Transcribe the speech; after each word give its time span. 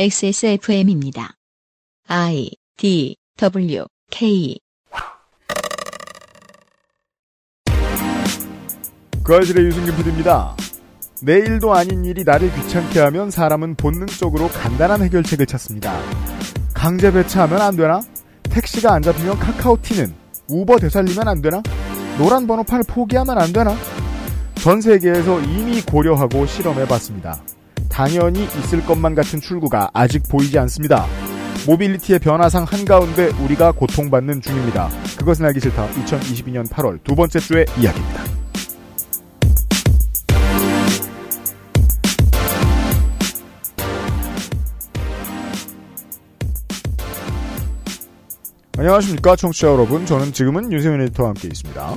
XSFM입니다. 0.00 1.32
I 2.06 2.52
D 2.76 3.16
W 3.36 3.84
K 4.12 4.60
그 9.24 9.34
알실의 9.34 9.66
유승균 9.66 9.96
PD입니다. 9.96 10.54
내일도 11.20 11.74
아닌 11.74 12.04
일이 12.04 12.22
나를 12.22 12.54
귀찮게 12.54 13.00
하면 13.00 13.32
사람은 13.32 13.74
본능적으로 13.74 14.46
간단한 14.46 15.02
해결책을 15.02 15.46
찾습니다. 15.46 16.00
강제 16.72 17.10
배차하면 17.10 17.60
안 17.60 17.74
되나? 17.74 18.00
택시가 18.44 18.92
안 18.92 19.02
잡히면 19.02 19.40
카카오티는 19.40 20.14
우버 20.48 20.78
되살리면 20.78 21.26
안 21.26 21.42
되나? 21.42 21.60
노란 22.18 22.46
번호판을 22.46 22.84
포기하면 22.86 23.36
안 23.36 23.52
되나? 23.52 23.74
전 24.54 24.80
세계에서 24.80 25.40
이미 25.40 25.82
고려하고 25.82 26.46
실험해 26.46 26.86
봤습니다. 26.86 27.42
당연히 27.88 28.44
있을 28.44 28.84
것만 28.84 29.14
같은 29.14 29.40
출구가 29.40 29.90
아직 29.92 30.22
보이지 30.28 30.58
않습니다. 30.58 31.06
모빌리티의 31.66 32.20
변화상 32.20 32.64
한가운데 32.64 33.28
우리가 33.44 33.72
고통받는 33.72 34.40
중입니다. 34.40 34.88
그것은 35.18 35.44
알기 35.46 35.60
싫다. 35.60 35.88
2022년 35.88 36.68
8월 36.68 37.02
두 37.02 37.14
번째 37.14 37.40
주의 37.40 37.66
이야기입니다. 37.78 38.38
안녕하십니까 48.78 49.34
청취자 49.34 49.66
여러분 49.72 50.06
저는 50.06 50.32
지금은 50.32 50.70
윤세민 50.70 51.00
에디터와 51.00 51.30
함께 51.30 51.48
있습니다 51.48 51.96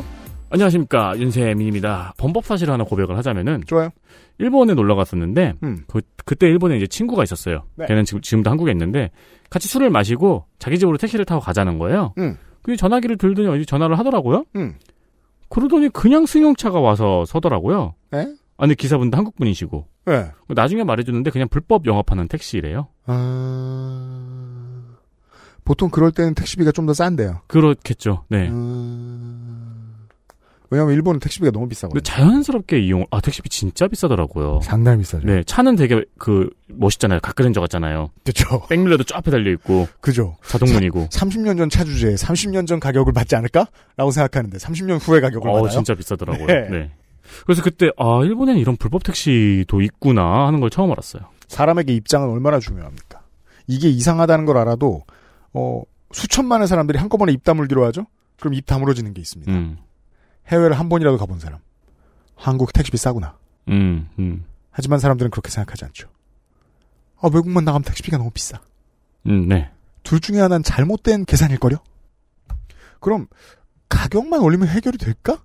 안녕하십니까 0.49 1.13
윤세민입니다. 1.18 2.13
범법 2.18 2.44
사실을 2.44 2.73
하나 2.73 2.84
고백을 2.84 3.16
하자면은 3.18 3.63
좋아요 3.68 3.91
일본에 4.41 4.73
놀러 4.73 4.95
갔었는데 4.95 5.54
음. 5.63 5.84
그, 5.88 6.02
그때 6.26 6.48
일본에 6.48 6.76
이제 6.76 6.88
친구가 6.88 7.23
있었어요. 7.23 7.63
네. 7.76 7.86
걔는 7.86 8.05
지금 8.05 8.22
지금도 8.22 8.49
한국에 8.49 8.72
있는데 8.72 9.12
같이 9.49 9.68
술을 9.68 9.90
마시고 9.91 10.46
자기 10.57 10.79
집으로 10.79 10.98
택시를 10.98 11.26
타고 11.26 11.41
가자는 11.41 11.77
거예요. 11.77 12.13
음. 12.18 12.38
근데 12.63 12.76
전화기를 12.76 13.18
들더니 13.18 13.48
어디 13.48 13.65
전화를 13.65 13.99
하더라고요. 13.99 14.46
음. 14.55 14.76
그러더니 15.49 15.90
그냥 15.90 16.26
승용차가 16.26 16.80
와서 16.80 17.24
서더라고요. 17.26 17.93
네? 18.12 18.34
아니 18.57 18.76
기사분도 18.76 19.18
한국 19.18 19.35
분이시고 19.35 19.85
네. 20.05 20.32
나중에 20.48 20.84
말해주는데 20.84 21.30
그냥 21.32 21.48
불법 21.49 21.85
영업하는 21.85 22.27
택시래요. 22.27 22.87
아... 23.05 24.82
보통 25.63 25.90
그럴 25.90 26.12
때는 26.12 26.34
택시비가 26.34 26.71
좀 26.71 26.85
더 26.85 26.93
싼데요 26.93 27.41
그렇겠죠. 27.48 28.26
네. 28.30 28.49
음... 28.49 29.51
왜냐면 30.72 30.94
일본은 30.96 31.20
택시비가 31.20 31.52
너무 31.52 31.68
비싸거든요 31.68 32.02
자연스럽게 32.02 32.80
이용 32.80 33.05
아 33.12 33.20
택시비 33.22 33.50
진짜 33.50 33.88
비싸더라고요. 33.88 34.62
상당히 34.64 35.00
비싸죠 35.00 35.27
네 35.27 35.44
차는 35.44 35.76
되게 35.76 36.04
그 36.18 36.50
멋있잖아요. 36.68 37.20
가크렌저 37.20 37.60
같잖아요. 37.62 38.10
그죠 38.26 38.66
백밀러도 38.70 39.04
쫙 39.04 39.18
앞에 39.18 39.30
달려 39.32 39.52
있고 39.52 39.88
그죠 39.99 40.38
자동문이고. 40.48 41.08
30년 41.12 41.58
전 41.58 41.70
차 41.70 41.84
주제에 41.84 42.16
30년 42.16 42.66
전 42.68 42.80
가격을 42.80 43.14
받지 43.14 43.36
않을까? 43.36 43.68
라고 43.98 44.12
생각하는데 44.12 44.58
30년 44.58 44.98
후에 45.05 45.20
가격을 45.22 45.48
어, 45.49 45.54
받아요 45.54 45.70
진짜 45.70 45.94
비싸더라고요. 45.94 46.48
네. 46.48 46.68
네. 46.70 46.92
그래서 47.46 47.62
그때 47.62 47.90
아 47.98 48.22
일본에는 48.24 48.60
이런 48.60 48.76
불법 48.77 49.04
택시도 49.04 49.82
있구나 49.82 50.48
하는 50.48 50.60
걸 50.60 50.70
처음 50.70 50.92
알았어요. 50.92 51.24
사람에게 51.48 51.94
입장은 51.94 52.30
얼마나 52.30 52.60
중요합니까 52.60 53.22
이게 53.68 53.90
이상하다는 53.90 54.46
걸 54.46 54.58
알아도 54.58 55.04
어, 55.54 55.82
수천만의 56.14 56.68
사람들이 56.68 56.98
한꺼번에 56.98 57.32
입 57.34 57.44
다물기로 57.44 57.86
하죠 57.88 58.05
그럼 58.40 58.54
입 58.54 58.66
다물어지는 58.66 59.14
게 59.14 59.20
있습니다 59.22 59.52
음, 59.52 59.77
해외를 60.52 60.77
한 60.77 60.90
번이라도 60.90 61.18
가본 61.18 61.40
사람. 61.40 61.60
한국 62.35 62.74
택시비 62.74 62.98
싸구나. 62.98 63.38
음, 63.70 64.09
음, 64.19 64.44
하지만 64.72 65.00
사람들은 65.00 65.31
그렇게 65.31 65.50
생각하지 65.50 65.85
않죠. 65.85 66.09
아, 67.22 67.30
외국만 67.31 67.63
나가면 67.63 67.84
택시비가 67.84 68.18
너무 68.18 68.31
비싸. 68.31 68.59
음, 69.28 69.47
네. 69.47 69.69
둘 70.03 70.19
중에 70.19 70.40
하나는 70.40 70.63
잘못된 70.63 71.25
계산일걸요? 71.25 71.78
그럼 73.00 73.28
가격만 73.90 74.42
올리면 74.42 74.68
해결이 74.68 74.98
될까? 74.98 75.44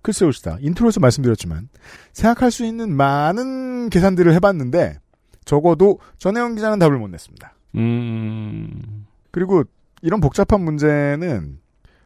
글쎄 0.00 0.24
봅시다. 0.24 0.56
intro에서 0.60 1.00
말씀드렸지만 1.00 1.68
생각할 2.12 2.50
수 2.50 2.64
있는 2.64 2.94
많은 2.96 3.90
계산들을 3.90 4.32
해봤는데 4.34 4.98
적어도 5.44 6.00
전혜영 6.18 6.54
기자는 6.54 6.78
답을 6.78 6.98
못 6.98 7.08
냈습니다. 7.08 7.54
음, 7.76 9.06
그리고 9.30 9.64
이런 10.02 10.20
복잡한 10.20 10.62
문제는 10.62 11.58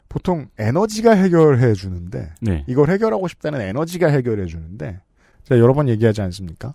보통 0.09 0.47
에너지가 0.59 1.12
해결해 1.12 1.75
주는데 1.75 2.31
네. 2.41 2.65
이걸 2.67 2.91
해결하고 2.91 3.28
싶다는 3.28 3.61
에너지가 3.61 4.09
해결해 4.09 4.47
주는데 4.47 5.00
제가 5.44 5.61
여러 5.61 5.75
번 5.75 5.89
얘기하지 5.89 6.22
않습니까? 6.22 6.75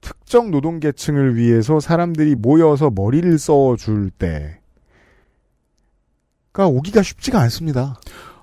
특정 0.00 0.50
노동 0.50 0.80
계층을 0.80 1.36
위해서 1.36 1.80
사람들이 1.80 2.34
모여서 2.34 2.90
머리를 2.94 3.38
써 3.38 3.76
줄 3.78 4.10
때가 4.10 4.58
오기가 6.68 7.02
쉽지가 7.02 7.40
않습니다. 7.42 7.98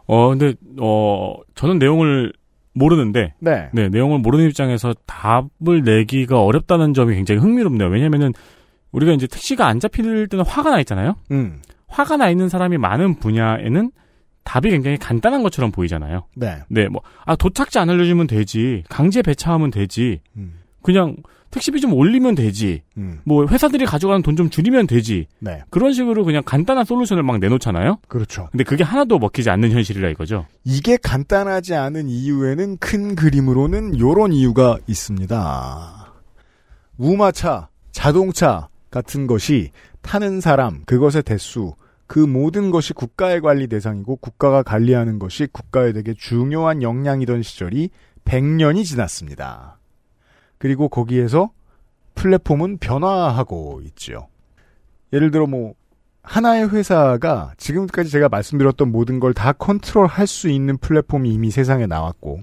어, 0.08 0.30
근데 0.30 0.54
어 0.80 1.36
저는 1.56 1.80
내용을 1.80 2.34
모르는데 2.74 3.34
네. 3.40 3.70
네 3.74 3.90
내용을 3.90 4.20
모르는 4.20 4.48
입장에서 4.48 4.94
답을 5.06 5.84
내기가 5.84 6.44
어렵다는 6.44 6.94
점이 6.94 7.16
굉장히 7.16 7.42
흥미롭네요. 7.42 7.90
왜냐면은 7.90 8.34
우리가 8.92 9.14
이제 9.14 9.28
택시가 9.28 9.68
안 9.68 9.80
잡힐 9.80 10.28
때는 10.28 10.46
화가 10.46 10.72
나 10.72 10.80
있잖아요. 10.80 11.16
음. 11.32 11.62
화가 11.88 12.18
나 12.18 12.30
있는 12.30 12.50
사람이 12.50 12.78
많은 12.78 13.20
분야에는 13.20 13.92
답이 14.44 14.70
굉장히 14.70 14.98
간단한 14.98 15.44
것처럼 15.44 15.72
보이잖아요. 15.72 16.24
네. 16.36 16.58
네, 16.70 16.88
뭐, 16.88 17.02
아, 17.26 17.36
도착지 17.36 17.80
안 17.80 17.90
알려주면 17.90 18.28
되지. 18.28 18.84
강제 18.90 19.22
배차하면 19.22 19.72
되지. 19.72 20.22
음. 20.38 20.60
그냥 20.82 21.16
택시비 21.52 21.82
좀 21.82 21.94
올리면 21.94 22.36
되지. 22.36 22.82
음. 22.98 23.20
뭐, 23.26 23.46
회사들이 23.46 23.86
가져가는 23.86 24.22
돈 24.24 24.36
좀 24.38 24.50
줄이면 24.50 24.88
되지. 24.88 25.28
네. 25.40 25.62
그런 25.70 25.94
식으로 25.94 26.24
그냥 26.24 26.42
간단한 26.46 26.86
솔루션을 26.86 27.24
막 27.24 27.40
내놓잖아요? 27.40 28.00
그렇죠. 28.08 28.48
근데 28.52 28.64
그게 28.64 28.84
하나도 28.84 29.20
먹히지 29.20 29.50
않는 29.50 29.72
현실이라 29.72 30.10
이거죠. 30.10 30.48
이게 30.64 30.98
간단하지 30.98 31.76
않은 31.76 32.08
이유에는 32.10 32.78
큰 32.78 33.16
그림으로는 33.16 34.00
요런 34.00 34.32
이유가 34.34 34.78
있습니다. 34.88 36.14
우마차, 36.98 37.68
자동차 37.92 38.70
같은 38.90 39.28
것이 39.28 39.72
타는 40.02 40.42
사람, 40.42 40.84
그것의 40.86 41.24
대수, 41.24 41.74
그 42.12 42.20
모든 42.20 42.72
것이 42.72 42.92
국가의 42.92 43.40
관리 43.40 43.68
대상이고 43.68 44.18
국가가 44.18 44.64
관리하는 44.64 45.18
것이 45.18 45.48
국가에 45.50 45.94
되게 45.94 46.14
중요한 46.14 46.84
역량이던 46.84 47.42
시절이 47.42 47.90
100년이 48.26 48.84
지났습니다. 48.84 49.80
그리고 50.58 50.90
거기에서 50.90 51.52
플랫폼은 52.16 52.80
변화하고 52.80 53.80
있지요. 53.86 54.28
예를 55.14 55.32
들어 55.32 55.48
뭐 55.48 55.74
하나의 56.22 56.70
회사가 56.72 57.54
지금까지 57.56 58.10
제가 58.10 58.28
말씀드렸던 58.28 58.92
모든 58.92 59.22
걸 59.22 59.34
다 59.34 59.54
컨트롤 59.54 60.08
할 60.08 60.28
수 60.28 60.50
있는 60.50 60.76
플랫폼이 60.76 61.34
이미 61.34 61.50
세상에 61.50 61.86
나왔고 61.86 62.42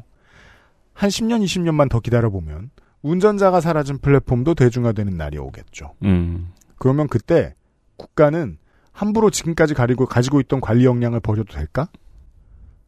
한 0.94 1.10
10년, 1.10 1.44
20년만 1.44 1.90
더 1.90 2.00
기다려보면 2.00 2.70
운전자가 3.02 3.60
사라진 3.60 3.98
플랫폼도 3.98 4.54
대중화되는 4.54 5.14
날이 5.14 5.36
오겠죠. 5.36 5.92
음, 6.04 6.52
그러면 6.78 7.06
그때 7.06 7.54
국가는 7.98 8.56
함부로 8.98 9.31
지금까지 9.31 9.75
가지고, 9.75 10.06
가지고 10.06 10.41
있던 10.41 10.60
관리 10.60 10.84
역량을 10.84 11.20
버려도 11.20 11.54
될까? 11.54 11.88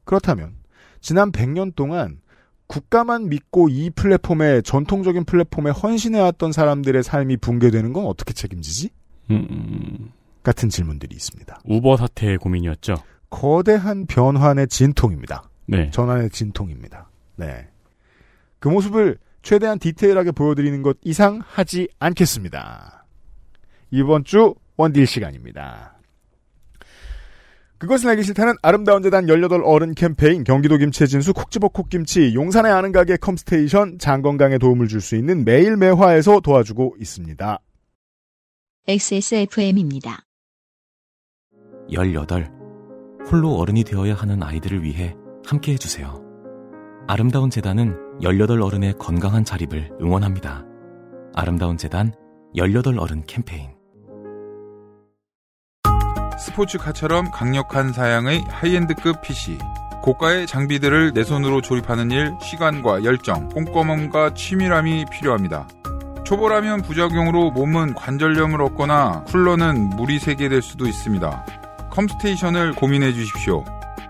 그렇다면 0.05 0.57
지난 1.01 1.31
100년 1.31 1.77
동안 1.77 2.21
국가만 2.67 3.29
믿고 3.29 3.69
이 3.69 3.91
플랫폼에 3.91 4.63
전통적인 4.63 5.25
플랫폼에 5.25 5.71
헌신해왔던 5.71 6.51
사람들의 6.51 7.05
삶이 7.05 7.37
붕괴되는 7.37 7.93
건 7.93 8.07
어떻게 8.07 8.33
책임지지? 8.33 8.91
음, 9.31 9.47
음, 9.51 10.13
같은 10.43 10.69
질문들이 10.69 11.15
있습니다. 11.15 11.61
우버 11.65 11.97
사태의 11.97 12.39
고민이었죠. 12.39 12.95
거대한 13.29 14.07
변환의 14.07 14.67
진통입니다. 14.67 15.49
네. 15.67 15.91
전환의 15.91 16.31
진통입니다. 16.31 17.09
네. 17.37 17.69
그 18.59 18.69
모습을 18.69 19.19
최대한 19.43 19.79
디테일하게 19.79 20.33
보여드리는 20.33 20.83
것 20.83 20.97
이상 21.03 21.41
하지 21.47 21.89
않겠습니다. 22.01 23.07
이번 23.93 24.25
주 24.25 24.57
원딜 24.77 25.07
시간입니다. 25.07 26.00
그것은 27.81 28.11
알기 28.11 28.23
싫다는 28.23 28.55
아름다운 28.63 29.03
재단 29.03 29.27
18 29.27 29.63
어른 29.65 29.95
캠페인 29.95 30.45
경기도 30.45 30.77
김치진수 30.77 31.33
콕 31.33 31.51
집어 31.51 31.69
콕김치 31.69 32.35
용산의 32.35 32.71
아는 32.71 32.93
가게 32.93 33.17
컴스테이션 33.17 33.99
장건강에 33.99 34.59
도움을 34.59 34.87
줄 34.87 35.01
수 35.01 35.17
있는 35.17 35.47
매일 35.47 35.79
매화에서 35.79 36.41
도와주고 36.41 36.97
있습니다. 37.01 37.59
XSFM입니다. 38.87 40.27
18. 41.91 42.51
홀로 43.31 43.55
어른이 43.57 43.85
되어야 43.85 44.15
하는 44.15 44.43
아이들을 44.43 44.83
위해 44.83 45.17
함께 45.47 45.73
해주세요. 45.73 46.23
아름다운 47.09 47.49
재단은 47.49 47.97
18 48.23 48.61
어른의 48.61 48.95
건강한 48.99 49.43
자립을 49.43 49.93
응원합니다. 50.03 50.67
아름다운 51.35 51.79
재단 51.79 52.13
18 52.55 52.99
어른 52.99 53.23
캠페인. 53.27 53.80
스포츠카처럼 56.41 57.31
강력한 57.31 57.93
사양의 57.93 58.45
하이엔드급 58.49 59.23
PC. 59.23 59.59
고가의 60.03 60.47
장비들을 60.47 61.13
내 61.13 61.23
손으로 61.23 61.61
조립하는 61.61 62.11
일, 62.11 62.35
시간과 62.41 63.05
열정, 63.05 63.51
꼼꼼함과 63.51 64.33
치밀함이 64.35 65.05
필요합니다. 65.11 65.69
초보라면 66.25 66.83
부작용으로 66.83 67.51
몸은 67.51 67.95
관절염을 67.95 68.63
얻거나 68.63 69.25
쿨러는 69.27 69.91
물이 69.91 70.19
새게 70.19 70.49
될 70.49 70.63
수도 70.63 70.87
있습니다. 70.87 71.45
컴스테이션을 71.91 72.75
고민해 72.75 73.13
주십시오. 73.13 73.65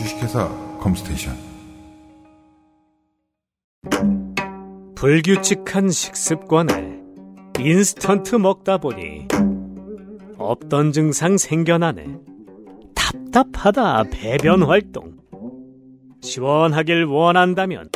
주식회사 0.00 0.48
컴스테이션 0.78 1.36
불규칙한 4.94 5.90
식습관에 5.90 6.98
인스턴트 7.58 8.36
먹다 8.36 8.78
보니 8.78 9.28
없던 10.38 10.92
증상 10.92 11.36
생겨나네. 11.36 12.06
답답하다 12.94 14.04
배변 14.10 14.62
활동. 14.62 15.18
시원하길 16.22 17.04
원한다면 17.04 17.90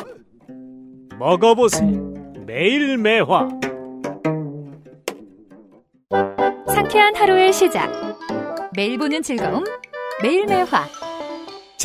먹어보세요. 1.17 2.13
매일 2.45 2.99
매화. 2.99 3.49
상쾌한 6.67 7.15
하루의 7.15 7.51
시작. 7.51 7.89
매일 8.75 8.99
보는 8.99 9.23
즐거움. 9.23 9.63
매일 10.21 10.45
매화. 10.45 10.85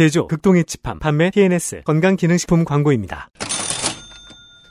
제조 0.00 0.26
극동의 0.29 0.64
집함 0.64 0.99
판매 0.99 1.31
TNS 1.31 1.82
건강기능식품 1.85 2.64
광고입니다. 2.64 3.29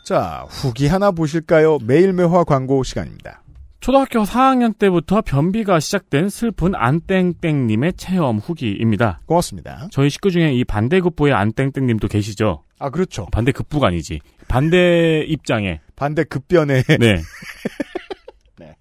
자, 0.03 0.43
후기 0.49 0.87
하나 0.87 1.11
보실까요? 1.11 1.77
매일매화 1.83 2.45
광고 2.45 2.81
시간입니다. 2.81 3.43
초등학교 3.79 4.23
4학년 4.23 4.75
때부터 4.75 5.21
변비가 5.21 5.79
시작된 5.79 6.29
슬픈 6.29 6.73
안땡땡님의 6.73 7.93
체험 7.93 8.39
후기입니다. 8.39 9.21
고맙습니다. 9.27 9.87
저희 9.91 10.09
식구 10.09 10.31
중에 10.31 10.51
이 10.51 10.63
반대급부의 10.63 11.31
안땡땡님도 11.31 12.07
계시죠? 12.07 12.63
아, 12.79 12.89
그렇죠. 12.89 13.27
반대급부가 13.31 13.89
아니지. 13.89 14.21
반대 14.47 15.23
입장에. 15.27 15.79
반대 15.95 16.23
급변에. 16.23 16.81
네. 16.81 16.97
네. 18.57 18.75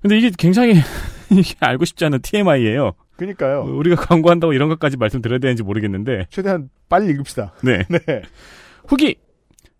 근데 0.00 0.18
이게 0.18 0.32
굉장히 0.36 0.74
이게 1.30 1.54
알고 1.60 1.84
싶지 1.84 2.04
않은 2.04 2.20
TMI예요. 2.20 2.94
그니까요. 3.22 3.62
우리가 3.62 3.96
광고한다고 4.06 4.52
이런 4.52 4.68
것까지 4.68 4.96
말씀드려야 4.96 5.38
되는지 5.38 5.62
모르겠는데. 5.62 6.26
최대한 6.30 6.68
빨리 6.88 7.12
읽읍시다. 7.12 7.54
네. 7.62 7.84
네. 7.88 8.22
후기! 8.88 9.16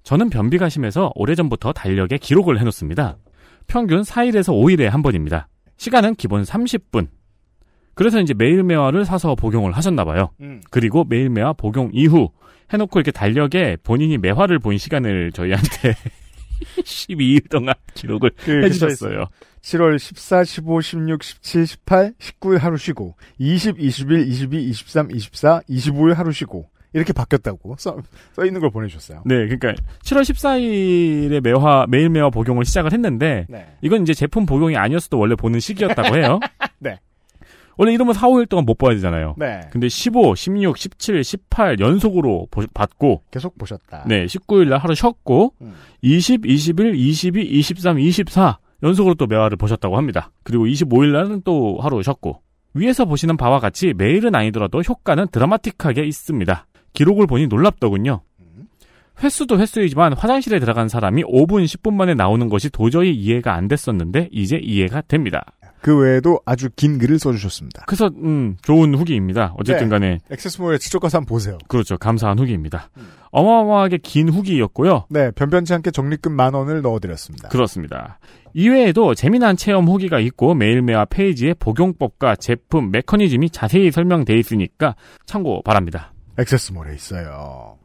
저는 0.04 0.30
변비가 0.30 0.68
심해서 0.68 1.12
오래전부터 1.14 1.72
달력에 1.72 2.18
기록을 2.18 2.60
해놓습니다. 2.60 3.16
평균 3.66 4.02
4일에서 4.02 4.52
5일에 4.52 4.84
한 4.88 5.02
번입니다. 5.02 5.48
시간은 5.76 6.14
기본 6.14 6.42
30분. 6.42 7.08
그래서 7.94 8.20
이제 8.20 8.34
매일매화를 8.34 9.04
사서 9.04 9.34
복용을 9.34 9.72
하셨나봐요. 9.72 10.30
음. 10.40 10.60
그리고 10.70 11.04
매일매화 11.04 11.52
복용 11.52 11.90
이후 11.92 12.30
해놓고 12.72 12.98
이렇게 12.98 13.10
달력에 13.10 13.76
본인이 13.82 14.18
매화를 14.18 14.58
본 14.58 14.78
시간을 14.78 15.32
저희한테 15.32 15.94
12일 16.64 17.48
동안 17.48 17.74
기록을 17.94 18.30
그 18.36 18.64
해주셨어요. 18.64 19.26
7월 19.62 19.98
14, 19.98 20.44
15, 20.44 20.80
16, 20.80 21.22
17, 21.22 21.66
18, 21.66 22.14
19일 22.18 22.58
하루 22.58 22.76
쉬고, 22.76 23.14
20, 23.38 23.78
21, 23.78 24.26
22, 24.28 24.70
23, 24.70 25.10
24, 25.12 25.60
25일 25.68 26.14
하루 26.14 26.32
쉬고, 26.32 26.68
이렇게 26.94 27.12
바뀌었다고 27.12 27.76
써, 27.78 27.96
써 28.32 28.44
있는 28.44 28.60
걸 28.60 28.70
보내주셨어요. 28.70 29.22
네, 29.24 29.46
그러니까 29.46 29.74
7월 30.04 30.22
14일에 30.22 31.40
매화 31.40 31.86
매일 31.88 32.10
매화 32.10 32.28
복용을 32.30 32.64
시작을 32.64 32.92
했는데 32.92 33.46
네. 33.48 33.66
이건 33.80 34.02
이제 34.02 34.12
제품 34.12 34.44
복용이 34.44 34.76
아니었어도 34.76 35.18
원래 35.18 35.34
보는 35.34 35.60
시기였다고 35.60 36.16
해요. 36.16 36.38
네. 37.82 37.86
원래 37.88 37.92
이러면 37.94 38.14
4, 38.14 38.28
5일 38.28 38.48
동안 38.48 38.64
못 38.64 38.78
봐야 38.78 38.94
되잖아요. 38.94 39.34
네. 39.38 39.60
근데 39.70 39.88
15, 39.88 40.34
16, 40.34 40.78
17, 40.78 41.22
18 41.24 41.80
연속으로 41.80 42.46
보- 42.50 42.64
받고 42.72 43.22
계속 43.30 43.58
보셨다. 43.58 44.04
네, 44.06 44.26
19일 44.26 44.68
날 44.68 44.78
하루 44.78 44.94
쉬었고 44.94 45.54
음. 45.60 45.74
20, 46.02 46.46
21, 46.46 46.94
22, 46.94 47.40
23, 47.42 47.98
24 47.98 48.58
연속으로 48.82 49.14
또 49.14 49.26
매화를 49.26 49.56
보셨다고 49.56 49.96
합니다. 49.96 50.30
그리고 50.42 50.66
25일 50.66 51.12
날은 51.12 51.42
또 51.44 51.78
하루 51.80 52.02
쉬었고 52.02 52.40
위에서 52.74 53.04
보시는 53.04 53.36
바와 53.36 53.60
같이 53.60 53.92
매일은 53.96 54.34
아니더라도 54.34 54.80
효과는 54.80 55.26
드라마틱하게 55.30 56.04
있습니다. 56.04 56.66
기록을 56.94 57.26
보니 57.26 57.46
놀랍더군요. 57.48 58.22
횟수도 59.22 59.58
횟수이지만 59.58 60.14
화장실에 60.14 60.58
들어간 60.58 60.88
사람이 60.88 61.22
5분, 61.24 61.64
10분 61.64 61.92
만에 61.94 62.14
나오는 62.14 62.48
것이 62.48 62.70
도저히 62.70 63.12
이해가 63.14 63.54
안 63.54 63.68
됐었는데 63.68 64.30
이제 64.32 64.56
이해가 64.56 65.02
됩니다. 65.02 65.44
그 65.82 65.98
외에도 65.98 66.40
아주 66.46 66.70
긴 66.76 66.96
글을 66.98 67.18
써주셨습니다. 67.18 67.84
그래서 67.86 68.06
음, 68.06 68.56
좋은 68.62 68.94
후기입니다. 68.94 69.52
어쨌든 69.58 69.88
네. 69.88 69.90
간에 69.90 70.18
액세스몰에 70.30 70.78
직접 70.78 71.00
가서 71.00 71.18
한번 71.18 71.28
보세요. 71.28 71.58
그렇죠. 71.66 71.98
감사한 71.98 72.38
후기입니다. 72.38 72.88
어마어마하게 73.32 73.98
긴 73.98 74.28
후기였고요. 74.28 75.06
네, 75.10 75.32
변변치 75.32 75.74
않게 75.74 75.90
적립금 75.90 76.32
만 76.32 76.54
원을 76.54 76.82
넣어드렸습니다. 76.82 77.48
그렇습니다. 77.48 78.20
이외에도 78.54 79.14
재미난 79.14 79.56
체험 79.56 79.88
후기가 79.88 80.20
있고 80.20 80.54
매일매화 80.54 81.06
페이지에 81.06 81.54
복용법과 81.54 82.36
제품, 82.36 82.92
메커니즘이 82.92 83.50
자세히 83.50 83.90
설명돼 83.90 84.38
있으니까 84.38 84.94
참고 85.26 85.62
바랍니다. 85.62 86.12
액세스몰에 86.38 86.94
있어요. 86.94 87.76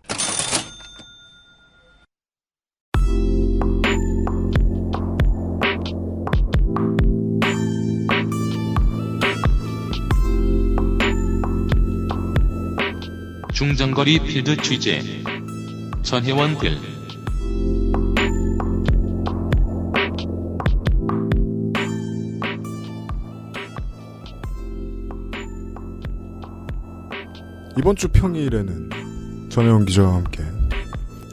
중장거리 13.57 14.19
필드 14.19 14.57
취재 14.57 15.01
전혜원 16.03 16.59
글 16.59 16.77
이번 27.79 27.95
주 27.95 28.07
평일에는 28.09 28.91
전혜원 29.49 29.85
기자와 29.85 30.17
함께 30.17 30.43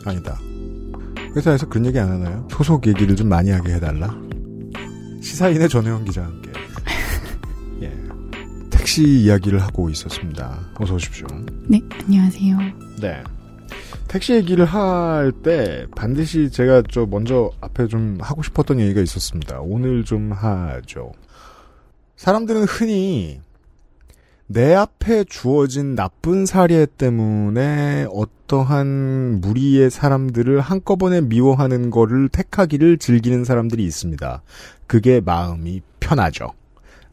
아니다. 0.06 0.41
회사에서 1.37 1.69
그런 1.69 1.85
얘기 1.85 1.99
안 1.99 2.11
하나요? 2.11 2.49
소속 2.50 2.87
얘기를 2.87 3.15
좀 3.15 3.29
많이 3.29 3.50
하게 3.50 3.75
해달라. 3.75 4.17
시사인의 5.20 5.69
전혜원 5.69 6.06
예 6.06 6.44
택시 8.94 9.22
이야기를 9.24 9.60
하고 9.60 9.91
있었습니다. 9.91 10.56
어서 10.79 10.94
오십시오. 10.94 11.27
네, 11.67 11.81
안녕하세요. 12.05 12.56
네. 13.01 13.24
택시 14.06 14.34
얘기를 14.34 14.65
할 14.65 15.32
때 15.43 15.86
반드시 15.96 16.48
제가 16.48 16.84
저 16.89 17.05
먼저 17.05 17.51
앞에 17.60 17.89
좀 17.89 18.19
하고 18.20 18.44
싶었던 18.44 18.79
얘기가 18.79 19.01
있었습니다. 19.01 19.58
오늘 19.63 20.05
좀 20.05 20.31
하죠. 20.31 21.10
사람들은 22.15 22.67
흔히 22.67 23.41
내 24.46 24.74
앞에 24.74 25.24
주어진 25.24 25.96
나쁜 25.96 26.46
사례 26.46 26.86
때문에 26.86 28.06
어떠한 28.13 29.41
무리의 29.41 29.91
사람들을 29.91 30.60
한꺼번에 30.60 31.20
미워하는 31.20 31.91
거를 31.91 32.29
택하기를 32.29 32.98
즐기는 32.98 33.44
사람들이 33.44 33.82
있습니다. 33.84 34.43
그게 34.86 35.20
마음이 35.20 35.82
편하죠. 35.98 36.53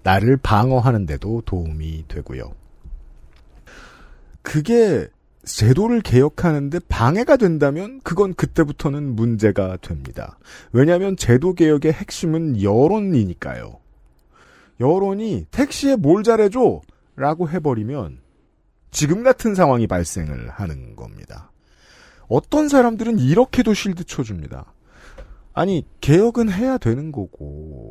나를 0.04 0.38
방어하는 0.38 1.06
데도 1.06 1.44
도움이 1.46 2.06
되고요. 2.08 2.54
그게 4.42 5.08
제도를 5.44 6.02
개혁하는데 6.02 6.80
방해가 6.88 7.38
된다면 7.38 8.00
그건 8.04 8.34
그때부터는 8.34 9.16
문제가 9.16 9.78
됩니다. 9.78 10.38
왜냐하면 10.72 11.18
제도 11.18 11.54
개혁의 11.54 11.94
핵심은 11.94 12.62
여론이니까요. 12.62 13.80
여론이 14.80 15.48
택시에 15.52 15.96
뭘 15.96 16.24
잘해줘 16.24 16.82
라고 17.16 17.50
해버리면 17.50 18.20
지금 18.92 19.24
같은 19.24 19.56
상황이 19.56 19.88
발생을 19.88 20.50
하는 20.50 20.96
겁니다. 20.96 21.52
어떤 22.28 22.68
사람들은 22.68 23.20
이렇게도 23.20 23.74
실드 23.74 24.04
쳐줍니다. 24.06 24.74
아니 25.54 25.86
개혁은 26.02 26.52
해야 26.52 26.78
되는 26.78 27.12
거고 27.12 27.91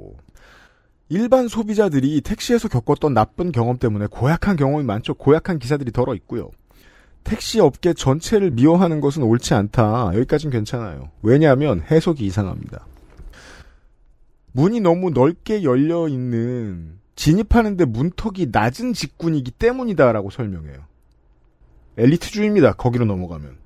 일반 1.11 1.49
소비자들이 1.49 2.21
택시에서 2.21 2.69
겪었던 2.69 3.13
나쁜 3.13 3.51
경험 3.51 3.79
때문에 3.79 4.07
고약한 4.07 4.55
경험이 4.57 4.85
많죠. 4.85 5.15
고약한 5.15 5.59
기사들이 5.59 5.91
덜어 5.91 6.15
있고요. 6.15 6.51
택시 7.25 7.59
업계 7.61 7.93
전체를 7.93 8.53
미워하는 8.53 9.01
것은 9.01 9.25
옳지 9.25 9.53
않다. 9.55 10.13
여기까지는 10.15 10.53
괜찮아요. 10.53 11.11
왜냐하면 11.23 11.83
해석이 11.83 12.25
이상합니다. 12.25 12.87
문이 14.53 14.81
너무 14.81 15.11
넓게 15.11 15.65
열려 15.65 16.09
있는 16.09 16.99
진입하는데 17.17 17.85
문턱이 17.85 18.47
낮은 18.53 18.93
직군이기 18.93 19.51
때문이다라고 19.51 20.31
설명해요. 20.31 20.79
엘리트주의입니다. 21.99 22.75
거기로 22.75 23.05
넘어가면. 23.05 23.60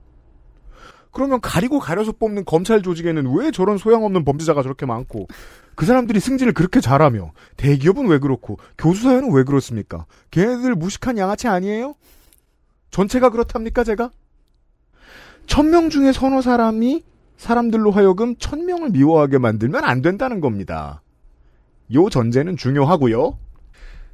그러면 1.15 1.41
가리고 1.41 1.79
가려서 1.79 2.13
뽑는 2.13 2.45
검찰 2.45 2.83
조직에는 2.83 3.35
왜 3.37 3.51
저런 3.51 3.79
소양없는 3.79 4.25
범죄자가 4.25 4.63
저렇게 4.63 4.85
많고 4.85 5.29
그 5.77 5.87
사람들이 5.87 6.21
승진을 6.21 6.53
그렇게 6.53 6.81
잘하며 6.81 7.33
대기업은 7.57 8.07
왜 8.09 8.19
그렇고 8.19 8.59
교수사회는 8.79 9.33
왜 9.33 9.45
그렇습니까? 9.45 10.07
걔네들 10.31 10.75
무식한 10.75 11.17
양아치 11.17 11.49
아니에요? 11.49 11.95
전체가 12.91 13.31
그렇답니까 13.31 13.85
제가? 13.85 14.11
천 15.47 15.71
명 15.71 15.91
중에 15.91 16.13
서너 16.13 16.43
사람이 16.43 17.03
사람들로 17.37 17.91
하여금 17.91 18.37
천 18.39 18.65
명을 18.67 18.91
미워하게 18.91 19.39
만들면 19.39 19.85
안 19.85 20.03
된다는 20.03 20.41
겁니다. 20.41 21.03
요 21.95 22.09
전제는 22.09 22.57
중요하고요. 22.57 23.39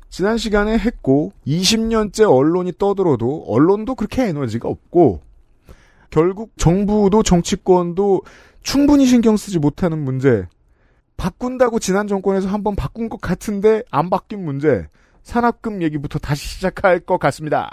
지난 0.08 0.38
시간에 0.38 0.76
했고 0.76 1.32
20년째 1.46 2.28
언론이 2.28 2.72
떠들어도 2.78 3.44
언론도 3.46 3.94
그렇게 3.94 4.24
에너지가 4.24 4.68
없고 4.68 5.20
결국 6.10 6.52
정부도 6.56 7.22
정치권도 7.22 8.22
충분히 8.62 9.06
신경 9.06 9.36
쓰지 9.36 9.58
못하는 9.58 9.98
문제 9.98 10.46
바꾼다고 11.16 11.78
지난 11.78 12.06
정권에서 12.06 12.48
한번 12.48 12.76
바꾼 12.76 13.08
것 13.08 13.20
같은데 13.20 13.82
안 13.90 14.10
바뀐 14.10 14.44
문제 14.44 14.86
산학금 15.22 15.82
얘기부터 15.82 16.18
다시 16.18 16.46
시작할 16.48 17.00
것 17.00 17.18
같습니다. 17.18 17.70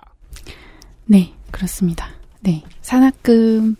네, 1.05 1.33
그렇습니다. 1.51 2.09
네. 2.41 2.63
산학금 2.81 3.75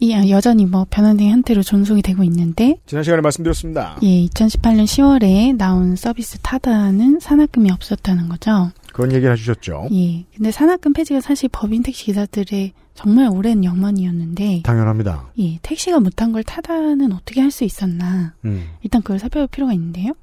이 0.00 0.30
여전히 0.30 0.64
뭐 0.66 0.86
변환된 0.88 1.28
형태로 1.28 1.62
존속이 1.62 2.02
되고 2.02 2.22
있는데 2.24 2.76
지난 2.86 3.02
시간에 3.02 3.20
말씀드렸습니다. 3.20 3.98
예, 4.02 4.26
2018년 4.26 4.84
10월에 4.84 5.56
나온 5.56 5.96
서비스 5.96 6.38
타다는 6.38 7.18
산학금이 7.20 7.70
없었다는 7.70 8.28
거죠. 8.28 8.70
그런 8.98 9.12
얘기를 9.12 9.32
해주셨죠. 9.32 9.88
예. 9.92 10.24
근데 10.34 10.50
산학금 10.50 10.92
폐지가 10.92 11.20
사실 11.20 11.48
법인 11.52 11.84
택시 11.84 12.06
기사들의 12.06 12.72
정말 12.94 13.28
오랜 13.30 13.62
염원이었는데 13.62 14.62
당연합니다. 14.64 15.30
예, 15.38 15.60
택시가 15.62 16.00
못한 16.00 16.32
걸 16.32 16.42
타다는 16.42 17.12
어떻게 17.12 17.40
할 17.40 17.52
수 17.52 17.62
있었나. 17.62 18.34
음. 18.44 18.64
일단 18.82 19.00
그걸 19.02 19.20
살펴볼 19.20 19.46
필요가 19.46 19.72
있는데요. 19.72 20.14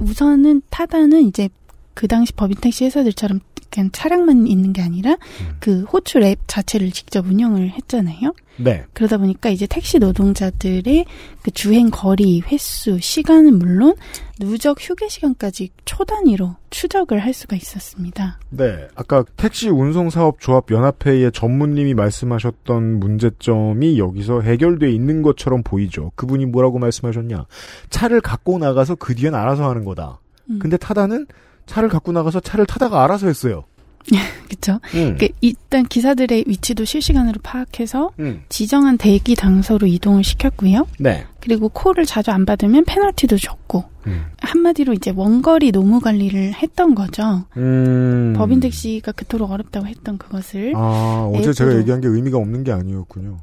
우선은 0.00 0.62
타다는 0.70 1.22
이제 1.22 1.48
그 1.94 2.08
당시 2.08 2.32
법인 2.32 2.56
택시 2.60 2.84
회사들처럼 2.84 3.40
그냥 3.70 3.90
차량만 3.92 4.46
있는 4.46 4.72
게 4.72 4.82
아니라 4.82 5.12
음. 5.12 5.56
그 5.58 5.82
호출 5.84 6.22
앱 6.22 6.38
자체를 6.46 6.92
직접 6.92 7.26
운영을 7.26 7.70
했잖아요. 7.70 8.32
네. 8.56 8.84
그러다 8.92 9.18
보니까 9.18 9.48
이제 9.50 9.66
택시 9.66 9.98
노동자들의 9.98 11.04
그 11.42 11.50
주행 11.50 11.90
거리, 11.90 12.40
횟수, 12.40 13.00
시간은 13.00 13.58
물론 13.58 13.94
누적 14.38 14.76
휴게 14.80 15.08
시간까지 15.08 15.70
초 15.84 16.04
단위로 16.04 16.54
추적을 16.70 17.18
할 17.18 17.32
수가 17.32 17.56
있었습니다. 17.56 18.38
네. 18.50 18.86
아까 18.94 19.24
택시 19.36 19.68
운송사업조합 19.68 20.70
연합회의 20.70 21.32
전무님이 21.32 21.94
말씀하셨던 21.94 23.00
문제점이 23.00 23.98
여기서 23.98 24.42
해결돼 24.42 24.92
있는 24.92 25.22
것처럼 25.22 25.64
보이죠. 25.64 26.12
그분이 26.14 26.46
뭐라고 26.46 26.78
말씀하셨냐. 26.78 27.46
차를 27.90 28.20
갖고 28.20 28.58
나가서 28.58 28.94
그 28.94 29.16
뒤엔 29.16 29.34
알아서 29.34 29.68
하는 29.68 29.84
거다. 29.84 30.20
음. 30.50 30.58
근데 30.60 30.76
타다는 30.76 31.26
차를 31.66 31.88
갖고 31.88 32.12
나가서 32.12 32.40
차를 32.40 32.66
타다가 32.66 33.04
알아서 33.04 33.26
했어요. 33.26 33.64
그렇죠. 34.48 34.80
음. 34.94 35.16
그 35.18 35.28
일단 35.40 35.84
기사들의 35.84 36.44
위치도 36.46 36.84
실시간으로 36.84 37.40
파악해서 37.42 38.10
음. 38.18 38.42
지정한 38.50 38.98
대기 38.98 39.34
장소로 39.34 39.86
이동을 39.86 40.22
시켰고요. 40.22 40.86
네. 40.98 41.24
그리고 41.40 41.68
콜을 41.70 42.04
자주 42.04 42.30
안 42.30 42.44
받으면 42.44 42.84
페널티도 42.84 43.38
줬고 43.38 43.84
음. 44.06 44.26
한마디로 44.40 44.92
이제 44.92 45.12
원거리 45.14 45.72
노무 45.72 46.00
관리를 46.00 46.52
했던 46.52 46.94
거죠. 46.94 47.44
음. 47.56 48.34
법인 48.36 48.60
택시가 48.60 49.12
그토록 49.12 49.50
어렵다고 49.50 49.86
했던 49.86 50.18
그것을 50.18 50.74
아, 50.76 51.30
어제 51.32 51.52
제가. 51.54 51.76
얘기한 51.78 52.00
게 52.02 52.08
의미가 52.08 52.36
없는 52.36 52.64
게 52.64 52.72
아니었군요. 52.72 53.38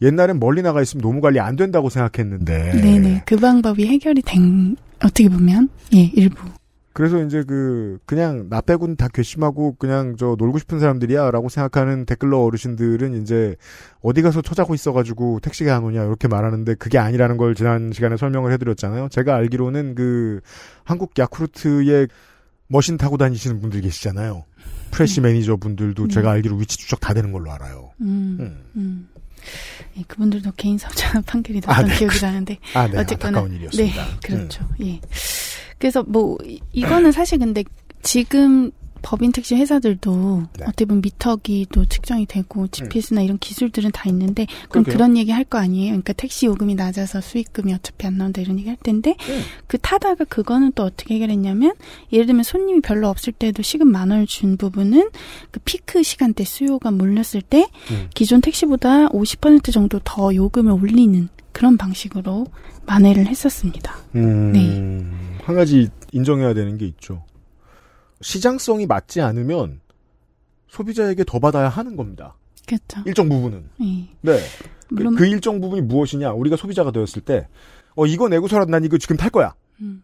옛날엔 0.00 0.38
멀리 0.38 0.62
나가 0.62 0.80
있으면 0.80 1.02
노무 1.02 1.20
관리 1.20 1.40
안 1.40 1.56
된다고 1.56 1.90
생각했는데. 1.90 2.80
네네 2.80 3.22
그 3.26 3.36
방법이 3.36 3.86
해결이 3.86 4.22
된 4.22 4.76
어떻게 5.02 5.28
보면 5.28 5.68
예 5.94 6.10
일부 6.14 6.38
그래서 6.98 7.22
이제 7.22 7.44
그 7.46 8.00
그냥 8.06 8.48
나 8.50 8.60
빼고는 8.60 8.96
다 8.96 9.06
괘씸하고 9.06 9.76
그냥 9.78 10.16
저 10.18 10.34
놀고 10.36 10.58
싶은 10.58 10.80
사람들이야라고 10.80 11.48
생각하는 11.48 12.04
댓글러 12.06 12.40
어르신들은 12.40 13.22
이제 13.22 13.54
어디 14.02 14.20
가서 14.20 14.42
처자고 14.42 14.74
있어가지고 14.74 15.38
택시가 15.38 15.76
안 15.76 15.84
오냐 15.84 16.02
이렇게 16.02 16.26
말하는데 16.26 16.74
그게 16.74 16.98
아니라는 16.98 17.36
걸 17.36 17.54
지난 17.54 17.92
시간에 17.92 18.16
설명을 18.16 18.52
해드렸잖아요. 18.54 19.10
제가 19.10 19.36
알기로는 19.36 19.94
그 19.94 20.40
한국 20.82 21.12
야쿠르트에 21.16 22.08
머신 22.66 22.96
타고 22.96 23.16
다니시는 23.16 23.60
분들 23.60 23.80
계시잖아요. 23.82 24.44
프레시 24.90 25.20
매니저 25.20 25.54
분들도 25.54 26.08
네. 26.08 26.12
제가 26.12 26.32
알기로 26.32 26.56
위치 26.56 26.78
추적 26.78 26.98
다 26.98 27.14
되는 27.14 27.30
걸로 27.30 27.52
알아요. 27.52 27.92
음, 28.00 28.38
음. 28.40 28.64
음. 28.74 29.08
예, 29.96 30.02
그분들도 30.08 30.50
개인 30.56 30.76
사업자 30.78 31.20
판결이 31.22 31.60
아, 31.66 31.74
났던 31.74 31.90
네. 31.90 31.96
기억이 31.96 32.20
나는데 32.20 32.58
아, 32.74 32.88
네, 32.88 32.98
어쨌거나. 32.98 33.46
네 33.46 33.92
그렇죠 34.20 34.68
예 34.82 35.00
그래서 35.78 36.02
뭐 36.02 36.36
이- 36.44 36.60
이거는 36.72 37.12
사실 37.12 37.38
근데 37.38 37.64
지금 38.02 38.70
법인 39.00 39.30
택시 39.30 39.54
회사들도 39.54 40.42
네. 40.58 40.64
어떻게 40.64 40.84
보면 40.84 41.02
미터기도 41.02 41.84
측정이 41.84 42.26
되고 42.26 42.66
GPS나 42.66 43.22
이런 43.22 43.38
기술들은 43.38 43.92
다 43.92 44.08
있는데 44.10 44.46
그럼 44.68 44.82
그러게요. 44.82 44.92
그런 44.92 45.16
얘기 45.16 45.30
할 45.30 45.44
거 45.44 45.56
아니에요. 45.58 45.90
그러니까 45.92 46.12
택시 46.14 46.46
요금이 46.46 46.74
낮아서 46.74 47.20
수익금이 47.20 47.72
어차피 47.74 48.08
안 48.08 48.18
나온다 48.18 48.40
이런 48.40 48.58
얘기 48.58 48.68
할 48.68 48.76
텐데 48.82 49.14
음. 49.28 49.40
그 49.68 49.78
타다가 49.78 50.24
그거는 50.24 50.72
또 50.74 50.82
어떻게 50.82 51.14
해결했냐면 51.14 51.74
예를 52.12 52.26
들면 52.26 52.42
손님이 52.42 52.80
별로 52.80 53.08
없을 53.08 53.32
때도 53.32 53.62
시급 53.62 53.86
만 53.86 54.10
원을 54.10 54.26
준 54.26 54.56
부분은 54.56 55.10
그 55.52 55.60
피크 55.64 56.02
시간대 56.02 56.42
수요가 56.42 56.90
몰렸을 56.90 57.40
때 57.48 57.68
음. 57.92 58.08
기존 58.14 58.40
택시보다 58.40 59.06
50% 59.10 59.72
정도 59.72 60.00
더 60.02 60.34
요금을 60.34 60.72
올리는 60.72 61.28
그런 61.52 61.76
방식으로 61.76 62.46
만회를 62.84 63.26
했었습니다. 63.28 63.96
음, 64.16 64.52
네. 64.52 65.37
한 65.48 65.56
가지 65.56 65.88
인정해야 66.12 66.52
되는 66.52 66.76
게 66.76 66.84
있죠. 66.84 67.24
시장성이 68.20 68.86
맞지 68.86 69.22
않으면 69.22 69.80
소비자에게 70.66 71.24
더 71.24 71.38
받아야 71.38 71.70
하는 71.70 71.96
겁니다. 71.96 72.36
그렇죠. 72.66 73.00
일정 73.06 73.30
부분은. 73.30 73.64
예. 73.80 73.86
네. 74.20 74.38
그, 74.88 74.94
물론 74.94 75.14
그 75.16 75.24
일정 75.24 75.58
부분이 75.58 75.80
무엇이냐? 75.80 76.32
우리가 76.32 76.56
소비자가 76.56 76.90
되었을 76.90 77.22
때, 77.22 77.48
어, 77.94 78.04
이거 78.04 78.28
내고서라도 78.28 78.70
난 78.70 78.84
이거 78.84 78.98
지금 78.98 79.16
탈 79.16 79.30
거야. 79.30 79.54
음, 79.80 80.02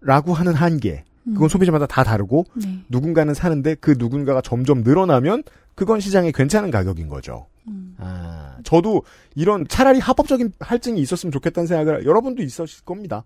라고 0.00 0.34
하는 0.34 0.54
한계. 0.54 1.02
음, 1.24 1.34
그건 1.34 1.48
소비자마다 1.48 1.86
다 1.86 2.04
다르고, 2.04 2.44
네. 2.54 2.84
누군가는 2.88 3.34
사는데 3.34 3.74
그 3.74 3.96
누군가가 3.98 4.40
점점 4.40 4.82
늘어나면, 4.84 5.42
그건 5.74 5.98
시장에 5.98 6.30
괜찮은 6.30 6.70
가격인 6.70 7.08
거죠. 7.08 7.46
음. 7.66 7.96
아, 7.98 8.56
저도 8.62 9.02
이런 9.34 9.66
차라리 9.66 9.98
합법적인 9.98 10.52
할증이 10.60 11.00
있었으면 11.00 11.32
좋겠다는 11.32 11.66
생각을 11.66 12.06
여러분도 12.06 12.44
있으실 12.44 12.84
겁니다. 12.84 13.24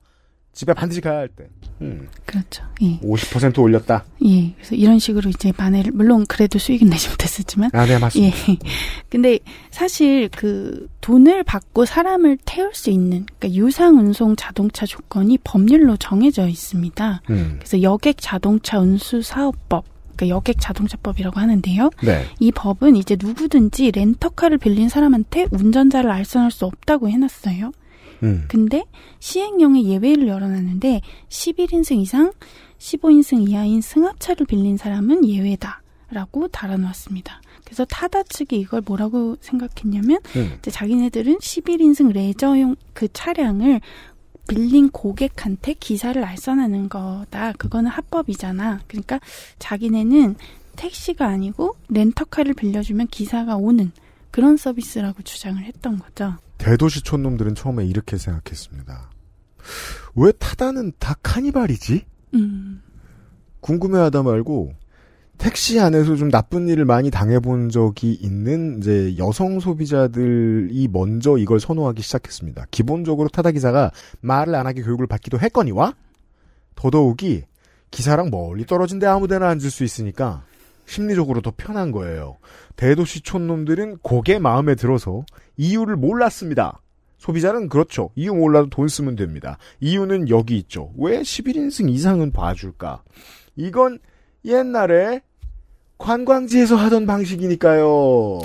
집에 0.53 0.75
반드시 0.75 1.01
가야 1.01 1.19
할 1.19 1.29
때. 1.29 1.49
음, 1.81 2.09
그렇죠. 2.27 2.65
예. 2.83 2.99
50% 3.01 3.59
올렸다. 3.61 4.05
예. 4.25 4.53
그래서 4.57 4.75
이런 4.75 4.99
식으로 4.99 5.31
이제 5.31 5.53
만회를 5.57 5.93
물론 5.93 6.27
그래도 6.27 6.59
수익은 6.59 6.89
내지 6.91 7.09
못했었지만 7.09 7.71
아, 7.73 7.87
네, 7.87 7.99
맞습니다. 7.99 8.37
예. 8.51 8.59
근데 9.09 9.39
사실 9.71 10.29
그 10.29 10.89
돈을 11.01 11.45
받고 11.45 11.85
사람을 11.87 12.39
태울 12.45 12.75
수 12.75 12.91
있는 12.91 13.27
그러니까 13.39 13.53
유상 13.59 13.99
운송 13.99 14.37
자동차 14.37 14.87
조건이 14.87 15.39
법률로 15.39 15.97
정해져 15.97 16.47
있습니다. 16.47 17.23
음, 17.31 17.57
그래서 17.59 17.81
여객 17.83 18.17
자동차 18.19 18.79
운수 18.79 19.23
사업법 19.23 19.85
그러니까 20.17 20.37
여객 20.37 20.57
자동차법이라고 20.61 21.41
하는데요. 21.41 21.91
네. 22.03 22.27
이 22.41 22.53
법은 22.53 22.97
이제 22.97 23.17
누구든지 23.19 23.93
렌터카를 23.93 24.59
빌린 24.59 24.91
사람한테 24.91 25.47
운전자를 25.51 26.11
알선할 26.11 26.51
수 26.51 26.67
없다고 26.67 27.09
해놨어요. 27.09 27.73
음, 28.23 28.45
근데 28.49 28.85
시행령에 29.19 29.85
예외를 29.85 30.29
열어놨는데 30.29 31.01
11인승 31.29 31.99
이상 31.99 32.33
15인승 32.79 33.49
이하인 33.49 33.81
승합차를 33.81 34.47
빌린 34.47 34.77
사람은 34.77 35.27
예외다라고 35.27 36.49
달아놓았습니다. 36.49 37.41
그래서 37.65 37.85
타다 37.85 38.25
측이 38.25 38.59
이걸 38.59 38.83
뭐라고 38.85 39.37
생각했냐면 39.41 40.19
음, 40.37 40.55
이제 40.59 40.71
자기네들은 40.71 41.39
11인승 41.39 42.13
레저용 42.13 42.77
그 42.95 43.09
차량을 43.13 43.81
빌린 44.49 44.91
고객한테 44.91 45.75
기사를 45.75 46.23
알선하는 46.25 46.89
거다. 46.89 47.53
그거는 47.53 47.91
합법이잖아. 47.91 48.81
그러니까 48.89 49.21
자기네는 49.61 50.35
택시가 50.75 51.27
아니고 51.27 51.77
렌터카를 51.89 52.55
빌려주면 52.55 53.07
기사가 53.09 53.57
오는 53.57 53.93
그런 54.33 54.57
서비스라고 54.57 55.23
주장을 55.23 55.63
했던 55.63 55.99
거죠. 55.99 56.35
대도시 56.61 57.03
촌 57.03 57.23
놈들은 57.23 57.55
처음에 57.55 57.85
이렇게 57.87 58.19
생각했습니다. 58.19 59.11
왜 60.15 60.33
타다는 60.33 60.93
다 60.99 61.17
카니발이지? 61.23 62.05
음, 62.35 62.83
궁금해하다 63.61 64.23
말고 64.23 64.75
택시 65.39 65.81
안에서 65.81 66.17
좀 66.17 66.31
나쁜 66.31 66.69
일을 66.69 66.85
많이 66.85 67.11
당해본 67.11 67.71
적이 67.71 68.13
있는 68.13 68.79
이제 68.79 69.17
여성 69.17 69.59
소비자들이 69.59 70.87
먼저 70.93 71.39
이걸 71.39 71.59
선호하기 71.61 72.03
시작했습니다. 72.03 72.67
기본적으로 72.71 73.31
타다 73.31 73.51
기사가 73.53 73.91
말을 74.21 74.55
안 74.55 74.67
하게 74.67 74.83
교육을 74.83 75.07
받기도 75.07 75.41
했거니와 75.41 75.95
더더욱이 76.75 77.45
기사랑 77.91 78.31
멀리 78.31 78.67
떨어진 78.67 78.99
데 78.99 79.07
아무데나 79.07 79.49
앉을 79.49 79.71
수 79.71 79.83
있으니까 79.83 80.45
심리적으로 80.85 81.41
더 81.41 81.53
편한 81.57 81.91
거예요. 81.91 82.37
대도시 82.81 83.21
촌 83.21 83.47
놈들은 83.47 83.99
그게 84.03 84.39
마음에 84.39 84.75
들어서 84.75 85.27
이유를 85.59 85.97
몰랐습니다. 85.97 86.81
소비자는 87.19 87.69
그렇죠. 87.69 88.09
이유 88.15 88.35
몰라도 88.35 88.71
돈 88.71 88.89
쓰면 88.89 89.17
됩니다. 89.17 89.59
이유는 89.81 90.31
여기 90.31 90.57
있죠. 90.57 90.91
왜 90.97 91.21
11인승 91.21 91.91
이상은 91.91 92.33
봐줄까? 92.33 93.03
이건 93.55 93.99
옛날에 94.47 95.21
관광지에서 95.99 96.77
하던 96.77 97.07
방식이니까요. 97.07 98.41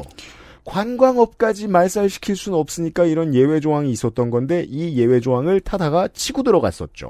관광업까지 0.66 1.70
말살시킬 1.70 2.36
수는 2.36 2.58
없으니까 2.58 3.06
이런 3.06 3.34
예외 3.36 3.62
조항이 3.62 3.90
있었던 3.90 4.32
건데 4.32 4.66
이 4.68 4.98
예외 4.98 5.22
조항을 5.22 5.62
타다가 5.62 6.10
치고 6.10 6.44
들어갔었죠. 6.44 7.10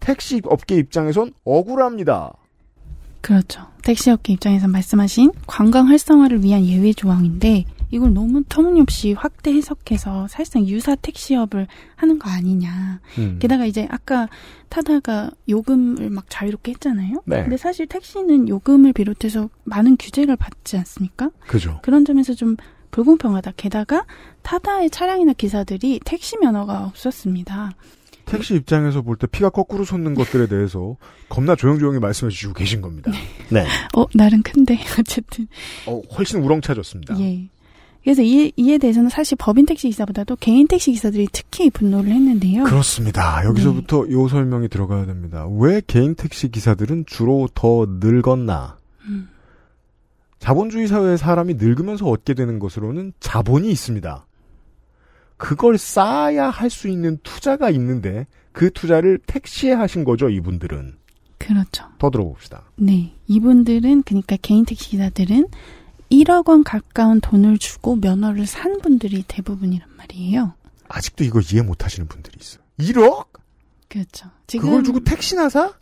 택시 0.00 0.42
업계 0.44 0.76
입장에선 0.76 1.32
억울합니다. 1.44 2.34
그렇죠. 3.20 3.66
택시업계 3.82 4.32
입장에서 4.34 4.68
말씀하신 4.68 5.32
관광 5.46 5.88
활성화를 5.88 6.44
위한 6.44 6.64
예외 6.64 6.92
조항인데 6.92 7.64
이걸 7.90 8.12
너무 8.12 8.42
터무니없이 8.48 9.14
확대 9.14 9.52
해석해서 9.54 10.28
사실상 10.28 10.66
유사 10.66 10.94
택시업을 10.94 11.66
하는 11.96 12.18
거 12.18 12.28
아니냐. 12.28 13.00
음. 13.18 13.38
게다가 13.40 13.64
이제 13.64 13.88
아까 13.90 14.28
타다가 14.68 15.30
요금을 15.48 16.10
막 16.10 16.26
자유롭게 16.28 16.72
했잖아요. 16.72 17.22
네. 17.24 17.42
근데 17.42 17.56
사실 17.56 17.86
택시는 17.86 18.48
요금을 18.48 18.92
비롯해서 18.92 19.48
많은 19.64 19.96
규제를 19.98 20.36
받지 20.36 20.76
않습니까? 20.76 21.30
그죠. 21.46 21.78
그런 21.82 22.04
점에서 22.04 22.34
좀 22.34 22.56
불공평하다. 22.90 23.52
게다가 23.56 24.04
타다의 24.42 24.90
차량이나 24.90 25.32
기사들이 25.32 26.00
택시 26.04 26.36
면허가 26.38 26.86
없었습니다. 26.86 27.72
택시 28.28 28.54
입장에서 28.54 29.02
볼 29.02 29.16
때 29.16 29.26
피가 29.26 29.50
거꾸로 29.50 29.84
솟는 29.84 30.14
것들에 30.14 30.46
대해서 30.46 30.96
겁나 31.28 31.56
조용조용히 31.56 31.98
말씀해 31.98 32.30
주시고 32.30 32.52
계신 32.52 32.80
겁니다. 32.80 33.10
네. 33.50 33.66
어, 33.96 34.06
날은 34.14 34.42
큰데 34.42 34.78
어쨌든 34.98 35.48
어, 35.86 36.00
훨씬 36.16 36.40
우렁차졌습니다. 36.42 37.18
예. 37.20 37.48
그래서 38.04 38.22
이, 38.22 38.52
이에 38.56 38.78
대해서는 38.78 39.10
사실 39.10 39.36
법인 39.38 39.66
택시 39.66 39.88
기사보다도 39.88 40.36
개인 40.36 40.66
택시 40.66 40.92
기사들이 40.92 41.28
특히 41.32 41.68
분노를 41.68 42.10
했는데요. 42.10 42.64
그렇습니다. 42.64 43.44
여기서부터 43.44 44.08
요 44.10 44.28
설명이 44.28 44.68
들어가야 44.68 45.04
됩니다. 45.04 45.46
왜 45.58 45.82
개인 45.86 46.14
택시 46.14 46.48
기사들은 46.50 47.04
주로 47.06 47.48
더 47.54 47.86
늙었나? 48.00 48.76
음. 49.08 49.28
자본주의 50.38 50.86
사회의 50.86 51.18
사람이 51.18 51.54
늙으면서 51.54 52.06
얻게 52.06 52.32
되는 52.34 52.58
것으로는 52.60 53.12
자본이 53.20 53.70
있습니다. 53.72 54.24
그걸 55.38 55.78
쌓아야 55.78 56.50
할 56.50 56.68
수 56.68 56.88
있는 56.88 57.18
투자가 57.22 57.70
있는데 57.70 58.26
그 58.52 58.70
투자를 58.70 59.18
택시에 59.26 59.72
하신 59.72 60.04
거죠, 60.04 60.28
이분들은. 60.28 60.96
그렇죠. 61.38 61.84
더 61.98 62.10
들어봅시다. 62.10 62.64
네. 62.76 63.14
이분들은 63.28 64.02
그러니까 64.02 64.36
개인 64.42 64.64
택시 64.64 64.90
기사들은 64.90 65.46
1억 66.10 66.48
원 66.48 66.64
가까운 66.64 67.20
돈을 67.20 67.58
주고 67.58 67.96
면허를 67.96 68.46
산 68.46 68.80
분들이 68.80 69.22
대부분이란 69.26 69.88
말이에요. 69.96 70.54
아직도 70.88 71.24
이거 71.24 71.40
이해 71.40 71.62
못 71.62 71.84
하시는 71.84 72.06
분들이 72.08 72.36
있어요. 72.40 72.62
1억? 72.80 73.26
그렇죠. 73.88 74.28
지금 74.46 74.66
그걸 74.66 74.84
주고 74.84 75.00
택시나 75.04 75.48
사? 75.48 75.72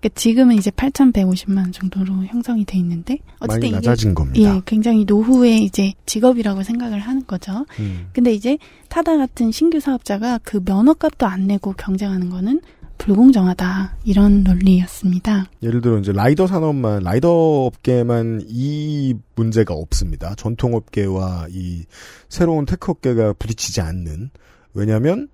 그러니까 0.00 0.08
지금은 0.14 0.56
이제 0.56 0.70
8,150만 0.70 1.58
원 1.58 1.72
정도로 1.72 2.24
형성이 2.26 2.64
돼 2.64 2.78
있는데 2.78 3.18
많이 3.40 3.52
어쨌든 3.52 3.68
이게 3.68 3.76
낮아진 3.76 4.14
겁니다. 4.14 4.56
예, 4.56 4.60
굉장히 4.66 5.04
노후의 5.04 5.64
이제 5.64 5.92
직업이라고 6.06 6.62
생각을 6.62 6.98
하는 7.00 7.26
거죠. 7.26 7.64
음. 7.78 8.08
근데 8.12 8.32
이제 8.32 8.58
타다 8.88 9.16
같은 9.16 9.50
신규 9.50 9.80
사업자가 9.80 10.38
그 10.42 10.60
면허값도 10.64 11.26
안 11.26 11.46
내고 11.46 11.72
경쟁하는 11.72 12.30
거는 12.30 12.60
불공정하다 12.98 13.96
이런 14.04 14.44
논리였습니다. 14.44 15.46
예를 15.62 15.80
들어 15.80 15.98
이제 15.98 16.12
라이더 16.12 16.46
산업만 16.46 17.02
라이더 17.02 17.66
업계만 17.66 18.44
이 18.46 19.14
문제가 19.34 19.74
없습니다. 19.74 20.34
전통 20.36 20.74
업계와 20.74 21.48
이 21.50 21.84
새로운 22.28 22.64
tech 22.66 22.92
업계가 22.92 23.34
부딪히지 23.34 23.80
않는 23.80 24.30
왜냐하면 24.74 25.28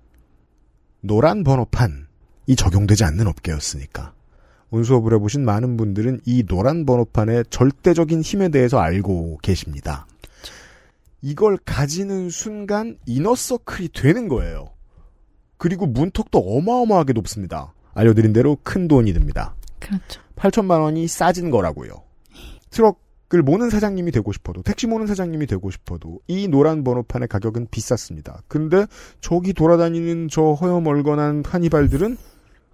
노란 1.01 1.43
번호판 1.43 2.07
이 2.47 2.55
적용되지 2.55 3.03
않는 3.03 3.27
업계였으니까. 3.27 4.13
운수업을 4.71 5.13
해보신 5.15 5.43
많은 5.43 5.77
분들은 5.77 6.21
이 6.25 6.43
노란 6.43 6.85
번호판의 6.85 7.45
절대적인 7.49 8.21
힘에 8.21 8.49
대해서 8.49 8.79
알고 8.79 9.39
계십니다. 9.41 10.07
이걸 11.21 11.57
가지는 11.57 12.29
순간 12.29 12.97
이너서클이 13.05 13.89
되는 13.89 14.27
거예요. 14.27 14.69
그리고 15.57 15.85
문턱도 15.85 16.39
어마어마하게 16.39 17.13
높습니다. 17.13 17.73
알려드린 17.93 18.33
대로 18.33 18.57
큰 18.63 18.87
돈이 18.87 19.13
듭니다. 19.13 19.55
그렇죠. 19.79 20.21
8천만 20.35 20.81
원이 20.81 21.07
싸진 21.07 21.51
거라고요. 21.51 22.01
트럭을 22.71 23.43
모는 23.43 23.69
사장님이 23.69 24.11
되고 24.11 24.31
싶어도 24.31 24.63
택시 24.63 24.87
모는 24.87 25.05
사장님이 25.05 25.45
되고 25.45 25.69
싶어도 25.69 26.19
이 26.27 26.47
노란 26.47 26.83
번호판의 26.83 27.27
가격은 27.27 27.67
비쌌습니다. 27.69 28.41
근데 28.47 28.87
저기 29.19 29.53
돌아다니는 29.53 30.29
저 30.29 30.53
허여멀건한 30.53 31.43
카니발들은 31.43 32.17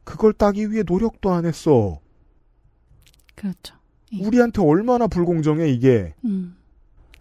그걸 0.08 0.32
따기 0.32 0.72
위해 0.72 0.84
노력도 0.88 1.32
안 1.34 1.46
했어. 1.46 2.00
그렇죠. 3.36 3.76
예. 4.13 4.26
우리한테 4.26 4.62
얼마나 4.62 5.06
불공정해 5.06 5.70
이게. 5.70 6.13
음. 6.24 6.56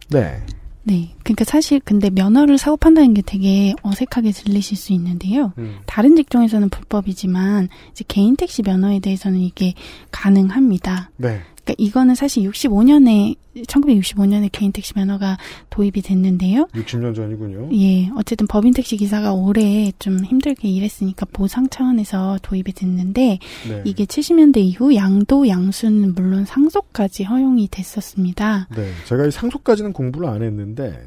네. 0.09 0.41
네. 0.83 1.13
그러니까 1.21 1.43
사실 1.43 1.81
근데 1.83 2.09
면허를 2.09 2.57
사고 2.57 2.77
판다는 2.77 3.13
게 3.13 3.21
되게 3.21 3.75
어색하게 3.81 4.31
들리실 4.31 4.77
수 4.77 4.93
있는데요. 4.93 5.51
다른 5.85 6.15
직종에서는 6.15 6.69
불법이지만 6.69 7.67
이제 7.91 8.05
개인 8.07 8.37
택시 8.37 8.61
면허에 8.61 8.99
대해서는 9.01 9.39
이게 9.41 9.73
가능합니다. 10.11 11.11
네. 11.17 11.41
그러니까 11.67 11.75
이거는 11.77 12.15
사실 12.15 12.49
65년에 12.49 13.35
1965년에 13.67 14.49
개인 14.51 14.71
택시 14.71 14.93
면허가 14.95 15.37
도입이 15.69 16.01
됐는데요. 16.01 16.67
60년 16.73 17.13
전이군요. 17.13 17.69
예, 17.73 18.09
어쨌든 18.15 18.47
법인 18.47 18.73
택시 18.73 18.95
기사가 18.95 19.33
올해 19.33 19.91
좀 19.99 20.23
힘들게 20.23 20.69
일했으니까 20.69 21.25
보상 21.33 21.67
차원에서 21.67 22.39
도입이 22.41 22.71
됐는데 22.73 23.39
네. 23.67 23.81
이게 23.83 24.05
70년대 24.05 24.57
이후 24.57 24.95
양도 24.95 25.47
양수는 25.47 26.15
물론 26.15 26.45
상속까지 26.45 27.25
허용이 27.25 27.67
됐었습니다. 27.69 28.69
네. 28.73 28.91
제가 29.05 29.25
이 29.25 29.31
상속까지는 29.31 29.91
공부를 29.91 30.29
안 30.29 30.43
했는데 30.43 30.97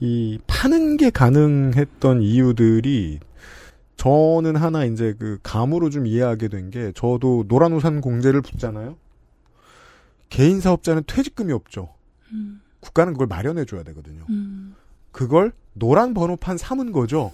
이 0.00 0.38
파는 0.48 0.96
게 0.96 1.10
가능했던 1.10 2.22
이유들이 2.22 3.20
저는 3.96 4.56
하나 4.56 4.84
이제 4.84 5.14
그 5.16 5.38
감으로 5.44 5.88
좀 5.88 6.06
이해하게 6.06 6.48
된 6.48 6.70
게 6.70 6.90
저도 6.96 7.44
노란우산 7.46 8.00
공제를 8.00 8.42
붙잖아요. 8.42 8.96
개인 10.34 10.60
사업자는 10.60 11.04
퇴직금이 11.06 11.52
없죠. 11.52 11.94
음, 12.32 12.60
국가는 12.80 13.12
그걸 13.12 13.28
마련해 13.28 13.66
줘야 13.66 13.84
되거든요. 13.84 14.24
음, 14.30 14.74
그걸 15.12 15.52
노란 15.74 16.12
번호판 16.12 16.58
삼은 16.58 16.90
거죠. 16.90 17.30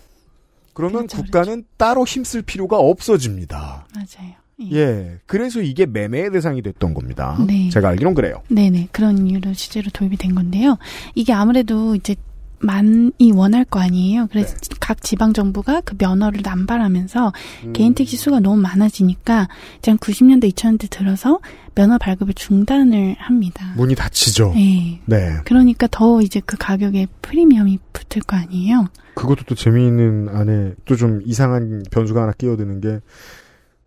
그러면 0.75 1.07
그렇죠, 1.07 1.23
국가는 1.23 1.65
따로 1.79 2.05
힘쓸 2.05 2.43
필요가 2.43 2.79
없어집니다. 2.79 3.87
맞아요. 3.95 4.35
예. 4.73 5.19
그래서 5.25 5.63
이게 5.63 5.87
매매의 5.87 6.31
대상이 6.33 6.61
됐던 6.61 6.93
겁니다. 6.93 7.43
네. 7.47 7.71
제가 7.71 7.89
알기론 7.89 8.13
그래요. 8.13 8.43
네네 8.49 8.89
그런 8.93 9.27
이유로 9.27 9.55
실제로 9.55 9.89
도입이 9.91 10.19
된 10.19 10.35
건데요. 10.35 10.77
이게 11.15 11.33
아무래도 11.33 11.95
이제 11.95 12.15
많이 12.61 13.33
원할 13.33 13.65
거 13.65 13.81
아니에요. 13.81 14.29
그래서 14.31 14.55
네. 14.55 14.77
각 14.81 15.03
지방 15.03 15.33
정부가 15.33 15.81
그 15.81 15.95
면허를 15.99 16.41
남발하면서 16.45 17.33
음. 17.65 17.73
개인 17.73 17.95
택시 17.95 18.17
수가 18.17 18.41
너무 18.41 18.57
많아지니까 18.61 19.49
이제 19.79 19.91
한 19.91 19.99
90년대 19.99 20.53
2000년대 20.53 20.89
들어서 20.91 21.41
면허 21.75 21.99
발급을 21.99 22.35
중단을 22.35 23.17
합니다. 23.19 23.73
문이 23.77 23.95
닫히죠. 23.95 24.53
네. 24.55 25.01
네. 25.07 25.37
그러니까 25.45 25.87
더 25.91 26.21
이제 26.21 26.41
그 26.45 26.57
가격에 26.59 27.07
프리미엄이 27.23 27.79
붙을 27.93 28.23
거 28.27 28.37
아니에요. 28.37 28.87
그것도 29.15 29.45
또 29.47 29.55
재미있는 29.55 30.29
안에 30.29 30.75
또 30.85 30.97
좀 30.97 31.23
이상한 31.25 31.83
변수가 31.91 32.21
하나 32.21 32.33
끼어드는 32.33 32.81
게 32.81 33.01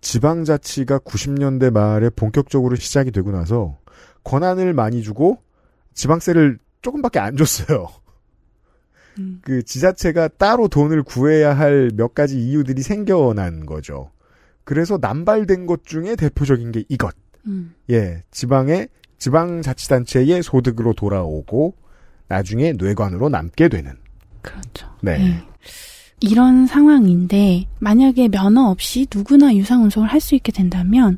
지방자치가 0.01 0.99
90년대 0.99 1.71
말에 1.71 2.09
본격적으로 2.09 2.75
시작이 2.75 3.11
되고 3.11 3.31
나서 3.31 3.77
권한을 4.23 4.73
많이 4.73 5.03
주고 5.03 5.37
지방세를 5.93 6.57
조금밖에 6.81 7.19
안 7.19 7.37
줬어요. 7.37 7.87
음. 9.19 9.39
그 9.43 9.63
지자체가 9.63 10.29
따로 10.37 10.67
돈을 10.67 11.03
구해야 11.03 11.55
할 11.57 11.91
몇 11.95 12.13
가지 12.13 12.39
이유들이 12.39 12.81
생겨난 12.81 13.65
거죠. 13.65 14.11
그래서 14.63 14.97
남발된 14.99 15.65
것 15.65 15.85
중에 15.85 16.15
대표적인 16.15 16.71
게 16.71 16.83
이것. 16.89 17.13
음. 17.47 17.73
예, 17.89 18.23
지방의 18.31 18.87
지방자치단체의 19.19 20.43
소득으로 20.43 20.93
돌아오고 20.93 21.75
나중에 22.27 22.73
뇌관으로 22.73 23.29
남게 23.29 23.69
되는. 23.69 23.93
그렇죠. 24.41 24.87
네. 25.01 25.17
네. 25.17 25.43
이런 26.21 26.67
상황인데 26.67 27.67
만약에 27.79 28.29
면허 28.29 28.69
없이 28.69 29.05
누구나 29.13 29.53
유상 29.55 29.83
운송을 29.83 30.07
할 30.07 30.21
수 30.21 30.35
있게 30.35 30.51
된다면 30.53 31.17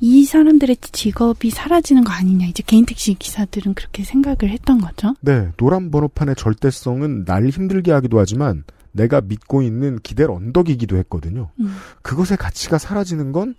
이 0.00 0.24
사람들의 0.24 0.76
직업이 0.92 1.50
사라지는 1.50 2.04
거 2.04 2.12
아니냐. 2.12 2.46
이제 2.46 2.62
개인 2.66 2.84
택시 2.86 3.14
기사들은 3.14 3.74
그렇게 3.74 4.04
생각을 4.04 4.50
했던 4.50 4.80
거죠. 4.80 5.14
네, 5.20 5.50
노란 5.56 5.90
번호판의 5.90 6.36
절대성은 6.36 7.24
날 7.24 7.48
힘들게 7.48 7.92
하기도 7.92 8.18
하지만 8.18 8.64
내가 8.92 9.20
믿고 9.20 9.62
있는 9.62 9.98
기댈 10.02 10.30
언덕이기도 10.30 10.96
했거든요. 10.98 11.50
음. 11.60 11.76
그것의 12.02 12.36
가치가 12.38 12.78
사라지는 12.78 13.32
건 13.32 13.54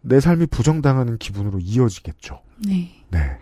내 0.00 0.20
삶이 0.20 0.46
부정당하는 0.46 1.18
기분으로 1.18 1.58
이어지겠죠. 1.60 2.40
네. 2.66 2.90
네. 3.10 3.38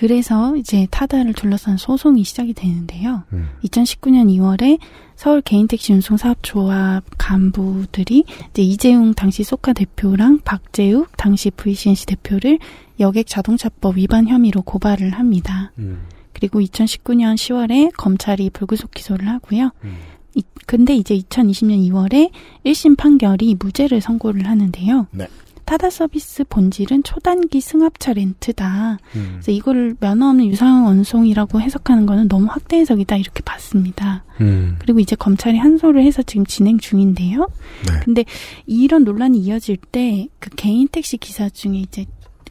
그래서 0.00 0.56
이제 0.56 0.86
타다를 0.90 1.34
둘러싼 1.34 1.76
소송이 1.76 2.24
시작이 2.24 2.54
되는데요. 2.54 3.24
음. 3.34 3.50
2019년 3.64 4.34
2월에 4.34 4.78
서울 5.14 5.42
개인택시 5.42 5.92
운송사업조합 5.92 7.04
간부들이 7.18 8.24
이제 8.50 8.62
이재용 8.62 9.12
당시 9.12 9.42
소카 9.44 9.74
대표랑 9.74 10.38
박재욱 10.42 11.14
당시 11.18 11.50
VCNC 11.50 12.06
대표를 12.06 12.58
여객 12.98 13.26
자동차법 13.26 13.98
위반 13.98 14.26
혐의로 14.26 14.62
고발을 14.62 15.10
합니다. 15.10 15.70
음. 15.78 16.00
그리고 16.32 16.60
2019년 16.60 17.34
10월에 17.34 17.92
검찰이 17.94 18.48
불구속 18.48 18.92
기소를 18.92 19.28
하고요. 19.28 19.70
음. 19.84 19.96
이- 20.34 20.42
근데 20.64 20.94
이제 20.96 21.14
2020년 21.14 21.86
2월에 21.90 22.30
1심 22.64 22.96
판결이 22.96 23.54
무죄를 23.58 24.00
선고를 24.00 24.46
하는데요. 24.48 25.08
네. 25.10 25.26
타다 25.70 25.88
서비스 25.88 26.42
본질은 26.48 27.04
초단기 27.04 27.60
승합차 27.60 28.14
렌트다. 28.14 28.98
음. 29.14 29.28
그래서 29.34 29.52
이거를 29.52 29.94
면허 30.00 30.28
없는 30.30 30.46
유상 30.46 30.84
원송이라고 30.84 31.60
해석하는 31.60 32.06
거는 32.06 32.26
너무 32.26 32.46
확대 32.50 32.78
해석이다 32.78 33.16
이렇게 33.16 33.40
봤습니다. 33.44 34.24
음. 34.40 34.76
그리고 34.80 34.98
이제 34.98 35.14
검찰이 35.14 35.58
한소를 35.58 36.02
해서 36.02 36.22
지금 36.24 36.44
진행 36.44 36.78
중인데요. 36.78 37.46
네. 37.86 38.00
근데 38.04 38.24
이런 38.66 39.04
논란이 39.04 39.38
이어질 39.38 39.76
때 39.76 40.26
그 40.40 40.50
개인 40.56 40.88
택시 40.88 41.16
기사 41.18 41.48
중에 41.48 41.76
이제 41.76 42.04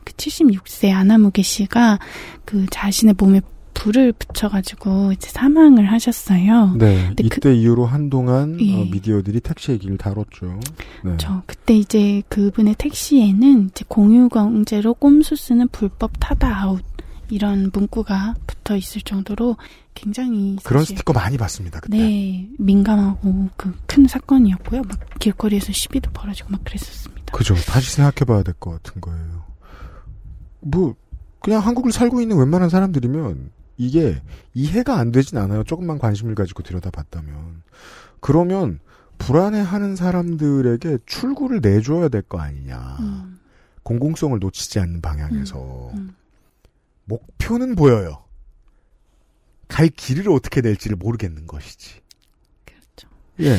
그 0.05 0.13
76세 0.13 0.93
아나무게 0.93 1.41
씨가 1.41 1.99
그 2.45 2.65
자신의 2.69 3.15
몸에 3.17 3.41
불을 3.79 4.11
붙여가지고 4.13 5.13
이제 5.13 5.29
사망을 5.29 5.89
하셨어요. 5.91 6.73
네. 6.75 7.07
근데 7.07 7.23
이때 7.23 7.39
그- 7.39 7.49
이후로 7.53 7.85
한동안 7.85 8.59
예. 8.59 8.75
어, 8.81 8.85
미디어들이 8.85 9.39
택시 9.39 9.71
얘기를 9.71 9.97
다뤘죠. 9.97 10.59
네. 11.05 11.15
저 11.17 11.41
그때 11.45 11.75
이제 11.77 12.21
그분의 12.27 12.75
택시에는 12.77 13.69
이제 13.71 13.85
공유경제로 13.87 14.95
꼼수 14.95 15.35
쓰는 15.37 15.69
불법 15.69 16.11
타다 16.19 16.63
아웃 16.63 16.83
이런 17.29 17.69
문구가 17.73 18.35
붙어 18.47 18.75
있을 18.75 19.01
정도로 19.01 19.55
굉장히 19.93 20.57
그런 20.63 20.83
스티커 20.83 21.13
많이 21.13 21.37
봤습니다. 21.37 21.79
그때. 21.79 21.97
네 21.97 22.49
민감하고 22.57 23.49
그 23.55 23.73
큰 23.85 24.07
사건이었고요. 24.07 24.81
막 24.87 24.99
길거리에서 25.19 25.71
시비도 25.71 26.11
벌어지고 26.11 26.49
막 26.51 26.63
그랬었습니다. 26.65 27.31
그죠. 27.33 27.55
다시 27.55 27.91
생각해봐야 27.95 28.43
될 28.43 28.53
것 28.59 28.71
같은 28.71 28.99
거예요. 29.01 29.43
뭐 30.61 30.95
그냥 31.39 31.61
한국을 31.65 31.91
살고 31.91 32.19
있는 32.21 32.37
웬만한 32.37 32.69
사람들이면 32.69 33.51
이게 33.79 34.21
이해가 34.53 34.97
안 34.97 35.11
되진 35.11 35.37
않아요. 35.37 35.63
조금만 35.63 35.97
관심을 35.97 36.35
가지고 36.35 36.63
들여다봤다면. 36.63 37.63
그러면 38.19 38.79
불안해하는 39.17 39.95
사람들에게 39.95 40.99
출구를 41.05 41.61
내줘야 41.61 42.09
될 42.09 42.21
거 42.23 42.39
아니냐. 42.39 42.97
음, 42.99 43.39
공공성을 43.83 44.37
놓치지 44.37 44.79
않는 44.79 45.01
방향에서 45.01 45.91
음. 45.93 46.13
목표는 47.05 47.75
보여요. 47.75 48.25
갈 49.69 49.87
길을 49.87 50.29
어떻게 50.29 50.59
낼지를 50.61 50.97
모르겠는 50.97 51.47
것이지. 51.47 52.01
그렇죠. 52.65 53.07
예. 53.39 53.57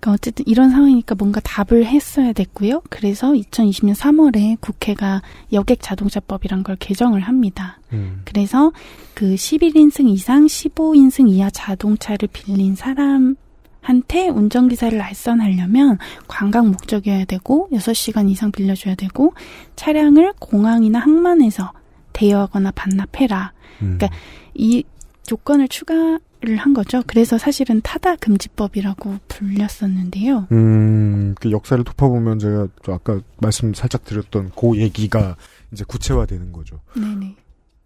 그러니까 0.00 0.12
어쨌든 0.12 0.44
이런 0.46 0.70
상황이니까 0.70 1.14
뭔가 1.16 1.40
답을 1.40 1.84
했어야 1.84 2.32
됐고요. 2.32 2.82
그래서 2.88 3.32
2020년 3.32 3.94
3월에 3.94 4.60
국회가 4.60 5.22
여객 5.52 5.82
자동차법이란 5.82 6.62
걸 6.62 6.76
개정을 6.76 7.20
합니다. 7.20 7.80
음. 7.92 8.22
그래서 8.24 8.72
그 9.14 9.34
11인승 9.34 10.08
이상 10.08 10.46
15인승 10.46 11.28
이하 11.28 11.50
자동차를 11.50 12.28
빌린 12.32 12.76
사람 12.76 13.36
한테 13.80 14.28
운전기사를 14.28 15.00
알선하려면 15.00 15.98
관광 16.26 16.68
목적이어야 16.68 17.24
되고 17.24 17.68
6시간 17.72 18.28
이상 18.30 18.52
빌려줘야 18.52 18.94
되고 18.94 19.32
차량을 19.76 20.34
공항이나 20.38 20.98
항만에서 20.98 21.72
대여하거나 22.12 22.70
반납해라. 22.72 23.52
음. 23.82 23.98
그러니까 23.98 24.10
이 24.54 24.84
조건을 25.24 25.68
추가를 25.68 26.20
한 26.46 26.72
거죠. 26.72 27.02
그래서 27.06 27.36
사실은 27.38 27.80
타다 27.82 28.16
금지법이라고 28.16 29.18
불렸었는데요. 29.28 30.46
음, 30.52 31.34
그 31.40 31.50
역사를 31.50 31.82
덮어보면 31.82 32.38
제가 32.38 32.68
저 32.84 32.92
아까 32.92 33.20
말씀 33.40 33.74
살짝 33.74 34.04
드렸던 34.04 34.52
그 34.58 34.76
얘기가 34.76 35.36
이제 35.72 35.84
구체화되는 35.86 36.52
거죠. 36.52 36.80
네네. 36.94 37.34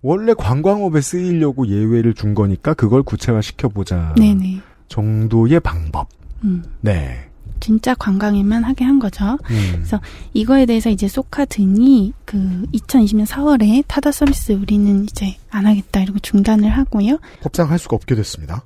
원래 0.02 0.34
관광업에 0.34 1.00
쓰이려고 1.00 1.66
예외를 1.66 2.14
준 2.14 2.34
거니까 2.34 2.74
그걸 2.74 3.02
구체화시켜보자. 3.02 4.14
네네. 4.18 4.60
정도의 4.88 5.60
방법. 5.60 6.08
음, 6.44 6.62
네. 6.80 7.28
진짜 7.62 7.94
관광에만 7.94 8.64
하게 8.64 8.84
한 8.84 8.98
거죠. 8.98 9.38
음. 9.50 9.70
그래서 9.74 10.00
이거에 10.34 10.66
대해서 10.66 10.90
이제 10.90 11.06
소카 11.06 11.44
등이 11.44 12.12
그 12.24 12.36
2020년 12.74 13.24
4월에 13.24 13.84
타다 13.86 14.10
서비스 14.10 14.52
우리는 14.52 15.04
이제 15.04 15.36
안 15.48 15.66
하겠다 15.66 16.00
이러고 16.00 16.18
중단을 16.18 16.68
하고요. 16.68 17.18
협상할 17.42 17.78
수가 17.78 17.96
없게 17.96 18.16
됐습니다. 18.16 18.64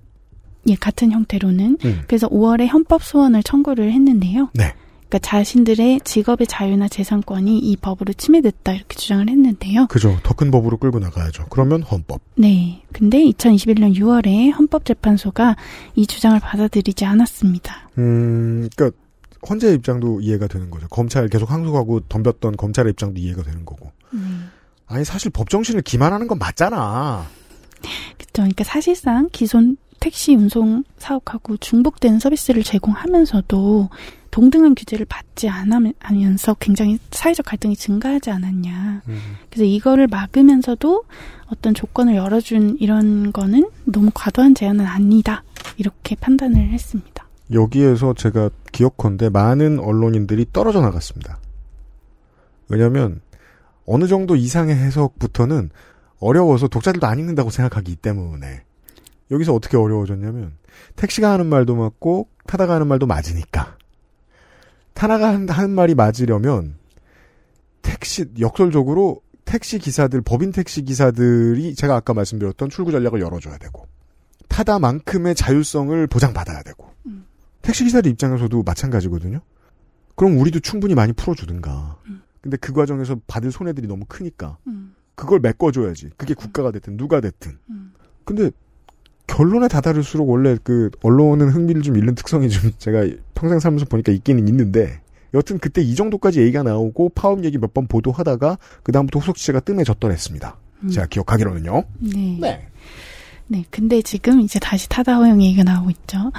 예, 0.68 0.74
같은 0.74 1.12
형태로는. 1.12 1.78
음. 1.84 2.02
그래서 2.08 2.26
5월에 2.28 2.68
헌법 2.72 3.04
소원을 3.04 3.42
청구를 3.42 3.92
했는데요. 3.92 4.48
네. 4.54 4.74
그러니까 5.16 5.18
자신들의 5.20 6.00
직업의 6.04 6.46
자유나 6.46 6.88
재산권이 6.88 7.58
이 7.58 7.76
법으로 7.76 8.12
침해됐다 8.12 8.72
이렇게 8.72 8.96
주장을 8.96 9.26
했는데요. 9.28 9.86
그죠. 9.88 10.18
더 10.22 10.34
큰 10.36 10.50
법으로 10.50 10.76
끌고 10.76 10.98
나가야죠. 10.98 11.46
그러면 11.48 11.82
헌법. 11.82 12.20
네. 12.34 12.82
근데 12.92 13.18
2021년 13.24 13.94
6월에 13.96 14.52
헌법재판소가 14.52 15.56
이 15.94 16.06
주장을 16.06 16.38
받아들이지 16.40 17.06
않았습니다. 17.06 17.88
음, 17.96 18.68
그니까, 18.76 18.94
헌재 19.48 19.72
입장도 19.74 20.20
이해가 20.20 20.46
되는 20.48 20.70
거죠. 20.70 20.86
검찰 20.88 21.28
계속 21.28 21.50
항소하고 21.50 22.00
덤볐던 22.08 22.56
검찰의 22.58 22.90
입장도 22.90 23.18
이해가 23.20 23.42
되는 23.42 23.64
거고. 23.64 23.90
아니, 24.86 25.04
사실 25.06 25.30
법 25.30 25.48
정신을 25.48 25.80
기만하는 25.82 26.26
건 26.26 26.38
맞잖아. 26.38 27.26
그렇죠. 28.18 28.32
그러니까 28.34 28.64
사실상 28.64 29.28
기존 29.32 29.76
택시 30.06 30.36
운송 30.36 30.84
사업하고 30.98 31.56
중복되는 31.56 32.20
서비스를 32.20 32.62
제공하면서도 32.62 33.90
동등한 34.30 34.76
규제를 34.76 35.04
받지 35.04 35.48
않으면서 35.48 36.54
굉장히 36.60 37.00
사회적 37.10 37.44
갈등이 37.44 37.74
증가하지 37.74 38.30
않았냐. 38.30 39.02
음. 39.08 39.18
그래서 39.50 39.64
이거를 39.64 40.06
막으면서도 40.06 41.02
어떤 41.48 41.74
조건을 41.74 42.14
열어준 42.14 42.76
이런 42.78 43.32
거는 43.32 43.68
너무 43.84 44.12
과도한 44.14 44.54
제한은 44.54 44.86
아니다. 44.86 45.42
이렇게 45.76 46.14
판단을 46.14 46.70
했습니다. 46.70 47.26
여기에서 47.52 48.14
제가 48.14 48.50
기억컨대 48.70 49.30
많은 49.30 49.80
언론인들이 49.80 50.46
떨어져 50.52 50.82
나갔습니다. 50.82 51.40
왜냐면, 52.68 53.20
어느 53.86 54.06
정도 54.06 54.36
이상의 54.36 54.76
해석부터는 54.76 55.70
어려워서 56.20 56.68
독자들도 56.68 57.08
안 57.08 57.18
읽는다고 57.18 57.50
생각하기 57.50 57.96
때문에. 57.96 58.65
여기서 59.30 59.54
어떻게 59.54 59.76
어려워졌냐면, 59.76 60.52
택시가 60.96 61.30
하는 61.32 61.46
말도 61.46 61.74
맞고, 61.76 62.28
타다가 62.46 62.74
하는 62.74 62.86
말도 62.86 63.06
맞으니까. 63.06 63.76
타다가 64.94 65.28
한- 65.34 65.48
하는 65.48 65.70
말이 65.70 65.94
맞으려면, 65.94 66.76
택시, 67.82 68.26
역설적으로 68.38 69.20
택시 69.44 69.78
기사들, 69.78 70.20
법인 70.22 70.52
택시 70.52 70.82
기사들이 70.82 71.74
제가 71.74 71.94
아까 71.96 72.14
말씀드렸던 72.14 72.68
출구 72.70 72.90
전략을 72.92 73.20
열어줘야 73.20 73.58
되고, 73.58 73.86
타다만큼의 74.48 75.34
자율성을 75.34 76.06
보장받아야 76.06 76.62
되고, 76.62 76.90
택시 77.62 77.84
기사들 77.84 78.10
입장에서도 78.12 78.62
마찬가지거든요. 78.62 79.40
그럼 80.14 80.38
우리도 80.38 80.60
충분히 80.60 80.94
많이 80.94 81.12
풀어주든가. 81.12 81.98
근데 82.40 82.56
그 82.58 82.72
과정에서 82.72 83.20
받을 83.26 83.50
손해들이 83.50 83.88
너무 83.88 84.04
크니까 84.08 84.56
그걸 85.16 85.40
메꿔줘야지. 85.40 86.10
그게 86.16 86.32
국가가 86.34 86.70
됐든 86.70 86.96
누가 86.96 87.20
됐든. 87.20 87.58
근데 88.24 88.50
결론에 89.26 89.68
다다를수록 89.68 90.28
원래 90.28 90.56
그 90.62 90.90
언론은 91.02 91.48
흥미를 91.50 91.82
좀 91.82 91.96
잃는 91.96 92.14
특성이 92.14 92.48
좀 92.48 92.72
제가 92.78 93.06
평생 93.34 93.58
살면서 93.58 93.86
보니까 93.86 94.12
있기는 94.12 94.46
있는데 94.48 95.00
여튼 95.34 95.58
그때 95.58 95.82
이 95.82 95.94
정도까지 95.94 96.40
얘기가 96.40 96.62
나오고 96.62 97.10
파업 97.14 97.44
얘기 97.44 97.58
몇 97.58 97.74
번 97.74 97.86
보도하다가 97.88 98.58
그 98.82 98.92
다음부터 98.92 99.18
후속 99.18 99.36
취재가 99.36 99.60
뜸해졌더랬습니다. 99.60 100.56
음. 100.84 100.88
제가 100.88 101.06
기억하기로는요. 101.06 101.84
네. 102.00 102.38
네. 102.40 102.68
네, 103.48 103.64
근데 103.70 104.02
지금 104.02 104.40
이제 104.40 104.58
다시 104.58 104.88
타다 104.88 105.16
허용 105.18 105.40
얘기가 105.40 105.62
나오고 105.62 105.90
있죠. 105.90 106.32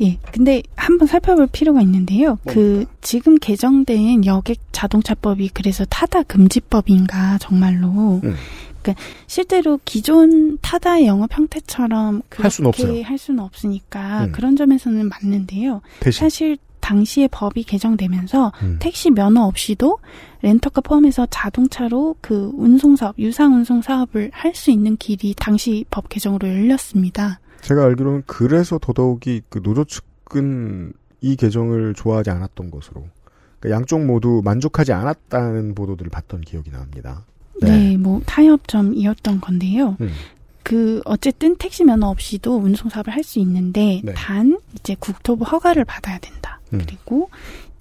예, 0.00 0.18
근데 0.32 0.60
한번 0.74 1.06
살펴볼 1.06 1.46
필요가 1.46 1.80
있는데요. 1.82 2.36
그 2.46 2.84
지금 3.00 3.38
개정된 3.38 4.24
여객 4.24 4.58
자동차법이 4.72 5.50
그래서 5.54 5.84
타다 5.84 6.24
금지법인가 6.24 7.38
정말로. 7.38 8.20
음. 8.24 8.34
그러니까 8.82 9.02
실제로 9.26 9.78
기존 9.84 10.58
타다의 10.58 11.06
영업 11.06 11.36
형태처럼 11.36 12.22
할 12.30 12.50
수는 12.50 12.68
없어요. 12.68 13.02
할 13.02 13.18
수는 13.18 13.42
없으니까 13.42 14.26
음. 14.26 14.32
그런 14.32 14.56
점에서는 14.56 15.08
맞는데요. 15.08 15.80
대신. 16.00 16.20
사실 16.20 16.58
당시에 16.80 17.28
법이 17.28 17.64
개정되면서 17.64 18.52
음. 18.62 18.76
택시 18.80 19.10
면허 19.10 19.42
없이도 19.42 19.98
렌터카 20.42 20.80
포함해서 20.80 21.26
자동차로 21.28 22.16
그 22.20 22.52
운송 22.54 22.96
사업, 22.96 23.18
유상 23.18 23.54
운송 23.54 23.82
사업을 23.82 24.30
할 24.32 24.54
수 24.54 24.70
있는 24.70 24.96
길이 24.96 25.34
당시 25.36 25.84
법 25.90 26.08
개정으로 26.08 26.48
열렸습니다. 26.48 27.40
제가 27.60 27.84
알기로는 27.84 28.22
그래서 28.26 28.78
더더욱이 28.80 29.42
그 29.48 29.60
노조 29.62 29.84
측은 29.84 30.92
이 31.20 31.36
개정을 31.36 31.94
좋아하지 31.94 32.30
않았던 32.30 32.70
것으로 32.70 33.08
그러니까 33.58 33.76
양쪽 33.76 34.04
모두 34.06 34.40
만족하지 34.44 34.92
않았다는 34.92 35.74
보도들을 35.74 36.10
봤던 36.10 36.42
기억이 36.42 36.70
납니다. 36.70 37.24
네, 37.62 37.96
뭐 37.96 38.20
타협점이었던 38.26 39.40
건데요. 39.40 39.96
음. 40.00 40.10
그 40.62 41.00
어쨌든 41.06 41.56
택시 41.56 41.82
면허 41.84 42.08
없이도 42.08 42.56
운송 42.58 42.90
사업을 42.90 43.12
할 43.14 43.24
수 43.24 43.38
있는데 43.38 44.00
네. 44.04 44.12
단 44.14 44.58
이제 44.78 44.94
국토부 44.98 45.44
허가를 45.44 45.84
받아야 45.84 46.18
된다. 46.18 46.60
음. 46.72 46.82
그리고 46.84 47.30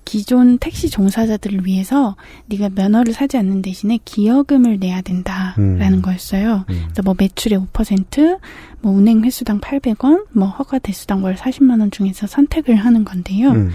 기존 0.08 0.58
택시 0.58 0.90
종사자들을 0.90 1.66
위해서 1.66 2.16
네가 2.46 2.70
면허를 2.70 3.12
사지 3.12 3.36
않는 3.36 3.62
대신에 3.62 4.00
기여금을 4.06 4.80
내야 4.80 5.02
된다라는 5.02 5.94
음. 5.96 6.02
거였어요. 6.02 6.64
음. 6.70 6.82
그래서 6.86 7.02
뭐 7.04 7.14
매출의 7.18 7.60
5%, 7.60 8.40
뭐 8.80 8.94
운행 8.94 9.26
횟수당 9.26 9.60
800원, 9.60 10.28
뭐 10.32 10.48
허가 10.48 10.80
대수당 10.80 11.26
월 11.26 11.36
40만 11.36 11.82
원 11.82 11.92
중에서 11.92 12.26
선택을 12.26 12.78
하는 12.78 13.04
건데요. 13.04 13.50
음. 13.50 13.70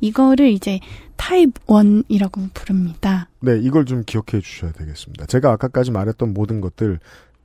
이거를 0.00 0.50
이제 0.50 0.78
타입 1.16 1.54
1이라고 1.64 2.52
부릅니다. 2.52 3.30
네, 3.40 3.58
이걸 3.58 3.86
좀 3.86 4.02
기억해 4.04 4.42
주셔야 4.42 4.72
되겠습니다. 4.72 5.24
제가 5.24 5.52
아까까지 5.52 5.90
말했던 5.90 6.34
모든 6.34 6.60
것들 6.60 7.00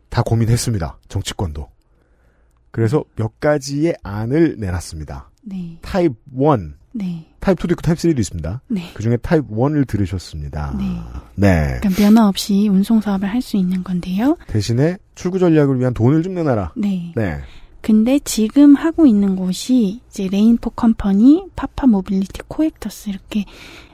다 0.10 0.22
고민했습니다. 0.22 0.98
정치권도. 1.08 1.70
그래서 2.72 3.06
몇 3.16 3.40
가지의 3.40 3.96
안을 4.04 4.58
내놨습니다. 4.60 5.30
네. 5.44 5.80
타입 5.82 6.12
1, 6.38 6.81
네. 6.94 7.26
타입 7.40 7.58
2도 7.60 7.72
있고 7.72 7.82
타입 7.82 7.98
3도 7.98 8.20
있습니다. 8.20 8.62
네. 8.68 8.92
그 8.94 9.02
중에 9.02 9.18
타입 9.18 9.50
1을 9.50 9.88
들으셨습니다. 9.88 10.76
네. 10.78 10.86
네. 11.36 11.80
그러니까 11.80 12.02
면허 12.02 12.28
없이 12.28 12.68
운송 12.68 13.02
사업을 13.02 13.30
할 13.30 13.42
수 13.42 13.58
있는 13.58 13.84
건데요. 13.84 14.38
대신에 14.48 14.98
출구 15.16 15.40
전략을 15.40 15.80
위한 15.80 15.94
돈을 15.94 16.22
좀 16.22 16.36
내놔라. 16.36 16.74
네. 16.76 17.12
네. 17.16 17.40
근데 17.82 18.20
지금 18.24 18.76
하고 18.76 19.08
있는 19.08 19.36
곳이 19.36 20.02
이제 20.08 20.28
레인포 20.28 20.70
컴퍼니, 20.72 21.46
파파 21.56 21.88
모빌리티, 21.88 22.42
코액터스 22.48 23.10
이렇게 23.10 23.46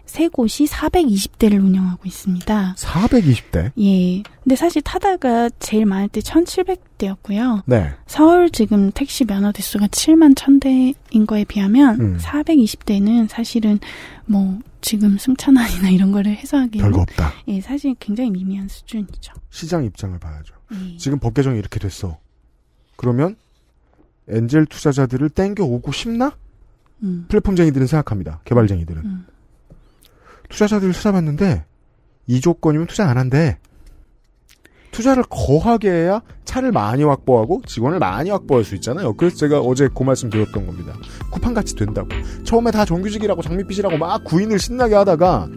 세 0.08 0.28
곳이 0.30 0.65
420대를 0.65 1.63
운영하고 1.63 2.04
있습니다. 2.06 2.76
420대? 2.78 3.72
예. 3.80 4.24
근데 4.41 4.56
사실 4.56 4.82
타다가 4.82 5.50
제일 5.60 5.86
많을 5.86 6.08
때 6.08 6.22
1,700대였고요. 6.22 7.63
네. 7.65 7.93
서울 8.08 8.50
지금 8.50 8.91
택시 8.91 9.26
면허 9.26 9.52
대수가 9.52 9.88
7만 9.88 10.36
1000대인 10.36 11.28
거에 11.28 11.43
비하면 11.43 12.00
음. 12.00 12.17
420대는 12.20 13.28
사실은 13.28 13.80
뭐 14.26 14.60
지금 14.82 15.17
승천안이나 15.17 15.89
이런 15.89 16.12
거를 16.12 16.36
해서 16.36 16.58
하기에는 16.58 16.89
별거 16.89 17.02
없다. 17.02 17.34
예, 17.50 17.62
사실 17.62 17.93
굉장히 18.00 18.32
미미한 18.32 18.67
수준이죠. 18.70 19.34
시장 19.50 19.84
입장을 19.84 20.17
봐야죠. 20.17 20.56
예. 20.74 20.98
지금 20.98 21.20
법 21.20 21.34
개정이 21.34 21.60
이렇게 21.60 21.80
됐어. 21.80 22.17
그러면 22.96 23.36
엔젤 24.30 24.67
투자자들을 24.67 25.30
땡겨 25.30 25.63
오고 25.63 25.91
싶나? 25.91 26.36
음. 27.04 27.26
플랫폼쟁이들은 27.28 27.88
생각합니다. 27.88 28.41
개발쟁이들은. 28.46 29.02
음. 29.04 29.26
투자자들을 30.50 30.94
찾아봤는데 30.94 31.66
이 32.28 32.42
조건이면 32.42 32.88
투자 32.88 33.08
안 33.10 33.18
한대. 33.18 33.58
투자를 34.92 35.24
거하게 35.30 35.92
해야 35.92 36.22
차를 36.44 36.72
많이 36.72 37.04
확보하고 37.04 37.62
직원을 37.66 38.00
많이 38.00 38.30
확보할 38.30 38.64
수 38.64 38.74
있잖아요. 38.76 39.14
그래서 39.14 39.38
제가 39.38 39.60
어제 39.60 39.90
그 39.96 40.04
말씀 40.04 40.30
드렸던 40.30 40.66
겁니다. 40.66 40.94
쿠팡같이 41.32 41.76
된다고. 41.76 42.10
처음에 42.44 42.72
다 42.72 42.84
정규직이라고 42.86 43.42
장밋빛이라고 43.42 43.98
막 43.98 44.24
구인을 44.24 44.58
신나게 44.58 44.96
하다가 44.96 45.50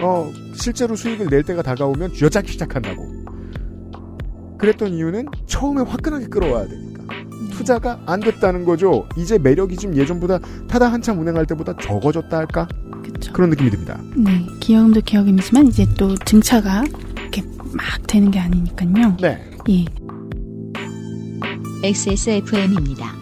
어 0.00 0.32
실제로 0.54 0.94
수익을 0.94 1.26
낼 1.28 1.42
때가 1.42 1.62
다가오면 1.62 2.12
쥐어짜기 2.12 2.52
시작한다고. 2.52 3.24
그랬던 4.58 4.94
이유는 4.94 5.26
처음에 5.46 5.82
화끈하게 5.82 6.26
끌어와야 6.26 6.66
되니까. 6.68 7.04
투자가 7.52 8.00
안 8.06 8.20
됐다는 8.20 8.64
거죠. 8.64 9.06
이제 9.16 9.38
매력이 9.38 9.76
좀 9.76 9.96
예전보다 9.96 10.38
타다 10.68 10.92
한참 10.92 11.18
운행할 11.18 11.46
때보다 11.46 11.76
적어졌다 11.76 12.36
할까? 12.36 12.68
그렇죠. 13.24 13.32
그런 13.32 13.50
느낌이 13.50 13.70
듭니다. 13.70 14.00
네, 14.14 14.46
기여금도 14.60 15.00
기여금이지만 15.02 15.68
이제 15.68 15.86
또 15.96 16.16
증차가 16.16 16.84
이렇게 17.16 17.42
막 17.72 18.06
되는 18.06 18.30
게 18.30 18.38
아니니까요. 18.38 19.16
네. 19.20 19.50
예. 19.70 19.84
XSFM입니다. 21.82 23.14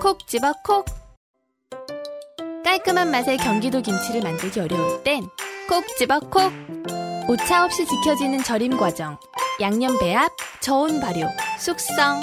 콕 0.00 0.26
집어 0.26 0.52
콕 0.64 0.86
깔끔한 2.64 3.10
맛의 3.10 3.36
경기도 3.36 3.82
김치를 3.82 4.22
만들기 4.22 4.60
어려울 4.60 5.02
땐 5.02 5.28
콕 5.70 5.86
집어 5.96 6.18
콕 6.18 6.52
오차 7.28 7.64
없이 7.64 7.86
지켜지는 7.86 8.42
절임 8.42 8.76
과정 8.76 9.16
양념 9.60 9.96
배합, 10.00 10.28
저온 10.60 10.98
발효, 10.98 11.28
숙성 11.60 12.20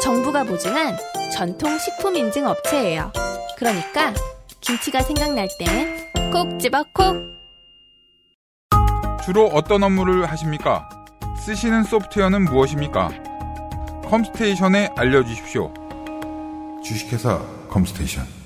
정부가 0.00 0.44
보증한 0.44 0.96
전통 1.30 1.76
식품 1.76 2.16
인증 2.16 2.46
업체예요 2.46 3.12
그러니까 3.58 4.14
김치가 4.62 5.02
생각날 5.02 5.46
땐 5.58 6.10
콕 6.32 6.58
집어 6.58 6.82
콕 6.94 7.16
주로 9.22 9.44
어떤 9.48 9.82
업무를 9.82 10.24
하십니까? 10.24 10.88
쓰시는 11.44 11.82
소프트웨어는 11.84 12.46
무엇입니까? 12.46 13.10
컴스테이션에 14.08 14.90
알려주십시오. 14.96 15.74
주식회사 16.82 17.40
컴스테이션. 17.68 18.45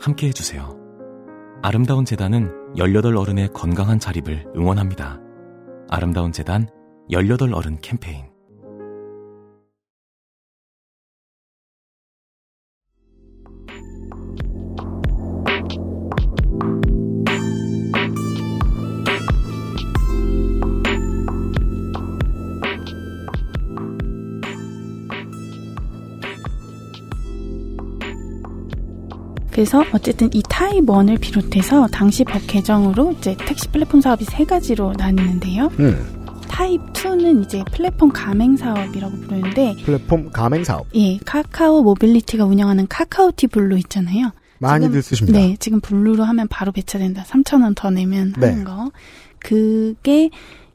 함께 0.00 0.28
해주세요. 0.28 0.76
아름다운 1.62 2.04
재단은 2.04 2.52
18 2.76 3.16
어른의 3.16 3.48
건강한 3.52 3.98
자립을 3.98 4.46
응원합니다. 4.56 5.20
아름다운 5.88 6.32
재단 6.32 6.68
18 7.10 7.52
어른 7.52 7.78
캠페인. 7.80 8.26
그래서 29.58 29.84
어쨌든 29.92 30.30
이 30.34 30.40
타입 30.48 30.86
1을 30.86 31.20
비롯해서 31.20 31.88
당시 31.88 32.22
법 32.22 32.46
개정으로 32.46 33.16
이제 33.18 33.36
택시 33.36 33.66
플랫폼 33.66 34.00
사업이 34.00 34.24
세 34.24 34.44
가지로 34.44 34.92
나뉘는데요. 34.96 35.68
음. 35.80 36.36
타입 36.48 36.80
2는 36.92 37.44
이제 37.44 37.64
플랫폼 37.72 38.08
가맹 38.10 38.56
사업이라고 38.56 39.16
부르는데 39.16 39.74
플랫폼 39.84 40.30
가맹 40.30 40.62
사업. 40.62 40.86
예, 40.94 41.18
카카오 41.24 41.82
모빌리티가 41.82 42.44
운영하는 42.44 42.86
카카오티 42.86 43.48
블루 43.48 43.76
있잖아요. 43.78 44.30
많이들 44.60 45.02
쓰십니다. 45.02 45.36
네, 45.36 45.56
지금 45.58 45.80
블루로 45.80 46.22
하면 46.22 46.46
바로 46.46 46.70
배차된다. 46.70 47.24
3,000원 47.24 47.74
더 47.74 47.90
내면 47.90 48.34
네. 48.38 48.50
하는 48.50 48.62
거. 48.62 48.92
그게 49.40 50.30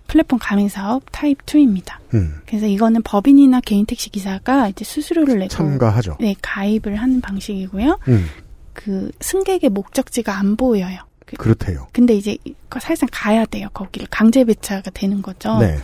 플랫폼 0.07 0.39
가맹 0.39 0.67
사업 0.67 1.03
타입 1.13 1.45
2입니다. 1.45 1.99
음. 2.15 2.33
그래서 2.45 2.65
이거는 2.65 3.01
법인이나 3.03 3.61
개인 3.61 3.85
택시 3.85 4.09
기사가 4.09 4.67
이제 4.67 4.83
수수료를 4.83 5.39
내고 5.39 5.47
참가하죠. 5.47 6.17
네, 6.19 6.35
가입을 6.41 6.97
하는 6.97 7.21
방식이고요. 7.21 7.99
음. 8.09 8.25
그 8.73 9.11
승객의 9.19 9.69
목적지가 9.69 10.37
안 10.37 10.55
보여요. 10.55 10.99
그- 11.25 11.35
그렇대요. 11.37 11.87
근데 11.93 12.15
이제 12.15 12.37
사실상 12.79 13.07
가야 13.11 13.45
돼요. 13.45 13.67
거기를 13.73 14.07
강제 14.11 14.43
배차가 14.43 14.91
되는 14.91 15.21
거죠. 15.21 15.57
네. 15.59 15.77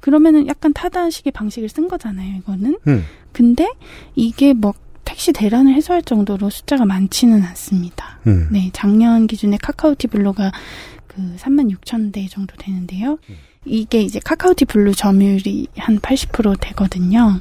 그러면은 0.00 0.46
약간 0.48 0.72
타다식의 0.72 1.32
방식을 1.32 1.68
쓴 1.68 1.88
거잖아요. 1.88 2.36
이거는. 2.38 2.78
음. 2.86 3.04
근데 3.32 3.68
이게 4.14 4.52
뭐 4.52 4.74
택시 5.04 5.32
대란을 5.32 5.74
해소할 5.74 6.02
정도로 6.02 6.50
숫자가 6.50 6.84
많지는 6.84 7.42
않습니다. 7.42 8.18
음. 8.26 8.48
네, 8.50 8.70
작년 8.72 9.26
기준에 9.26 9.56
카카오티 9.56 10.06
블루가 10.08 10.52
그 11.06 11.36
3만 11.38 11.70
6천 11.74 12.12
대 12.12 12.26
정도 12.28 12.54
되는데요. 12.56 13.18
음. 13.28 13.36
이게 13.64 14.00
이제 14.02 14.20
카카오티 14.24 14.64
블루 14.66 14.94
점유율이 14.94 15.68
한 15.76 15.98
80% 15.98 16.58
되거든요. 16.60 17.40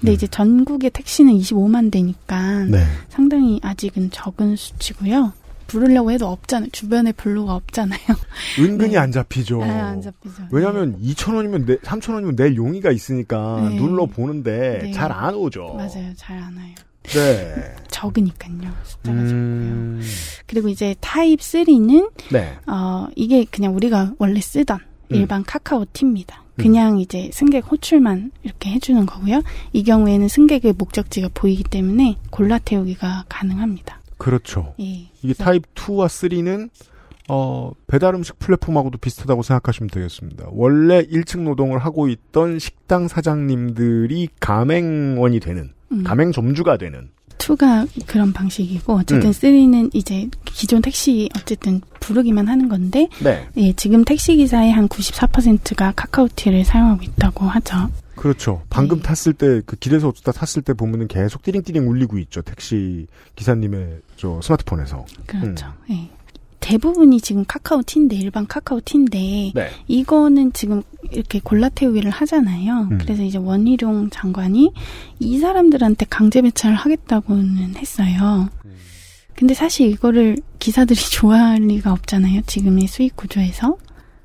근데 0.00 0.12
이제 0.12 0.26
전국의 0.26 0.90
택시는 0.90 1.32
25만 1.34 1.90
대니까 1.90 2.64
네. 2.64 2.84
상당히 3.08 3.58
아직은 3.62 4.10
적은 4.10 4.56
수치고요. 4.56 5.32
부르려고 5.66 6.10
해도 6.10 6.28
없잖아요. 6.28 6.70
주변에 6.72 7.12
블루가 7.12 7.54
없잖아요. 7.54 8.00
은근히 8.58 8.96
안 8.96 9.12
잡히죠. 9.12 9.58
네, 9.58 9.70
안 9.70 10.00
잡히죠. 10.00 10.44
왜냐하면 10.50 10.98
2천 11.02 11.34
원이면 11.34 11.66
내 11.66 11.76
3천 11.76 12.14
원이면 12.14 12.36
낼 12.36 12.56
용의가 12.56 12.90
있으니까 12.90 13.68
네. 13.68 13.76
눌러 13.76 14.06
보는데 14.06 14.78
네. 14.84 14.92
잘안 14.92 15.34
오죠. 15.34 15.74
맞아요. 15.74 16.14
잘 16.16 16.38
안 16.38 16.56
와요. 16.56 16.74
네. 17.02 17.74
적으니까요. 17.90 18.72
숫자가 18.84 19.18
음, 19.18 20.00
그리고 20.46 20.68
이제 20.68 20.94
타입 21.00 21.40
3는 21.40 22.12
네. 22.32 22.56
어 22.66 23.08
이게 23.16 23.44
그냥 23.50 23.74
우리가 23.74 24.12
원래 24.18 24.40
쓰던 24.40 24.78
음. 25.10 25.14
일반 25.16 25.42
카카오 25.42 25.84
티입니다. 25.92 26.44
그냥 26.58 26.98
이제 26.98 27.30
승객 27.32 27.70
호출만 27.70 28.32
이렇게 28.42 28.70
해주는 28.70 29.06
거고요. 29.06 29.42
이 29.72 29.82
경우에는 29.82 30.28
승객의 30.28 30.74
목적지가 30.74 31.30
보이기 31.34 31.64
때문에 31.64 32.16
골라 32.30 32.58
태우기가 32.58 33.24
가능합니다. 33.28 34.00
그렇죠. 34.18 34.74
예. 34.80 35.08
이게 35.22 35.34
타입 35.34 35.74
2와 35.74 36.06
3는 36.06 36.70
어, 37.28 37.72
배달 37.86 38.14
음식 38.14 38.38
플랫폼하고도 38.38 38.98
비슷하다고 38.98 39.42
생각하시면 39.42 39.90
되겠습니다. 39.90 40.46
원래 40.50 41.02
1층 41.02 41.42
노동을 41.42 41.78
하고 41.78 42.08
있던 42.08 42.58
식당 42.58 43.06
사장님들이 43.06 44.28
가맹원이 44.40 45.38
되는, 45.40 45.72
음. 45.92 46.04
가맹 46.04 46.32
점주가 46.32 46.78
되는. 46.78 47.10
2가 47.56 47.88
그런 48.06 48.32
방식이고 48.32 48.94
어쨌든 48.94 49.28
음. 49.28 49.32
3는 49.32 49.90
이제 49.94 50.28
기존 50.44 50.82
택시 50.82 51.28
어쨌든 51.36 51.80
부르기만 52.00 52.48
하는 52.48 52.68
건데 52.68 53.08
네. 53.22 53.46
예, 53.56 53.72
지금 53.72 54.04
택시 54.04 54.36
기사의 54.36 54.72
한 54.72 54.88
94%가 54.88 55.92
카카오티를 55.96 56.64
사용하고 56.64 57.02
있다고 57.02 57.46
하죠. 57.46 57.88
그렇죠. 58.18 58.62
방금 58.68 59.00
탔을 59.00 59.32
때, 59.32 59.62
그 59.64 59.76
길에서 59.76 60.08
어쩌다 60.08 60.32
탔을 60.32 60.60
때 60.62 60.72
보면은 60.72 61.06
계속 61.06 61.42
띠링띠링 61.42 61.88
울리고 61.88 62.18
있죠. 62.18 62.42
택시 62.42 63.06
기사님의 63.36 64.00
저 64.16 64.40
스마트폰에서. 64.42 65.06
그렇죠. 65.26 65.72
예. 65.90 66.10
대부분이 66.60 67.20
지금 67.20 67.44
카카오티인데 67.46 68.16
일반 68.16 68.46
카카오티인데 68.46 69.52
네. 69.54 69.70
이거는 69.86 70.52
지금 70.52 70.82
이렇게 71.10 71.40
골라 71.40 71.68
태우기를 71.68 72.10
하잖아요. 72.10 72.88
음. 72.90 72.98
그래서 72.98 73.22
이제 73.22 73.38
원희룡 73.38 74.10
장관이 74.10 74.72
이 75.20 75.38
사람들한테 75.38 76.06
강제 76.10 76.42
배차를 76.42 76.76
하겠다고는 76.76 77.76
했어요. 77.76 78.48
근데 79.34 79.54
사실 79.54 79.88
이거를 79.88 80.36
기사들이 80.58 80.98
좋아할 81.12 81.58
리가 81.62 81.92
없잖아요. 81.92 82.42
지금의 82.46 82.88
수익 82.88 83.14
구조에서. 83.16 83.76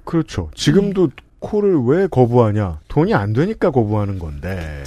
그렇죠. 0.05 0.49
지금도 0.55 1.11
콜을 1.39 1.83
왜 1.85 2.07
거부하냐? 2.07 2.79
돈이 2.87 3.13
안 3.13 3.33
되니까 3.33 3.69
거부하는 3.69 4.17
건데. 4.17 4.83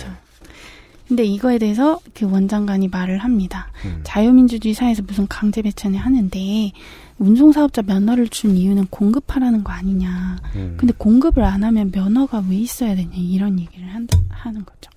근데 1.09 1.25
이거에 1.25 1.59
대해서 1.59 2.01
그 2.15 2.31
원장관이 2.31 2.89
말을 2.89 3.19
합니다. 3.19 3.69
음. 3.85 4.01
자유민주주의 4.03 4.75
사회에서 4.75 5.03
무슨 5.03 5.27
강제 5.29 5.63
배차를 5.63 5.97
하는데 5.97 6.73
운송사업자 7.19 7.83
면허를 7.83 8.29
준 8.29 8.57
이유는 8.57 8.87
공급하라는 8.91 9.63
거 9.65 9.73
아니냐. 9.73 10.37
음. 10.57 10.77
근데 10.79 10.93
공급을 10.99 11.45
안 11.45 11.63
하면 11.65 11.93
면허가 11.93 12.43
왜 12.51 12.57
있어야 12.57 12.95
되냐 12.95 13.13
이런 13.15 13.59
얘기를 13.61 13.87
한, 13.89 14.09
하는 14.29 14.65
거죠. 14.65 14.91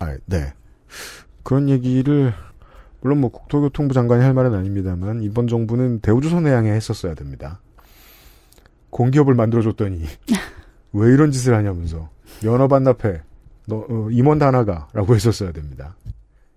아, 0.00 0.16
네. 0.26 0.52
그런 1.42 1.68
얘기를 1.68 2.34
물론 3.00 3.20
뭐 3.20 3.30
국토교통부 3.30 3.94
장관이 3.94 4.22
할 4.22 4.34
말은 4.34 4.54
아닙니다만 4.54 5.22
이번 5.22 5.46
정부는 5.46 6.00
대우조선에 6.00 6.50
향해 6.50 6.72
했었어야 6.72 7.14
됩니다. 7.14 7.60
공기업을 8.90 9.34
만들어줬더니 9.34 10.02
왜 10.92 11.12
이런 11.12 11.30
짓을 11.30 11.54
하냐면서 11.54 12.08
면허 12.42 12.66
반납해 12.66 13.22
너 13.68 13.84
어, 13.88 14.08
임원 14.10 14.38
단화가라고 14.38 15.14
했었어야 15.14 15.52
됩니다. 15.52 15.94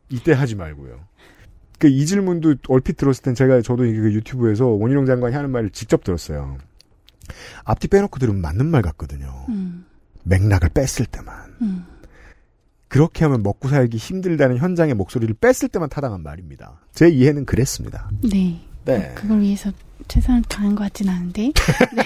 이때 0.10 0.34
하지 0.34 0.56
말고요. 0.56 1.12
그 1.82 1.88
이 1.88 2.06
질문도 2.06 2.56
얼핏 2.68 2.96
들었을 2.96 3.24
땐 3.24 3.34
제가 3.34 3.62
저도 3.62 3.86
이게 3.86 4.00
그 4.00 4.14
유튜브에서 4.14 4.68
원희룡 4.68 5.08
장관이 5.08 5.36
하는 5.36 5.50
말을 5.50 5.72
직접 5.72 6.04
들었어요. 6.04 6.60
앞뒤 7.64 7.88
빼놓고 7.88 8.20
들으면 8.20 8.40
맞는 8.40 8.68
말 8.68 8.84
같거든요. 8.84 9.46
음, 9.50 9.86
맥락을 10.24 10.70
뺐을 10.70 11.08
때만. 11.08 11.36
음. 11.64 11.86
그렇게 12.88 13.24
하면 13.26 13.42
먹고 13.42 13.68
살기 13.68 13.98
힘들다는 13.98 14.58
현장의 14.58 14.94
목소리를 14.94 15.34
뺐을 15.36 15.70
때만 15.70 15.90
타당한 15.90 16.22
말입니다. 16.22 16.82
제 16.94 17.10
이해는 17.10 17.46
그랬습니다. 17.46 18.12
네. 18.30 18.62
네. 18.86 19.14
그걸 19.16 19.40
위해서 19.40 19.72
최선을 20.08 20.44
다한 20.44 20.76
것 20.76 20.84
같진 20.84 21.10
않은데. 21.10 21.52
네. 21.96 22.04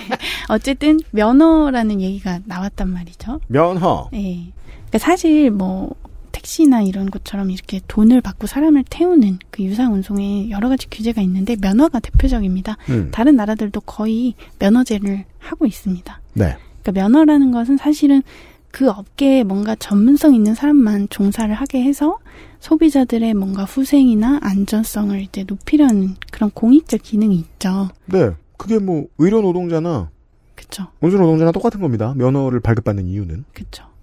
어쨌든 0.48 1.00
면허라는 1.12 2.00
얘기가 2.02 2.40
나왔단 2.46 2.88
말이죠. 2.90 3.42
면허. 3.48 4.10
네. 4.12 4.54
그러니까 4.96 5.00
사실 5.00 5.52
뭐 5.52 5.94
택시나 6.32 6.82
이런 6.82 7.12
것처럼 7.12 7.52
이렇게 7.52 7.82
돈을 7.88 8.22
받고 8.22 8.48
사람을 8.48 8.86
태우는 8.90 9.40
그 9.52 9.64
유상 9.64 9.94
운송에 9.94 10.50
여러 10.50 10.70
가지 10.70 10.88
규제가 10.90 11.22
있는데 11.22 11.58
면허가 11.58 12.00
대표적입니다. 12.00 12.78
음. 12.90 13.10
다른 13.12 13.36
나라들도 13.36 13.82
거의 13.82 14.36
면허제를 14.60 15.26
하고 15.40 15.66
있습니다. 15.66 16.22
네. 16.34 16.56
그러니까 16.82 16.92
면허라는 16.94 17.52
것은 17.52 17.78
사실은 17.78 18.24
그 18.72 18.90
업계에 18.90 19.44
뭔가 19.44 19.76
전문성 19.76 20.34
있는 20.34 20.56
사람만 20.56 21.08
종사를 21.10 21.54
하게 21.54 21.84
해서 21.84 22.20
소비자들의 22.60 23.34
뭔가 23.34 23.64
후생이나 23.64 24.40
안전성을 24.42 25.20
이제 25.22 25.44
높이려는 25.46 26.16
그런 26.32 26.52
공익적 26.52 27.02
기능이 27.04 27.36
있죠. 27.36 27.90
네. 28.06 28.32
그게 28.58 28.80
뭐 28.80 29.08
의료 29.18 29.42
노동자나 29.42 30.10
그쵸. 30.56 30.88
운수 31.02 31.18
노동자나 31.18 31.52
똑같은 31.52 31.82
겁니다. 31.82 32.14
면허를 32.16 32.62
발급받는 32.62 33.08
이유는. 33.08 33.46
그쵸. 33.54 33.95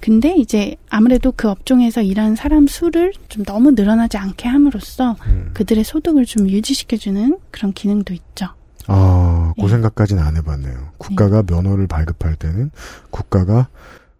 근데 0.00 0.36
이제 0.36 0.76
아무래도 0.88 1.32
그 1.34 1.48
업종에서 1.48 2.02
일하는 2.02 2.36
사람 2.36 2.66
수를 2.66 3.12
좀 3.28 3.44
너무 3.44 3.72
늘어나지 3.72 4.16
않게 4.16 4.48
함으로써 4.48 5.16
음. 5.26 5.50
그들의 5.54 5.82
소득을 5.84 6.26
좀 6.26 6.48
유지시켜주는 6.48 7.38
그런 7.50 7.72
기능도 7.72 8.14
있죠. 8.14 8.48
아, 8.86 9.52
네. 9.56 9.62
그 9.62 9.68
생각까지는 9.68 10.22
안 10.22 10.36
해봤네요. 10.36 10.90
국가가 10.98 11.42
면허를 11.42 11.86
발급할 11.86 12.36
때는 12.36 12.70
국가가 13.10 13.68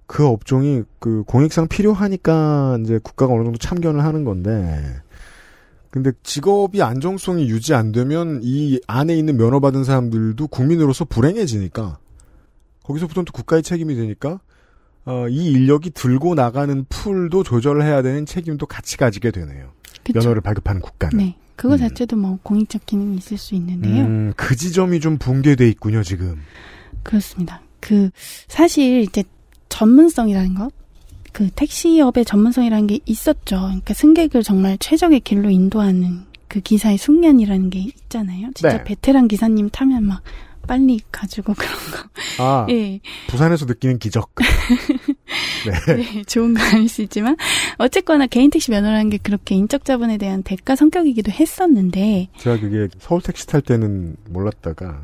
그 0.06 0.26
업종이 0.26 0.82
그 0.98 1.22
공익상 1.24 1.68
필요하니까 1.68 2.78
이제 2.82 2.98
국가가 3.02 3.34
어느 3.34 3.44
정도 3.44 3.58
참견을 3.58 4.02
하는 4.02 4.24
건데, 4.24 5.00
근데 5.90 6.12
직업이 6.22 6.82
안정성이 6.82 7.48
유지 7.48 7.74
안 7.74 7.92
되면 7.92 8.40
이 8.42 8.80
안에 8.86 9.16
있는 9.16 9.36
면허 9.36 9.60
받은 9.60 9.84
사람들도 9.84 10.48
국민으로서 10.48 11.04
불행해지니까 11.04 11.98
거기서부터는 12.84 13.24
또 13.24 13.32
국가의 13.32 13.62
책임이 13.62 13.94
되니까 13.94 14.40
어, 15.06 15.28
이 15.28 15.52
인력이 15.52 15.90
들고 15.90 16.34
나가는 16.34 16.84
풀도 16.88 17.44
조절을 17.44 17.82
해야 17.84 18.02
되는 18.02 18.26
책임도 18.26 18.66
같이 18.66 18.96
가지게 18.96 19.30
되네요. 19.30 19.70
그쵸. 20.04 20.18
면허를 20.18 20.42
발급하는 20.42 20.80
국가는. 20.80 21.16
네. 21.16 21.36
그거 21.54 21.78
자체도 21.78 22.16
뭐 22.16 22.38
공익적 22.42 22.84
기능이 22.84 23.16
있을 23.16 23.38
수 23.38 23.54
있는데요. 23.54 24.04
음, 24.04 24.32
그 24.36 24.54
지점이 24.54 25.00
좀 25.00 25.16
붕괴돼 25.16 25.66
있군요, 25.70 26.02
지금. 26.02 26.42
그렇습니다. 27.02 27.62
그 27.80 28.10
사실 28.46 29.00
이제 29.00 29.24
전문성이라는 29.70 30.54
것, 30.54 30.70
그 31.32 31.48
택시업의 31.50 32.24
전문성이라는 32.24 32.86
게 32.88 33.00
있었죠. 33.06 33.56
그러니까 33.56 33.94
승객을 33.94 34.42
정말 34.42 34.76
최적의 34.78 35.20
길로 35.20 35.48
인도하는 35.48 36.24
그 36.48 36.60
기사의 36.60 36.98
숙련이라는 36.98 37.70
게 37.70 37.80
있잖아요. 37.80 38.50
진짜 38.54 38.78
네. 38.78 38.84
베테랑 38.84 39.28
기사님 39.28 39.70
타면 39.70 40.04
막 40.04 40.22
빨리 40.66 41.00
가지고 41.10 41.54
그런 41.54 41.72
거. 41.72 42.42
아, 42.42 42.66
예. 42.70 43.00
부산에서 43.28 43.64
느끼는 43.66 43.98
기적. 43.98 44.32
네. 45.66 45.96
네, 45.96 46.22
좋은 46.24 46.54
거 46.54 46.62
아닐 46.62 46.88
수 46.88 47.02
있지만 47.02 47.36
어쨌거나 47.78 48.26
개인 48.26 48.50
택시 48.50 48.70
면허라는 48.70 49.10
게 49.10 49.18
그렇게 49.18 49.54
인적 49.54 49.84
자본에 49.84 50.16
대한 50.18 50.42
대가 50.42 50.76
성격이기도 50.76 51.32
했었는데 51.32 52.28
제가 52.38 52.60
그게 52.60 52.88
서울 52.98 53.20
택시 53.22 53.46
탈 53.46 53.60
때는 53.62 54.16
몰랐다가 54.28 55.02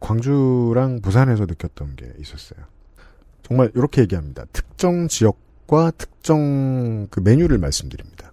광주랑 0.00 1.00
부산에서 1.00 1.46
느꼈던 1.46 1.96
게 1.96 2.12
있었어요. 2.20 2.60
정말 3.42 3.70
이렇게 3.74 4.02
얘기합니다. 4.02 4.44
특정 4.52 5.06
지역과 5.08 5.92
특정 5.96 7.06
그 7.10 7.20
메뉴를 7.20 7.58
말씀드립니다. 7.58 8.32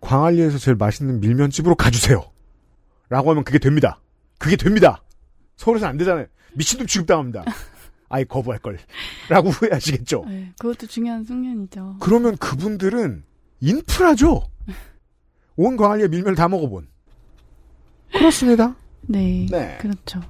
광안리에서 0.00 0.58
제일 0.58 0.76
맛있는 0.76 1.20
밀면집으로 1.20 1.74
가주세요. 1.74 2.24
라고 3.08 3.30
하면 3.30 3.44
그게 3.44 3.58
됩니다. 3.58 4.00
그게 4.38 4.56
됩니다. 4.56 5.02
서울에서 5.60 5.86
안 5.86 5.98
되잖아요. 5.98 6.26
미친놈 6.54 6.86
취급당합니다. 6.86 7.44
아예 8.08 8.24
거부할 8.24 8.58
걸. 8.60 8.78
라고 9.28 9.50
후회하시겠죠. 9.52 10.24
네, 10.26 10.52
그것도 10.58 10.86
중요한 10.86 11.22
숙련이죠. 11.24 11.96
그러면 12.00 12.36
그분들은 12.38 13.22
인프라죠. 13.60 14.48
온 15.56 15.76
광안리에 15.76 16.08
밀면을 16.08 16.34
다 16.34 16.48
먹어본. 16.48 16.88
그렇습니다. 18.12 18.74
네, 19.02 19.46
네. 19.50 19.78
그렇죠. 19.80 20.20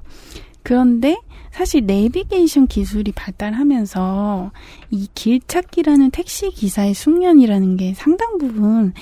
그런데 0.64 1.16
사실 1.52 1.86
내비게이션 1.86 2.66
기술이 2.66 3.12
발달하면서 3.12 4.50
이 4.90 5.09
길찾기라는 5.14 6.11
택시 6.11 6.50
기사의 6.50 6.92
숙련이라는 6.94 7.76
게 7.76 7.94
상당 7.94 8.36
부분 8.36 8.92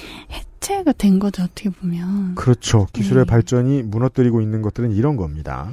해체가 0.59 0.92
된 0.92 1.18
거죠 1.18 1.42
어떻게 1.42 1.70
보면. 1.70 2.34
그렇죠. 2.34 2.86
기술의 2.92 3.24
네. 3.24 3.30
발전이 3.30 3.82
무너뜨리고 3.84 4.40
있는 4.40 4.62
것들은 4.62 4.92
이런 4.92 5.16
겁니다. 5.16 5.72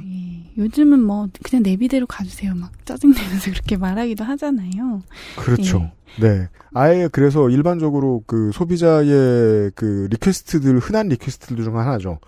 요즘은 0.56 1.00
뭐 1.02 1.28
그냥 1.42 1.62
내비대로 1.62 2.06
가주세요 2.06 2.54
막 2.54 2.72
짜증내면서 2.86 3.50
그렇게 3.50 3.76
말하기도 3.76 4.24
하잖아요. 4.24 5.02
그렇죠. 5.36 5.90
네. 6.20 6.48
아예 6.72 7.08
그래서 7.10 7.50
일반적으로 7.50 8.22
그 8.26 8.50
소비자의 8.54 9.72
그 9.74 10.08
request들, 10.10 10.78
흔한 10.78 11.08
리퀘스트들 11.08 11.62
중 11.62 11.78
하나죠. 11.78 12.18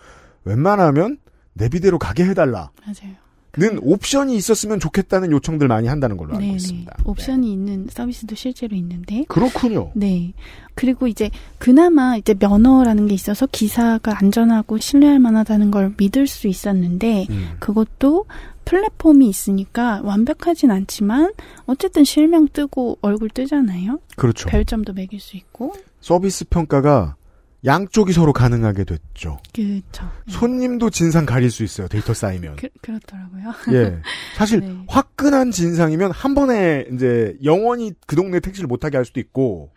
웬만하면 0.45 1.19
내비대로 1.55 1.99
가게 1.99 2.25
해달라. 2.25 2.71
맞아요. 2.85 3.15
는 3.59 3.81
옵션이 3.83 4.37
있었으면 4.37 4.79
좋겠다는 4.79 5.33
요청들 5.33 5.67
많이 5.67 5.89
한다는 5.89 6.17
걸로 6.17 6.35
알고 6.35 6.47
네, 6.47 6.53
있습니다. 6.53 6.95
네. 6.97 7.03
옵션이 7.05 7.53
있는 7.53 7.89
서비스도 7.91 8.37
실제로 8.37 8.77
있는데. 8.77 9.25
그렇군요. 9.29 9.91
네. 9.95 10.33
그리고 10.75 11.09
이제 11.09 11.31
그나마 11.59 12.17
이제 12.17 12.35
면허라는 12.39 13.09
게 13.09 13.15
있어서 13.15 13.47
기사가 13.51 14.17
안전하고 14.21 14.79
신뢰할 14.79 15.19
만하다는 15.19 15.73
걸 15.73 15.93
믿을 15.97 16.29
수 16.29 16.47
있었는데 16.47 17.27
음. 17.31 17.49
그것도 17.59 18.27
플랫폼이 18.65 19.29
있으니까 19.29 20.03
완벽하진 20.05 20.71
않지만 20.71 21.33
어쨌든 21.67 22.05
실명 22.05 22.47
뜨고 22.53 22.99
얼굴 23.01 23.29
뜨잖아요. 23.31 23.99
그렇죠. 24.15 24.49
별점도 24.49 24.93
매길 24.93 25.19
수 25.19 25.37
있고. 25.37 25.75
서비스 26.01 26.45
평가가 26.49 27.17
양쪽이 27.65 28.13
서로 28.13 28.33
가능하게 28.33 28.85
됐죠. 28.85 29.39
그렇죠. 29.53 30.09
손님도 30.29 30.91
진상 30.91 31.27
가릴 31.27 31.51
수 31.51 31.65
있어요. 31.65 31.89
데이터 31.89 32.15
쌓이면. 32.15 32.57
그, 32.57 32.69
그렇더라고요. 32.81 33.53
예. 33.73 33.99
사실 34.37 34.61
네. 34.61 34.77
화끈한 34.89 35.51
진상이면 35.51 36.13
한 36.13 36.35
번에 36.35 36.87
이제 36.93 37.37
영원히 37.43 37.93
그 38.07 38.15
동네 38.15 38.39
택시를 38.41 38.69
못 38.69 38.79
타게 38.79 38.97
할 38.97 39.05
수도 39.05 39.19
있고 39.21 39.71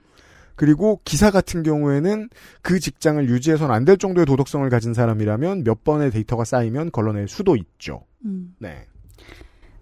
그리고 0.56 1.02
기사 1.06 1.32
같은 1.32 1.64
경우에는 1.64 2.30
그 2.62 2.80
직장을 2.80 3.28
유지해서는 3.28 3.74
안 3.74 3.86
될 3.86 3.98
정도의 3.98 4.28
도덕성을 4.28 4.70
가진 4.70 4.94
사람이라면 4.94 5.64
몇 5.64 5.84
번의 5.84 6.12
데이터가 6.12 6.44
쌓이면 6.46 6.92
걸러낼 6.92 7.28
수도 7.28 7.56
있죠. 7.56 8.06
음. 8.26 8.54
네. 8.60 8.86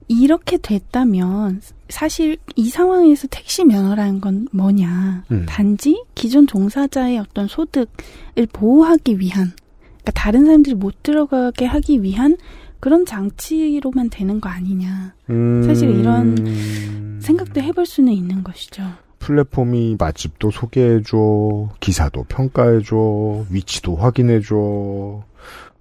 이렇게 0.09 0.57
됐다면 0.57 1.61
사실 1.87 2.37
이 2.55 2.67
상황에서 2.69 3.27
택시 3.29 3.63
면허라는 3.63 4.19
건 4.19 4.47
뭐냐? 4.51 5.23
음. 5.31 5.45
단지 5.47 6.03
기존 6.15 6.47
종사자의 6.47 7.19
어떤 7.19 7.47
소득을 7.47 8.47
보호하기 8.51 9.19
위한, 9.19 9.53
그러니까 9.85 10.11
다른 10.15 10.45
사람들이 10.45 10.75
못 10.75 11.03
들어가게 11.03 11.65
하기 11.65 12.01
위한 12.01 12.35
그런 12.79 13.05
장치로만 13.05 14.09
되는 14.09 14.41
거 14.41 14.49
아니냐? 14.49 15.13
음. 15.29 15.63
사실 15.63 15.89
이런 15.91 17.19
생각도 17.21 17.61
해볼 17.61 17.85
수는 17.85 18.11
있는 18.11 18.43
것이죠. 18.43 18.83
플랫폼이 19.19 19.97
맛집도 19.99 20.49
소개해줘, 20.49 21.69
기사도 21.79 22.23
평가해줘, 22.23 23.45
위치도 23.51 23.95
확인해줘. 23.97 25.23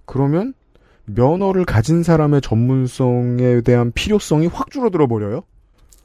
그러면 0.05 0.53
면허를 1.15 1.65
가진 1.65 2.03
사람의 2.03 2.41
전문성에 2.41 3.61
대한 3.61 3.91
필요성이 3.91 4.47
확 4.47 4.71
줄어들어 4.71 5.07
버려요. 5.07 5.43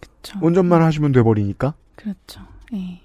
그렇죠. 0.01 0.39
운전만 0.43 0.83
하시면 0.83 1.13
돼 1.13 1.23
버리니까. 1.23 1.75
그렇죠. 1.97 2.41
예. 2.75 3.01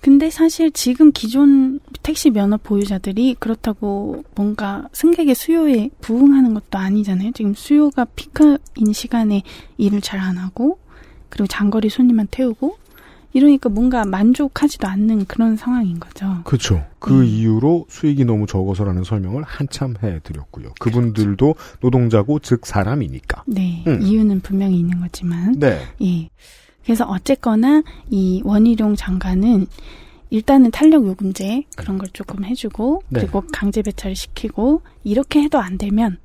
근데 0.00 0.30
사실 0.30 0.70
지금 0.70 1.10
기존 1.10 1.80
택시 2.02 2.30
면허 2.30 2.56
보유자들이 2.56 3.34
그렇다고 3.38 4.22
뭔가 4.36 4.88
승객의 4.92 5.34
수요에 5.34 5.90
부응하는 6.00 6.54
것도 6.54 6.78
아니잖아요. 6.78 7.32
지금 7.32 7.52
수요가 7.54 8.04
피크인 8.04 8.92
시간에 8.92 9.42
일을 9.76 10.00
잘 10.00 10.20
안 10.20 10.38
하고 10.38 10.78
그리고 11.28 11.46
장거리 11.46 11.88
손님만 11.90 12.28
태우고 12.30 12.78
이러니까 13.32 13.68
뭔가 13.68 14.04
만족하지도 14.04 14.86
않는 14.88 15.26
그런 15.26 15.56
상황인 15.56 16.00
거죠. 16.00 16.40
그렇죠. 16.44 16.84
그 16.98 17.24
이유로 17.24 17.86
수익이 17.88 18.24
너무 18.24 18.46
적어서라는 18.46 19.04
설명을 19.04 19.42
한참 19.42 19.94
해드렸고요. 20.02 20.72
그분들도 20.80 21.54
노동자고 21.80 22.38
즉 22.40 22.66
사람이니까. 22.66 23.44
네. 23.46 23.84
음. 23.86 24.00
이유는 24.02 24.40
분명히 24.40 24.78
있는 24.78 25.00
거지만. 25.00 25.58
네. 25.58 25.80
예. 26.02 26.28
그래서 26.84 27.04
어쨌거나 27.04 27.82
이 28.08 28.40
원희룡 28.44 28.96
장관은 28.96 29.66
일단은 30.30 30.70
탄력 30.70 31.06
요금제 31.06 31.64
그런 31.76 31.98
걸 31.98 32.08
조금 32.12 32.44
해주고 32.44 33.02
네. 33.08 33.20
그리고 33.20 33.42
강제 33.52 33.82
배차를 33.82 34.16
시키고 34.16 34.82
이렇게 35.04 35.42
해도 35.42 35.58
안 35.58 35.78
되면 35.78 36.18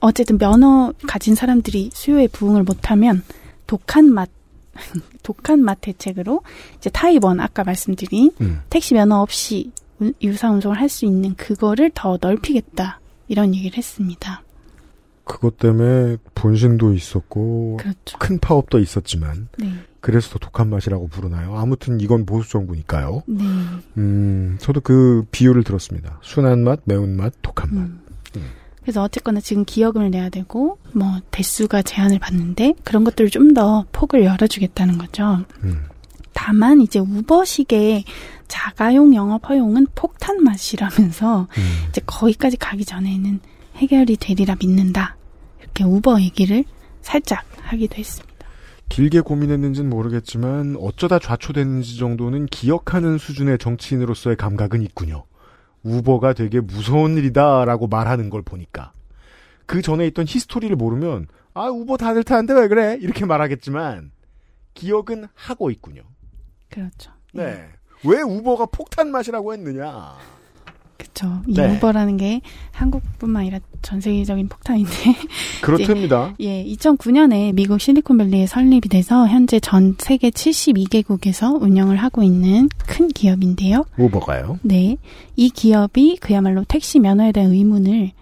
어쨌든 0.00 0.38
면허 0.38 0.92
가진 1.06 1.34
사람들이 1.34 1.90
수요에 1.92 2.28
부응을 2.28 2.62
못하면 2.62 3.22
독한 3.66 4.12
맛 4.12 4.30
독한 5.22 5.60
맛 5.60 5.80
대책으로 5.80 6.42
이제 6.76 6.90
타입 6.90 7.24
one 7.24 7.40
아까 7.40 7.64
말씀드린 7.64 8.30
음. 8.40 8.60
택시 8.70 8.94
면허 8.94 9.16
없이 9.20 9.72
운- 9.98 10.14
유사 10.22 10.50
운송을 10.50 10.78
할 10.80 10.88
수 10.88 11.04
있는 11.06 11.34
그거를 11.34 11.90
더 11.94 12.18
넓히겠다 12.20 13.00
이런 13.28 13.54
얘기를 13.54 13.76
했습니다. 13.78 14.42
그것 15.24 15.58
때문에 15.58 16.18
분신도 16.34 16.94
있었고 16.94 17.78
그렇죠. 17.80 18.16
큰 18.18 18.38
파업도 18.38 18.78
있었지만 18.78 19.48
네. 19.58 19.72
그래서 20.00 20.30
더 20.30 20.38
독한 20.38 20.70
맛이라고 20.70 21.08
부르나요? 21.08 21.56
아무튼 21.58 21.98
이건 22.00 22.26
보수 22.26 22.48
정부니까요. 22.50 23.22
네. 23.26 23.44
음, 23.96 24.56
저도 24.60 24.80
그 24.82 25.24
비유를 25.32 25.64
들었습니다. 25.64 26.20
순한 26.22 26.62
맛, 26.62 26.78
매운 26.84 27.16
맛, 27.16 27.32
독한 27.42 27.74
맛. 27.74 27.80
음. 27.82 28.00
그래서 28.86 29.02
어쨌거나 29.02 29.40
지금 29.40 29.64
기여금을 29.64 30.12
내야 30.12 30.28
되고 30.28 30.78
뭐 30.92 31.18
대수가 31.32 31.82
제한을 31.82 32.20
받는데 32.20 32.74
그런 32.84 33.02
것들을 33.02 33.30
좀 33.30 33.52
더 33.52 33.84
폭을 33.90 34.24
열어주겠다는 34.24 34.98
거죠. 34.98 35.44
음. 35.64 35.86
다만 36.34 36.80
이제 36.82 36.98
우버식의 36.98 38.04
자가용 38.46 39.14
영업 39.14 39.48
허용은 39.48 39.86
폭탄 39.94 40.42
맛이라면서 40.44 41.48
음. 41.50 41.62
이제 41.88 42.00
거기까지 42.06 42.58
가기 42.58 42.84
전에는 42.84 43.40
해결이 43.76 44.18
되리라 44.18 44.54
믿는다. 44.60 45.16
이렇게 45.60 45.84
우버 45.84 46.20
얘기를 46.20 46.64
살짝 47.00 47.44
하기도 47.62 47.96
했습니다. 47.96 48.36
길게 48.90 49.22
고민했는지는 49.22 49.90
모르겠지만 49.90 50.76
어쩌다 50.78 51.18
좌초됐는지 51.18 51.96
정도는 51.98 52.46
기억하는 52.46 53.18
수준의 53.18 53.58
정치인으로서의 53.58 54.36
감각은 54.36 54.82
있군요. 54.82 55.24
우버가 55.86 56.32
되게 56.32 56.60
무서운 56.60 57.16
일이다라고 57.16 57.86
말하는 57.86 58.28
걸 58.28 58.42
보니까 58.42 58.92
그 59.66 59.82
전에 59.82 60.06
있던 60.08 60.26
히스토리를 60.28 60.74
모르면 60.74 61.28
아 61.54 61.68
우버 61.68 61.96
다들 61.96 62.24
타는데 62.24 62.54
왜 62.54 62.68
그래 62.68 62.98
이렇게 63.00 63.24
말하겠지만 63.24 64.10
기억은 64.74 65.26
하고 65.34 65.70
있군요. 65.70 66.02
그렇죠. 66.68 67.12
네. 67.32 67.68
왜 68.04 68.20
우버가 68.20 68.66
폭탄 68.66 69.10
맛이라고 69.10 69.52
했느냐? 69.54 70.16
그렇죠. 71.16 71.42
이 71.46 71.54
네. 71.54 71.74
우버라는 71.74 72.18
게 72.18 72.42
한국뿐만 72.72 73.42
아니라 73.42 73.58
전 73.80 74.00
세계적인 74.00 74.48
폭탄인데 74.48 74.90
그렇답니다. 75.62 76.34
예, 76.40 76.64
2009년에 76.64 77.54
미국 77.54 77.80
실리콘밸리에 77.80 78.46
설립이 78.46 78.82
돼서 78.90 79.26
현재 79.26 79.58
전 79.58 79.96
세계 79.98 80.30
72개국에서 80.30 81.60
운영을 81.60 81.96
하고 81.96 82.22
있는 82.22 82.68
큰 82.86 83.08
기업인데요. 83.08 83.84
우버가요? 83.96 84.58
네. 84.62 84.98
이 85.36 85.48
기업이 85.48 86.18
그야말로 86.20 86.64
택시 86.64 86.98
면허에 86.98 87.32
대한 87.32 87.52
의문을 87.52 88.12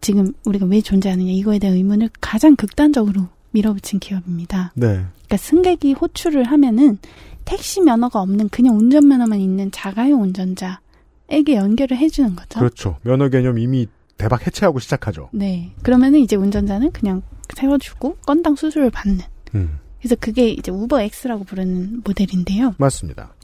지금 0.00 0.32
우리가 0.46 0.66
왜 0.66 0.80
존재하느냐 0.80 1.30
이거에 1.32 1.58
대한 1.58 1.76
의문을 1.76 2.08
가장 2.20 2.56
극단적으로 2.56 3.26
밀어붙인 3.50 3.98
기업입니다. 3.98 4.72
네. 4.74 4.86
그러니까 4.86 5.36
승객이 5.36 5.92
호출을 5.94 6.44
하면은 6.44 6.98
택시 7.44 7.80
면허가 7.80 8.20
없는 8.20 8.50
그냥 8.50 8.76
운전면허만 8.76 9.40
있는 9.40 9.70
자가용 9.70 10.22
운전자 10.22 10.80
에게 11.28 11.56
연결을 11.56 11.96
해주는 11.96 12.36
거죠. 12.36 12.58
그렇죠. 12.58 12.96
면허 13.02 13.28
개념 13.28 13.58
이미 13.58 13.86
대박 14.16 14.46
해체하고 14.46 14.78
시작하죠. 14.78 15.28
네. 15.32 15.72
그러면은 15.82 16.20
이제 16.20 16.36
운전자는 16.36 16.90
그냥 16.92 17.22
세워주고 17.54 18.16
건당 18.26 18.56
수수료를 18.56 18.90
받는. 18.90 19.20
음, 19.54 19.78
그래서 20.00 20.16
그게 20.18 20.48
이제 20.48 20.70
우버 20.70 21.00
X라고 21.00 21.44
부르는 21.44 22.02
모델인데요. 22.04 22.74
맞습니다. 22.78 23.34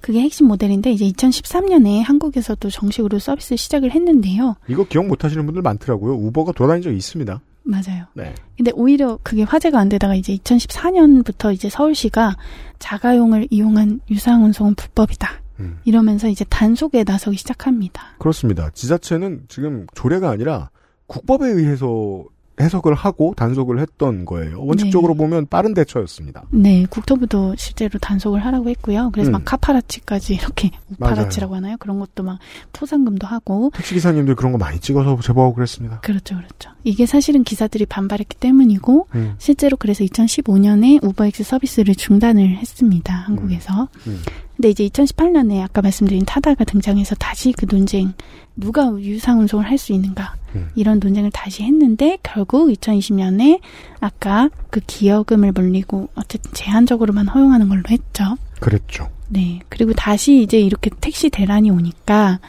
그게 0.00 0.20
핵심 0.20 0.46
모델인데 0.46 0.92
이제 0.92 1.04
2013년에 1.06 2.02
한국에서도 2.04 2.70
정식으로 2.70 3.18
서비스 3.18 3.56
시작을 3.56 3.90
했는데요. 3.90 4.56
이거 4.68 4.84
기억 4.84 5.06
못 5.06 5.24
하시는 5.24 5.44
분들 5.44 5.62
많더라고요. 5.62 6.14
우버가 6.14 6.52
돌아다닌 6.52 6.82
적이 6.82 6.96
있습니다. 6.96 7.40
맞아요. 7.64 8.06
네. 8.14 8.34
근데 8.56 8.70
오히려 8.74 9.18
그게 9.22 9.42
화제가 9.42 9.78
안 9.78 9.88
되다가 9.88 10.14
이제 10.14 10.34
2014년부터 10.36 11.52
이제 11.52 11.68
서울시가 11.68 12.36
자가용을 12.78 13.48
이용한 13.50 14.00
유상 14.10 14.44
운송은 14.44 14.74
불법이다. 14.74 15.42
음. 15.60 15.78
이러면서 15.84 16.28
이제 16.28 16.44
단속에 16.48 17.04
나서기 17.04 17.36
시작합니다. 17.36 18.16
그렇습니다. 18.18 18.70
지자체는 18.70 19.44
지금 19.48 19.86
조례가 19.94 20.30
아니라 20.30 20.70
국법에 21.06 21.48
의해서 21.48 22.24
해석을 22.60 22.94
하고 22.94 23.34
단속을 23.36 23.80
했던 23.80 24.24
거예요. 24.24 24.60
원칙적으로 24.60 25.14
보면 25.14 25.46
빠른 25.46 25.74
대처였습니다. 25.74 26.44
네, 26.50 26.86
국토부도 26.90 27.54
실제로 27.56 27.98
단속을 27.98 28.44
하라고 28.44 28.68
했고요. 28.70 29.10
그래서 29.12 29.30
음. 29.30 29.32
막 29.32 29.42
카파라치까지 29.44 30.34
이렇게 30.34 30.70
우파라치라고 30.90 31.54
하나요? 31.54 31.76
그런 31.78 31.98
것도 31.98 32.22
막 32.24 32.38
포상금도 32.72 33.26
하고 33.26 33.70
택시 33.74 33.94
기사님들 33.94 34.34
그런 34.34 34.52
거 34.52 34.58
많이 34.58 34.80
찍어서 34.80 35.20
제보하고 35.20 35.54
그랬습니다. 35.54 36.00
그렇죠, 36.00 36.36
그렇죠. 36.36 36.70
이게 36.84 37.06
사실은 37.06 37.44
기사들이 37.44 37.86
반발했기 37.86 38.36
때문이고 38.36 39.08
음. 39.14 39.34
실제로 39.38 39.76
그래서 39.76 40.04
2015년에 40.04 41.02
우버엑스 41.02 41.44
서비스를 41.44 41.94
중단을 41.94 42.56
했습니다. 42.56 43.14
한국에서. 43.14 43.88
음. 44.06 44.20
근데 44.58 44.70
이제 44.70 44.88
2018년에 44.88 45.62
아까 45.62 45.82
말씀드린 45.82 46.24
타다가 46.24 46.64
등장해서 46.64 47.14
다시 47.14 47.52
그 47.52 47.64
논쟁 47.66 48.12
누가 48.56 48.92
유상 48.98 49.38
운송을 49.38 49.64
할 49.64 49.78
수 49.78 49.92
있는가 49.92 50.34
음. 50.56 50.68
이런 50.74 50.98
논쟁을 50.98 51.30
다시 51.30 51.62
했는데 51.62 52.18
결국 52.24 52.68
2020년에 52.70 53.60
아까 54.00 54.50
그 54.70 54.80
기여금을 54.84 55.52
물리고 55.52 56.08
어쨌든 56.16 56.52
제한적으로만 56.54 57.28
허용하는 57.28 57.68
걸로 57.68 57.84
했죠. 57.88 58.36
그랬죠. 58.58 59.08
네. 59.28 59.60
그리고 59.68 59.92
다시 59.92 60.42
이제 60.42 60.58
이렇게 60.58 60.90
택시 61.00 61.30
대란이 61.30 61.70
오니까 61.70 62.40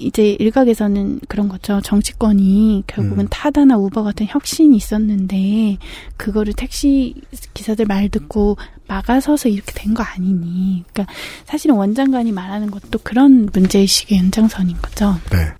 이제 0.00 0.32
일각에서는 0.40 1.20
그런 1.28 1.48
거죠. 1.48 1.80
정치권이 1.82 2.84
결국은 2.86 3.24
음. 3.24 3.28
타다나 3.30 3.76
우버 3.76 4.02
같은 4.02 4.26
혁신이 4.28 4.76
있었는데 4.76 5.78
그거를 6.16 6.52
택시 6.54 7.14
기사들 7.54 7.84
말 7.86 8.08
듣고 8.08 8.56
막아서서 8.88 9.48
이렇게 9.48 9.72
된 9.74 9.94
거 9.94 10.02
아니니. 10.02 10.84
그러니까 10.92 11.12
사실은 11.44 11.76
원장관이 11.76 12.32
말하는 12.32 12.70
것도 12.70 13.00
그런 13.02 13.48
문제의식의 13.52 14.18
연장선인 14.18 14.76
거죠. 14.76 15.14
네. 15.30 15.52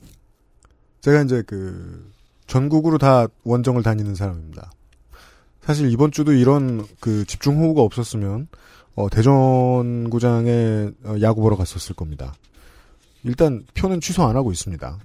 제가 1.00 1.22
이제 1.22 1.42
그 1.46 2.10
전국으로 2.46 2.98
다 2.98 3.26
원정을 3.44 3.82
다니는 3.82 4.14
사람입니다. 4.14 4.70
사실 5.62 5.90
이번 5.90 6.10
주도 6.10 6.32
이런 6.32 6.86
그 7.00 7.24
집중 7.26 7.58
호우가 7.58 7.82
없었으면 7.82 8.48
어, 8.94 9.08
대전구장에 9.08 10.90
어, 11.04 11.14
야구 11.22 11.42
보러 11.42 11.56
갔었을 11.56 11.94
겁니다. 11.94 12.34
일단 13.24 13.64
표는 13.74 14.00
취소 14.00 14.24
안 14.24 14.36
하고 14.36 14.52
있습니다. 14.52 14.98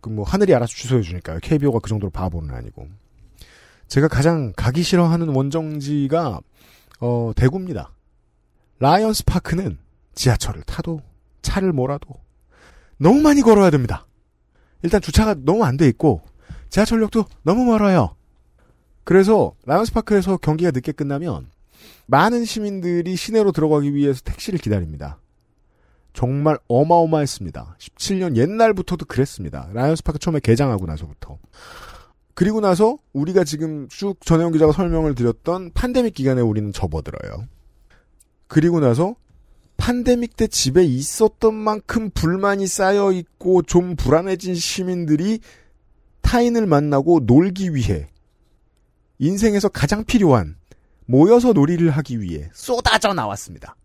그 0.00 0.10
뭐 0.10 0.24
하늘이 0.24 0.54
알아서 0.54 0.72
취소해 0.74 1.00
주니까요. 1.02 1.38
KBO가 1.42 1.78
그 1.78 1.88
정도로 1.88 2.10
바보는 2.10 2.54
아니고. 2.54 2.86
제가 3.88 4.08
가장 4.08 4.52
가기 4.54 4.82
싫어하는 4.82 5.28
원정지가 5.28 6.40
어, 7.00 7.32
대구입니다. 7.34 7.90
라이온즈 8.80 9.24
파크는 9.24 9.78
지하철을 10.14 10.62
타도 10.64 11.00
차를 11.42 11.72
몰아도 11.72 12.08
너무 12.98 13.20
많이 13.20 13.40
걸어야 13.40 13.70
됩니다. 13.70 14.06
일단 14.82 15.00
주차가 15.00 15.34
너무 15.38 15.64
안 15.64 15.76
돼 15.76 15.88
있고 15.88 16.20
지하철역도 16.70 17.24
너무 17.42 17.64
멀어요. 17.64 18.14
그래서 19.04 19.54
라이온즈 19.64 19.92
파크에서 19.92 20.36
경기가 20.38 20.70
늦게 20.70 20.92
끝나면 20.92 21.48
많은 22.06 22.44
시민들이 22.44 23.16
시내로 23.16 23.52
들어가기 23.52 23.94
위해서 23.94 24.20
택시를 24.24 24.58
기다립니다. 24.58 25.18
정말 26.14 26.56
어마어마했습니다. 26.68 27.76
17년 27.78 28.36
옛날부터도 28.36 29.04
그랬습니다. 29.04 29.68
라이온즈 29.74 30.04
파크 30.04 30.18
처음에 30.18 30.40
개장하고 30.40 30.86
나서부터. 30.86 31.38
그리고 32.34 32.60
나서 32.60 32.96
우리가 33.12 33.44
지금 33.44 33.88
쭉 33.88 34.16
전혜원 34.24 34.52
기자가 34.52 34.72
설명을 34.72 35.14
드렸던 35.16 35.72
팬데믹 35.74 36.14
기간에 36.14 36.40
우리는 36.40 36.72
접어들어요. 36.72 37.46
그리고 38.46 38.80
나서 38.80 39.16
팬데믹 39.76 40.36
때 40.36 40.46
집에 40.46 40.84
있었던 40.84 41.52
만큼 41.52 42.10
불만이 42.10 42.68
쌓여 42.68 43.10
있고 43.12 43.62
좀 43.62 43.96
불안해진 43.96 44.54
시민들이 44.54 45.40
타인을 46.22 46.66
만나고 46.66 47.20
놀기 47.24 47.74
위해 47.74 48.08
인생에서 49.18 49.68
가장 49.68 50.04
필요한 50.04 50.56
모여서 51.06 51.52
놀이를 51.52 51.90
하기 51.90 52.20
위해 52.20 52.50
쏟아져 52.54 53.12
나왔습니다. 53.12 53.76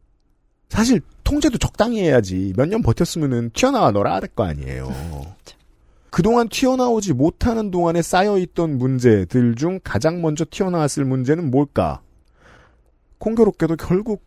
사실 0.70 1.02
통제도 1.24 1.58
적당히 1.58 2.02
해야지 2.02 2.54
몇 2.56 2.68
년 2.68 2.82
버텼으면은 2.82 3.52
튀어나와 3.54 3.92
놀아야 3.92 4.20
될거 4.20 4.44
아니에요. 4.44 4.92
그동안 6.12 6.50
튀어나오지 6.50 7.14
못하는 7.14 7.70
동안에 7.72 8.02
쌓여있던 8.02 8.78
문제들 8.78 9.56
중 9.56 9.80
가장 9.84 10.22
먼저 10.22 10.46
튀어나왔을 10.50 11.06
문제는 11.06 11.52
뭘까? 11.52 12.02
공교롭게도 13.20 13.76
결국 13.76 14.24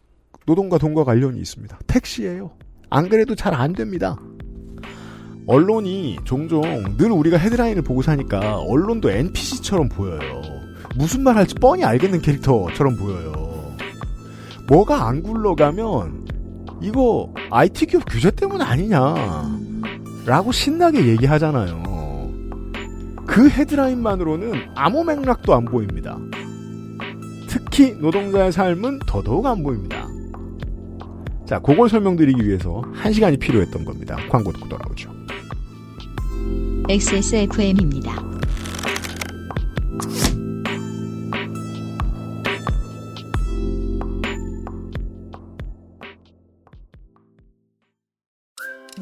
노동과 0.47 0.79
돈과 0.79 1.05
관련이 1.05 1.41
있습니다. 1.41 1.79
택시예요. 1.87 2.51
안 2.91 3.09
그래도 3.09 3.35
잘 3.35 3.55
안 3.55 3.73
됩니다. 3.73 4.17
언론이 5.47 6.19
종종 6.25 6.63
늘 6.97 7.11
우리가 7.11 7.37
헤드라인을 7.37 7.83
보고 7.83 8.01
사니까 8.03 8.59
언론도 8.61 9.11
NPC처럼 9.11 9.89
보여요. 9.89 10.43
무슨 10.95 11.23
말 11.23 11.37
할지 11.37 11.55
뻔히 11.57 11.85
알겠는 11.85 12.21
캐릭터처럼 12.21 12.97
보여요. 12.97 13.75
뭐가 14.69 15.09
안 15.09 15.23
굴러가면 15.23 16.27
이거 16.83 17.33
IT 17.51 17.87
기업 17.87 18.05
규제 18.07 18.31
때문 18.31 18.61
아니냐 18.61 19.15
라고 20.27 20.53
신나게 20.53 21.07
얘기하잖아요. 21.07 21.83
그 23.27 23.49
헤드라인만으로는 23.49 24.53
아무 24.75 25.05
맥락도 25.05 25.55
안 25.55 25.65
보입니다. 25.65 26.19
특히 27.49 27.93
노동자의 27.93 28.53
삶은 28.53 29.01
더더욱 29.07 29.47
안 29.47 29.63
보입니다. 29.63 30.07
자, 31.47 31.59
그걸 31.59 31.89
설명드리기 31.89 32.47
위해서 32.47 32.83
한 32.93 33.13
시간이 33.13 33.37
필요했던 33.37 33.85
겁니다. 33.85 34.17
광고 34.31 34.53
듣고 34.53 34.69
돌아오죠. 34.69 35.11
XSFM입니다. 36.89 38.23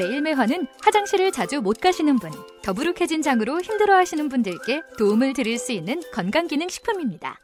매일매화는 0.00 0.66
화장실을 0.82 1.30
자주 1.30 1.60
못 1.60 1.78
가시는 1.78 2.18
분, 2.18 2.30
더부룩해진 2.62 3.20
장으로 3.20 3.60
힘들어하시는 3.60 4.30
분들께 4.30 4.80
도움을 4.96 5.34
드릴 5.34 5.58
수 5.58 5.72
있는 5.72 6.00
건강기능식품입니다. 6.14 7.38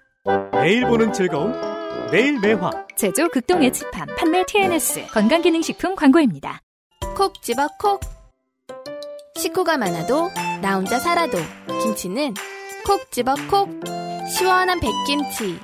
매일 0.53 0.87
보는 0.87 1.13
즐거움 1.13 1.53
매일 2.11 2.41
매화 2.41 2.71
제조 2.97 3.29
극동의 3.29 3.73
칩함 3.75 4.09
판매 4.17 4.43
TNS 4.47 5.09
건강기능식품 5.09 5.97
광고입니다. 5.97 6.63
콕 7.15 7.43
집어 7.43 7.69
콕. 7.79 8.01
식구가 9.37 9.77
많아도 9.77 10.31
나 10.63 10.77
혼자 10.77 10.99
살아도 10.99 11.37
김치는 11.83 12.33
콕 12.87 13.13
집어 13.13 13.35
콕. 13.51 13.69
시원한 14.35 14.81
백김치, 14.81 15.61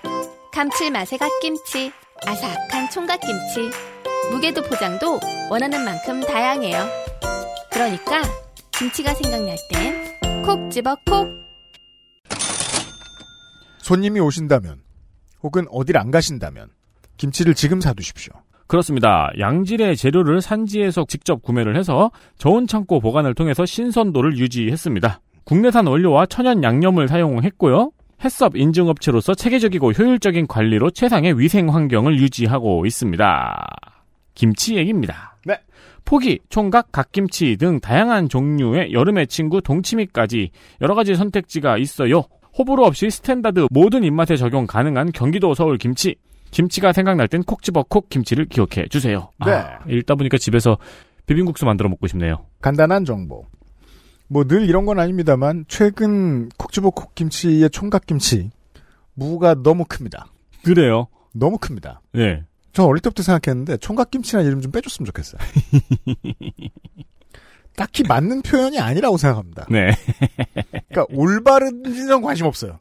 감칠맛의 0.53 1.19
갓김치, 1.19 1.91
아삭한 2.27 2.91
총각김치. 2.91 3.71
무게도 4.33 4.63
포장도 4.63 5.21
원하는 5.51 5.85
만큼 5.85 6.21
다양해요. 6.21 6.79
그러니까 7.71 8.23
김치가 8.73 9.13
생각날 9.15 9.57
땐 9.71 10.13
콕 10.45 10.71
집어 10.71 10.97
콕. 11.07 11.29
손님이 13.79 14.21
오신다면 14.21 14.81
혹은 15.43 15.67
어딜 15.71 15.99
안 15.99 16.11
가신다면 16.11 16.69
김치를 17.17 17.55
지금 17.55 17.81
사두십시오. 17.81 18.33
그렇습니다. 18.67 19.31
양질의 19.39 19.97
재료를 19.97 20.41
산지에서 20.41 21.05
직접 21.07 21.43
구매를 21.43 21.77
해서 21.77 22.11
저온 22.39 22.67
창고 22.67 23.01
보관을 23.01 23.35
통해서 23.35 23.67
신선도를 23.67 24.39
유지했습니다. 24.39 25.21
국내산 25.45 25.87
원료와 25.87 26.27
천연 26.27 26.63
양념을 26.65 27.07
사용했고요. 27.07 27.93
HACCP 28.25 28.57
인증업체로서 28.57 29.35
체계적이고 29.35 29.93
효율적인 29.93 30.47
관리로 30.47 30.91
최상의 30.91 31.39
위생 31.39 31.73
환경을 31.73 32.19
유지하고 32.19 32.87
있습니다. 32.87 33.92
김치 34.35 34.77
얘기입니다. 34.77 35.37
네. 35.45 35.59
포기, 36.05 36.41
총각, 36.49 36.93
갓김치 36.93 37.57
등 37.57 37.81
다양한 37.81 38.29
종류의 38.29 38.93
여름의 38.93 39.27
친구 39.29 39.61
동치미까지 39.61 40.51
여러 40.81 40.95
가지 40.95 41.15
선택지가 41.15 41.79
있어요. 41.79 42.25
호불호 42.59 42.85
없이 42.85 43.09
standard 43.11 43.67
모든 43.71 44.05
입맛에 44.05 44.37
적용 44.37 44.67
가능한 44.67 45.13
경기도 45.13 45.55
서울 45.55 45.79
김치. 45.79 46.17
김치가 46.51 46.93
생각날 46.93 47.29
땐 47.29 47.43
콕 47.45 47.63
집어 47.63 47.83
콕 47.83 48.11
김치를 48.11 48.45
기억해 48.47 48.89
주세요. 48.91 49.31
네. 49.47 49.53
아, 49.53 49.79
읽다 49.89 50.15
보니까 50.17 50.37
집에서 50.37 50.77
비빔국수 51.27 51.65
만들어 51.65 51.89
먹고 51.89 52.07
싶네요. 52.09 52.45
간단한 52.61 53.05
정보. 53.05 53.47
뭐 54.29 54.45
늘 54.45 54.69
이런 54.69 54.87
건 54.87 54.99
아닙니다만 54.99 55.65
최근 55.69 56.49
콕지보 56.59 56.91
콕김치의 56.93 57.71
총각 57.71 58.07
김치 58.07 58.51
무가 59.15 59.55
너무 59.55 59.85
큽니다. 59.87 60.27
그래요. 60.65 61.07
너무 61.35 61.59
큽니다. 61.59 62.01
네. 62.13 62.45
저 62.73 62.85
어릴 62.85 63.01
때부터 63.01 63.23
생각했는데 63.23 63.77
총각김치라는 63.79 64.47
이름 64.49 64.61
좀 64.63 64.73
빼줬으면 64.73 65.07
좋겠어요. 65.07 65.41
딱히 67.77 68.03
맞는 68.03 68.43
표현이 68.43 68.79
아니라고 68.79 69.17
생각합니다. 69.17 69.67
네. 69.71 69.93
그러니까 70.89 71.07
올바른지는 71.11 72.21
관심 72.21 72.47
없어요. 72.47 72.81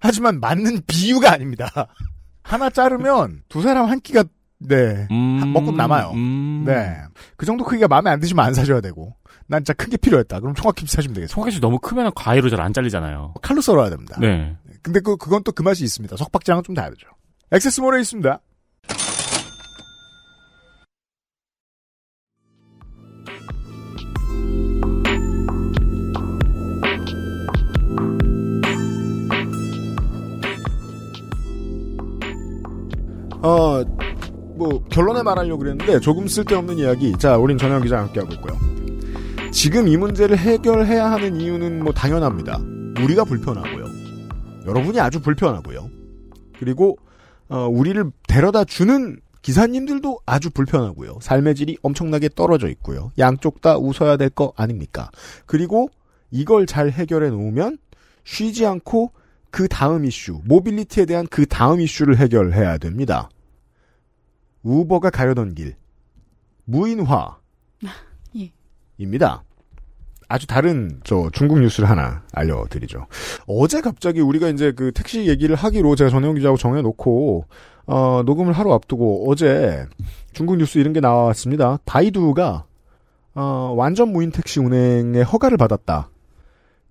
하지만 0.00 0.40
맞는 0.40 0.82
비유가 0.86 1.32
아닙니다. 1.32 1.68
하나 2.42 2.68
자르면 2.68 3.42
두 3.48 3.62
사람 3.62 3.86
한 3.86 4.00
끼가 4.00 4.24
네 4.58 5.06
한- 5.08 5.52
먹고 5.52 5.72
남아요. 5.72 6.10
음. 6.14 6.64
네. 6.66 6.96
그 7.36 7.46
정도 7.46 7.64
크기가 7.64 7.86
마음에 7.88 8.10
안 8.10 8.20
드시면 8.20 8.44
안 8.44 8.54
사줘야 8.54 8.80
되고. 8.80 9.14
난 9.46 9.60
진짜 9.60 9.72
큰 9.74 9.90
게 9.90 9.96
필요했다. 9.98 10.40
그럼 10.40 10.54
총각김치 10.54 10.96
사주면 10.96 11.14
되겠어. 11.14 11.34
총각김치 11.34 11.60
너무 11.60 11.78
크면 11.78 12.12
가위로 12.14 12.48
잘 12.50 12.60
안 12.60 12.72
잘리잖아요. 12.72 13.34
칼로 13.42 13.60
썰어야 13.60 13.90
됩니다. 13.90 14.16
네. 14.20 14.56
근데 14.82 15.00
그, 15.00 15.16
그건 15.16 15.42
또 15.44 15.52
그 15.52 15.62
맛이 15.62 15.84
있습니다. 15.84 16.16
석박지랑은 16.16 16.64
좀 16.64 16.74
다르죠. 16.74 17.06
액세스몰에 17.52 18.00
있습니다. 18.00 18.40
어, 33.44 33.84
뭐, 34.56 34.82
결론에 34.90 35.22
말하려고 35.22 35.58
그랬는데, 35.58 36.00
조금 36.00 36.26
쓸데없는 36.26 36.78
이야기. 36.78 37.12
자, 37.18 37.36
우린 37.36 37.58
전현 37.58 37.82
기자 37.82 37.98
함께 37.98 38.20
하고 38.20 38.32
있고요. 38.34 38.58
지금 39.52 39.86
이 39.86 39.96
문제를 39.96 40.38
해결해야 40.38 41.10
하는 41.10 41.36
이유는 41.40 41.84
뭐 41.84 41.92
당연합니다. 41.92 42.58
우리가 43.02 43.24
불편하고요. 43.24 43.84
여러분이 44.66 44.98
아주 44.98 45.20
불편하고요. 45.20 45.90
그리고, 46.58 46.96
어, 47.48 47.68
우리를 47.68 48.10
데려다 48.26 48.64
주는 48.64 49.18
기사님들도 49.42 50.20
아주 50.24 50.48
불편하고요. 50.50 51.18
삶의 51.20 51.54
질이 51.54 51.76
엄청나게 51.82 52.30
떨어져 52.34 52.68
있고요. 52.70 53.12
양쪽 53.18 53.60
다 53.60 53.76
웃어야 53.76 54.16
될 54.16 54.30
거 54.30 54.54
아닙니까? 54.56 55.10
그리고 55.44 55.90
이걸 56.30 56.64
잘 56.64 56.88
해결해 56.90 57.28
놓으면 57.28 57.76
쉬지 58.24 58.64
않고 58.64 59.10
그 59.50 59.68
다음 59.68 60.06
이슈, 60.06 60.40
mobility에 60.46 61.04
대한 61.04 61.26
그 61.30 61.44
다음 61.46 61.80
이슈를 61.82 62.16
해결해야 62.16 62.78
됩니다. 62.78 63.28
우버가 64.64 65.10
가려던 65.10 65.54
길, 65.54 65.76
무인화. 66.64 67.38
예. 68.36 68.50
입니다. 68.98 69.44
아주 70.26 70.46
다른 70.46 71.00
저 71.04 71.28
중국 71.32 71.60
뉴스를 71.60 71.88
하나 71.88 72.24
알려드리죠. 72.32 73.06
어제 73.46 73.80
갑자기 73.80 74.20
우리가 74.20 74.48
이제 74.48 74.72
그 74.72 74.90
택시 74.92 75.28
얘기를 75.28 75.54
하기로 75.54 75.94
제가 75.96 76.10
전혜원 76.10 76.34
기자하고 76.34 76.56
정해놓고 76.56 77.44
어, 77.86 78.22
녹음을 78.24 78.54
하루 78.54 78.72
앞두고 78.72 79.30
어제 79.30 79.86
중국 80.32 80.56
뉴스 80.56 80.78
이런 80.78 80.92
게 80.92 81.00
나왔습니다. 81.00 81.78
바이두가 81.84 82.64
어, 83.34 83.74
완전 83.76 84.12
무인 84.12 84.30
택시 84.30 84.60
운행에 84.60 85.22
허가를 85.22 85.58
받았다. 85.58 86.10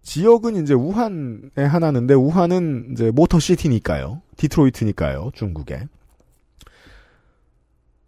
지역은 0.03 0.61
이제 0.61 0.73
우한에 0.73 1.49
하나는데 1.57 2.13
우한은 2.13 2.89
이제 2.91 3.09
motor 3.11 3.44
city니까요. 3.44 4.21
디트로이트니까요. 4.37 5.31
중국에. 5.33 5.87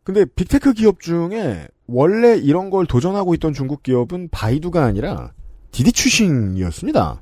근데 0.06 0.24
big 0.24 0.45
tech 0.45 0.74
기업 0.74 1.02
중에 1.02 1.68
원래 1.88 2.38
이런 2.38 2.70
걸 2.70 2.86
도전하고 2.86 3.34
있던 3.34 3.54
중국 3.54 3.82
기업은 3.82 4.30
바이두가 4.32 4.84
아니라 4.84 5.34
디디 5.72 5.92
추싱이었습니다. 5.92 7.22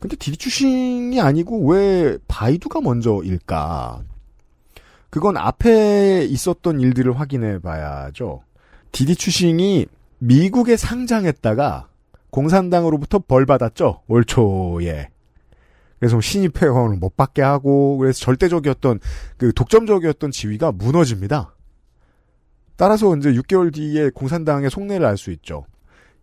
근데 0.00 0.16
디디 0.16 0.36
추싱이 0.36 1.20
아니고 1.20 1.64
왜 1.68 2.18
바이두가 2.26 2.80
먼저일까? 2.80 4.02
그건 5.10 5.36
앞에 5.36 6.24
있었던 6.24 6.80
일들을 6.80 7.18
확인해 7.18 7.60
봐야죠. 7.60 8.42
디디 8.90 9.14
추싱이 9.14 9.86
미국에 10.18 10.76
상장했다가 10.76 11.88
공산당으로부터 12.30 13.20
벌 13.20 13.46
받았죠. 13.46 14.02
올 14.08 14.24
초에. 14.24 15.08
그래서 16.00 16.20
신입 16.20 16.60
회원을 16.60 16.96
못 16.96 17.16
받게 17.16 17.42
하고 17.42 17.96
그래서 17.96 18.18
절대적이었던 18.18 18.98
그 19.36 19.52
독점적이었던 19.52 20.32
지위가 20.32 20.72
무너집니다. 20.72 21.54
따라서 22.78 23.14
이제 23.16 23.32
6개월 23.32 23.74
뒤에 23.74 24.10
공산당의 24.10 24.70
속내를 24.70 25.04
알 25.04 25.16
수 25.18 25.30
있죠. 25.32 25.66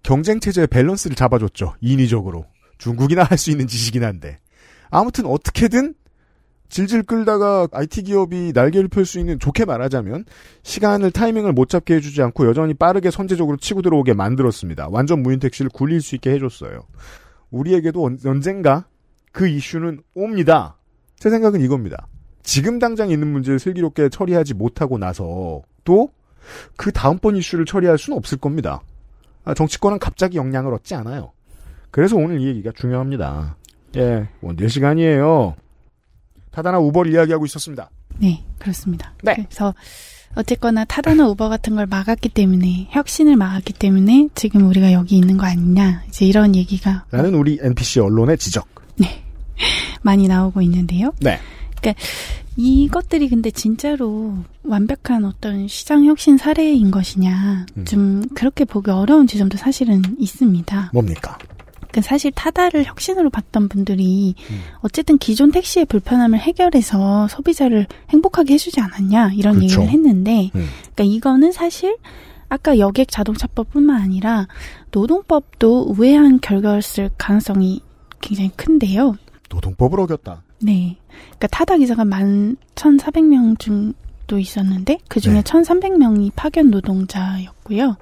경쟁 0.04 0.40
체제의 0.40 0.68
밸런스를 0.68 1.16
잡아줬죠. 1.16 1.76
인위적으로. 1.82 2.46
중국이나 2.78 3.24
할 3.24 3.38
수 3.38 3.52
있는 3.52 3.68
짓이긴 3.68 4.04
한데. 4.04 4.40
아무튼 4.90 5.26
어떻게든 5.26 5.94
질질 6.70 7.04
끌다가 7.04 7.68
IT 7.72 8.04
기업이 8.04 8.52
날개를 8.56 8.88
펼 8.88 9.06
수 9.06 9.20
있는 9.20 9.38
좋게 9.38 9.66
말하자면 9.66 10.26
시간을 10.64 11.12
타이밍을 11.12 11.52
못 11.54 11.68
잡게 11.70 11.96
해주지 11.96 12.22
않고 12.22 12.48
여전히 12.48 12.74
빠르게 12.74 13.12
선제적으로 13.12 13.58
치고 13.58 13.82
들어오게 13.82 14.14
만들었습니다. 14.14 14.88
완전 14.90 15.22
무인 15.22 15.40
택시를 15.40 15.70
굴릴 15.70 16.02
수 16.02 16.16
있게 16.16 16.32
해줬어요. 16.32 16.88
우리에게도 17.52 18.04
언- 18.04 18.18
언젠가 18.26 18.86
그 19.32 19.48
이슈는 19.48 20.02
옵니다. 20.16 20.78
제 21.20 21.30
생각은 21.30 21.60
이겁니다. 21.62 22.08
지금 22.44 22.80
당장 22.80 23.10
있는 23.10 23.28
문제를 23.28 23.60
슬기롭게 23.60 24.10
처리하지 24.10 24.54
못하고 24.54 24.98
나서 24.98 25.62
또 25.84 26.10
그 26.76 26.92
다음번 26.92 27.36
이슈를 27.38 27.66
처리할 27.66 27.98
수는 27.98 28.18
없을 28.18 28.38
겁니다. 28.38 28.82
아, 29.44 29.54
정치권은 29.54 30.00
갑자기 30.00 30.38
역량을 30.38 30.74
얻지 30.74 30.96
않아요. 30.96 31.32
그래서 31.92 32.16
오늘 32.16 32.42
이 32.42 32.48
얘기가 32.48 32.72
중요합니다. 32.76 33.56
예, 33.96 34.28
원딜 34.42 34.70
시간이에요. 34.70 35.56
타다나 36.52 36.80
우버를 36.80 37.14
이야기하고 37.14 37.46
있었습니다. 37.46 37.90
네, 38.18 38.44
그렇습니다. 38.60 39.14
그래서 39.20 39.74
어쨌거나 40.36 40.84
타다나 40.86 41.28
우버 41.30 41.50
같은 41.50 41.76
걸 41.76 41.86
막았기 41.86 42.30
때문에 42.30 42.88
혁신을 42.92 43.36
막았기 43.36 43.74
때문에 43.74 44.30
지금 44.36 44.68
우리가 44.68 44.92
여기 44.92 45.18
있는 45.18 45.38
거 45.38 45.46
아니냐 45.46 46.04
이제 46.08 46.26
이런 46.26 46.56
얘기가 46.56 47.06
라는 47.12 47.36
우리 47.36 47.58
NPC 47.62 48.02
언론의 48.02 48.38
지적. 48.38 48.68
많이 50.02 50.28
나오고 50.28 50.62
있는데요. 50.62 51.14
네. 51.20 51.40
그러니까 51.80 52.02
이것들이 52.58 53.30
근데 53.30 53.52
진짜로 53.52 54.38
완벽한 54.64 55.26
어떤 55.26 55.68
시장 55.68 56.06
혁신 56.06 56.38
사례인 56.38 56.90
것이냐 56.92 57.66
좀 57.86 58.24
그렇게 58.34 58.66
보기 58.66 58.92
어려운 58.92 59.28
지점도 59.28 59.58
사실은 59.58 60.02
있습니다. 60.18 60.92
뭡니까? 60.94 61.38
그 61.92 62.02
사실 62.02 62.32
타다를 62.32 62.84
혁신으로 62.86 63.30
봤던 63.30 63.70
분들이 63.70 64.36
어쨌든 64.80 65.18
기존 65.18 65.52
택시의 65.52 65.86
불편함을 65.86 66.40
해결해서 66.40 67.30
소비자를 67.30 67.88
행복하게 68.10 68.56
해주지 68.56 68.82
않았냐 68.82 69.32
이런 69.34 69.56
그렇죠. 69.56 69.82
얘기를 69.82 69.88
했는데 69.88 70.52
음. 70.56 70.68
그러니까 70.94 71.04
이거는 71.04 71.52
사실 71.54 71.98
아까 72.50 72.80
여객 72.80 73.10
자동차법뿐만 73.10 74.02
아니라 74.02 74.48
노동법도 74.92 75.88
우회한 75.90 76.42
결과를 76.42 76.82
쓸 76.82 77.10
가능성이 77.18 77.82
굉장히 78.22 78.50
큰데요. 78.56 79.16
노동법을 79.50 80.00
어겼다. 80.02 80.44
네. 80.62 80.98
그러니까 81.24 81.48
타다 81.48 81.78
기사가 81.78 82.06
만 82.06 82.58
1,400명 82.76 83.60
정도 83.60 84.40
있었는데 84.40 85.00
그 85.08 85.20
중에 85.20 85.36
네. 85.36 85.42
1,300명이 85.42 86.32
파견 86.36 86.70
노동자였고요. 86.72 87.98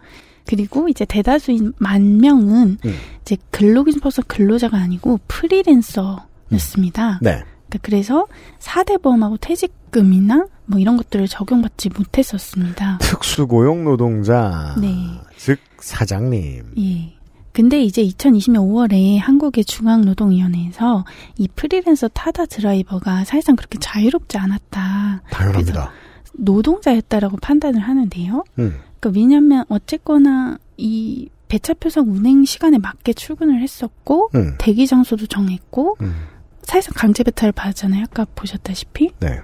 그리고 0.46 0.90
이제 0.90 1.06
대다수인 1.06 1.74
만 1.78 2.18
명은 2.18 2.78
음. 2.86 2.96
이제 3.22 3.38
근로기준법상 3.52 4.26
근로자가 4.28 4.78
아니고 4.78 5.20
프리랜서였습니다. 5.28 7.20
네. 7.22 7.44
그러니까 7.70 7.80
그래서 7.82 8.28
4대 8.60 9.02
보험하고 9.02 9.38
퇴직금이나 9.38 10.48
뭐 10.66 10.80
이런 10.80 10.98
것들을 10.98 11.28
적용받지 11.28 11.90
못했었습니다. 11.90 13.00
특수고용 13.02 13.84
노동자. 13.84 14.76
네. 14.80 14.96
즉 15.38 15.60
사장님. 15.80 16.74
예. 16.78 17.13
근데 17.54 17.84
이제 17.84 18.04
2020년 18.04 18.68
5월에 18.68 19.20
한국의 19.20 19.64
중앙노동위원회에서 19.64 21.06
이 21.38 21.48
프리랜서 21.56 22.08
타다 22.08 22.48
드라이버가 22.48 23.26
사실상 23.26 23.56
그렇게 23.56 23.78
자유롭지 23.80 24.40
않았다. 24.40 25.22
당연합니다. 25.30 25.92
노동자였다라고 26.34 27.38
판단을 27.38 27.80
하는데요. 27.80 28.44
음. 28.58 28.80
그러니까 29.00 29.20
왜냐하면 29.20 29.66
어쨌거나 29.70 30.58
이 30.78 31.30
배차표상 31.48 32.06
운행 32.10 32.44
시간에 32.44 32.80
맞게 32.80 33.14
출근을 33.14 33.62
했었고 33.62 34.32
음. 34.34 34.56
대기 34.58 34.88
장소도 34.88 35.28
정했고 35.28 35.98
음. 36.02 36.16
사실상 36.64 36.94
강제 36.96 37.24
배탈을 37.24 37.52
받았잖아요. 37.52 38.06
아까 38.06 38.26
보셨다시피. 38.34 39.12
네. 39.20 39.40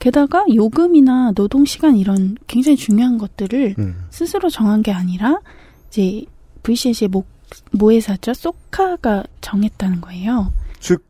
게다가 0.00 0.44
요금이나 0.52 1.30
노동 1.36 1.64
시간 1.64 1.96
이런 1.96 2.36
굉장히 2.48 2.76
중요한 2.76 3.18
것들을 3.18 3.76
음. 3.78 4.04
스스로 4.10 4.50
정한 4.50 4.82
게 4.82 4.90
아니라 4.90 5.38
이제 5.88 6.24
VCS의 6.64 7.08
모, 7.08 7.24
모회사죠 7.72 8.34
소카가 8.34 9.24
정했다는 9.40 10.00
거예요. 10.00 10.52
즉 10.80 11.04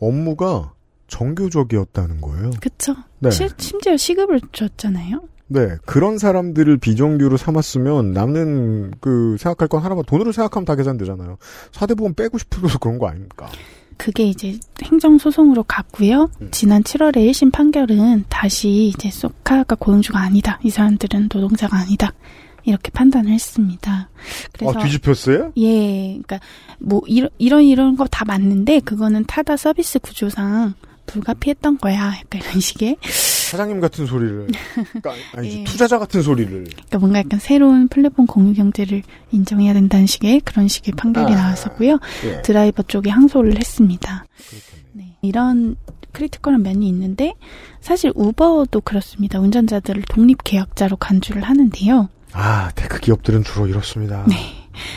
업무가 0.00 0.72
정교적이었다는 1.08 2.20
거예요. 2.20 2.50
그쵸? 2.60 2.94
네. 3.18 3.30
시- 3.30 3.48
심지어 3.58 3.96
시급을 3.96 4.40
줬잖아요. 4.52 5.22
네, 5.48 5.76
그런 5.84 6.16
사람들을 6.18 6.78
비정규로 6.78 7.36
삼았으면 7.36 8.12
남는 8.12 8.92
그 9.00 9.36
생각할 9.38 9.68
건 9.68 9.82
하나만 9.82 10.04
돈으로 10.06 10.32
생각하면 10.32 10.64
다 10.64 10.74
계산되잖아요. 10.76 11.36
사대보험 11.72 12.14
빼고 12.14 12.38
싶어서 12.38 12.78
그런 12.78 12.98
거 12.98 13.08
아닙니까? 13.08 13.48
그게 13.98 14.24
이제 14.24 14.58
행정소송으로 14.82 15.64
갔고요. 15.64 16.30
음. 16.40 16.48
지난 16.50 16.82
7월에 16.82 17.16
1심 17.30 17.52
판결은 17.52 18.24
다시 18.30 18.86
이제 18.86 19.10
소카가 19.10 19.76
고용주가 19.76 20.18
아니다. 20.20 20.58
이 20.64 20.70
사람들은 20.70 21.28
노동자가 21.32 21.76
아니다. 21.76 22.12
이렇게 22.64 22.90
판단을 22.90 23.30
했습니다. 23.32 24.08
그래서 24.52 24.78
아, 24.78 24.82
뒤집혔어요? 24.84 25.52
예, 25.56 26.06
그러니까 26.22 26.38
뭐 26.78 27.02
이런 27.06 27.30
이런 27.38 27.62
이런 27.64 27.96
거 27.96 28.06
다 28.10 28.24
맞는데 28.24 28.80
그거는 28.80 29.24
타다 29.26 29.56
서비스 29.56 29.98
구조상 29.98 30.74
불가피했던 31.06 31.78
거야. 31.78 32.14
약간 32.18 32.40
이런 32.40 32.60
식의. 32.60 32.96
사장님 33.02 33.80
같은 33.80 34.06
소리를. 34.06 34.46
그러니까 34.92 35.12
아니지, 35.36 35.58
예. 35.60 35.64
투자자 35.64 35.98
같은 35.98 36.22
소리를. 36.22 36.50
그러니까 36.64 36.98
뭔가 36.98 37.18
약간 37.18 37.38
새로운 37.40 37.88
플랫폼 37.88 38.26
공유 38.26 38.54
경제를 38.54 39.02
인정해야 39.30 39.72
된다는 39.74 40.06
식의 40.06 40.40
그런 40.40 40.68
식의 40.68 40.94
판결이 40.96 41.32
아, 41.34 41.36
나왔었고요. 41.36 41.98
예. 42.24 42.42
드라이버 42.42 42.82
쪽에 42.84 43.10
항소를 43.10 43.56
했습니다. 43.58 44.24
네, 44.92 45.16
이런 45.22 45.76
critical한 46.12 46.62
면이 46.62 46.86
있는데 46.88 47.34
사실 47.80 48.12
우버도 48.14 48.82
그렇습니다. 48.82 49.40
운전자들을 49.40 50.02
독립 50.08 50.44
계약자로 50.44 50.96
간주를 50.96 51.42
하는데요. 51.42 52.08
아, 52.32 52.70
tech 52.74 52.98
기업들은 53.00 53.44
주로 53.44 53.66
이렇습니다. 53.66 54.24
네. 54.28 54.34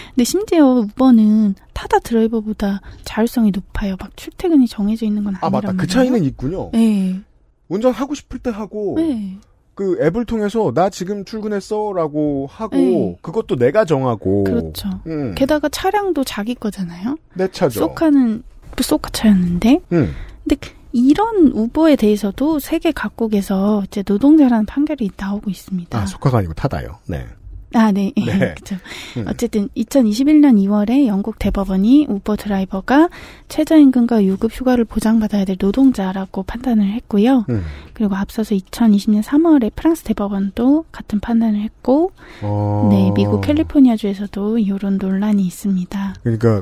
근데 0.09 0.23
심지어 0.23 0.65
우버는 0.65 1.55
타다 1.73 1.99
드라이버보다 1.99 2.81
자율성이 3.03 3.51
높아요. 3.51 3.95
막 3.99 4.15
출퇴근이 4.15 4.67
정해져 4.67 5.05
있는 5.05 5.23
건 5.23 5.35
아, 5.35 5.39
아니란 5.47 5.51
맞다. 5.51 5.67
그 5.71 5.75
말이에요. 5.75 5.87
차이는 5.93 6.23
있군요. 6.23 6.69
네. 6.71 7.19
운전하고 7.67 8.13
싶을 8.15 8.39
때 8.39 8.49
하고, 8.51 8.93
네. 8.97 9.37
그 9.73 9.97
앱을 10.01 10.23
통해서 10.25 10.71
나 10.73 10.89
지금 10.89 11.25
출근했어 11.25 11.91
라고 11.93 12.47
하고, 12.49 12.75
네. 12.77 13.17
그것도 13.21 13.57
내가 13.57 13.83
정하고. 13.83 14.45
그렇죠. 14.45 14.87
음, 15.07 15.35
게다가 15.35 15.67
차량도 15.67 16.23
자기 16.23 16.55
거잖아요. 16.55 17.17
내 17.33 17.49
차죠. 17.51 17.81
소카는 17.81 18.43
소카 18.79 19.09
차였는데 19.11 19.79
음. 19.93 20.13
근데 20.43 20.55
그- 20.55 20.69
이런 20.95 21.47
우버에 21.47 21.97
대해서도 21.97 22.59
세계 22.59 22.93
각국에서 22.93 23.83
이제 23.85 24.01
노동자라는 24.07 24.65
판결이 24.65 25.11
나오고 25.17 25.51
있습니다. 25.51 25.99
아, 25.99 26.05
속화가 26.05 26.37
아니고 26.37 26.53
타다요. 26.53 26.99
네. 27.07 27.25
아, 27.73 27.91
네. 27.91 28.13
네. 28.15 28.23
그렇죠. 28.55 28.77
음. 29.17 29.25
어쨌든 29.27 29.67
2021년 29.75 30.55
2월에 30.57 31.07
영국 31.07 31.37
대법원이 31.37 32.05
우버 32.07 32.37
드라이버가 32.37 33.09
최저임금과 33.49 34.23
유급 34.23 34.53
휴가를 34.53 34.85
보장받아야 34.85 35.43
될 35.43 35.57
노동자라고 35.59 36.43
판단을 36.43 36.89
했고요. 36.93 37.43
음. 37.49 37.65
그리고 37.93 38.15
앞서서 38.15 38.55
2020년 38.55 39.21
3월에 39.21 39.73
프랑스 39.75 40.03
대법원도 40.03 40.85
같은 40.93 41.19
판단을 41.19 41.59
했고, 41.59 42.13
어. 42.41 42.87
네, 42.89 43.11
미국 43.13 43.41
캘리포니아주에서도 43.41 44.59
이런 44.59 44.97
논란이 44.97 45.45
있습니다. 45.45 46.15
그러니까 46.23 46.61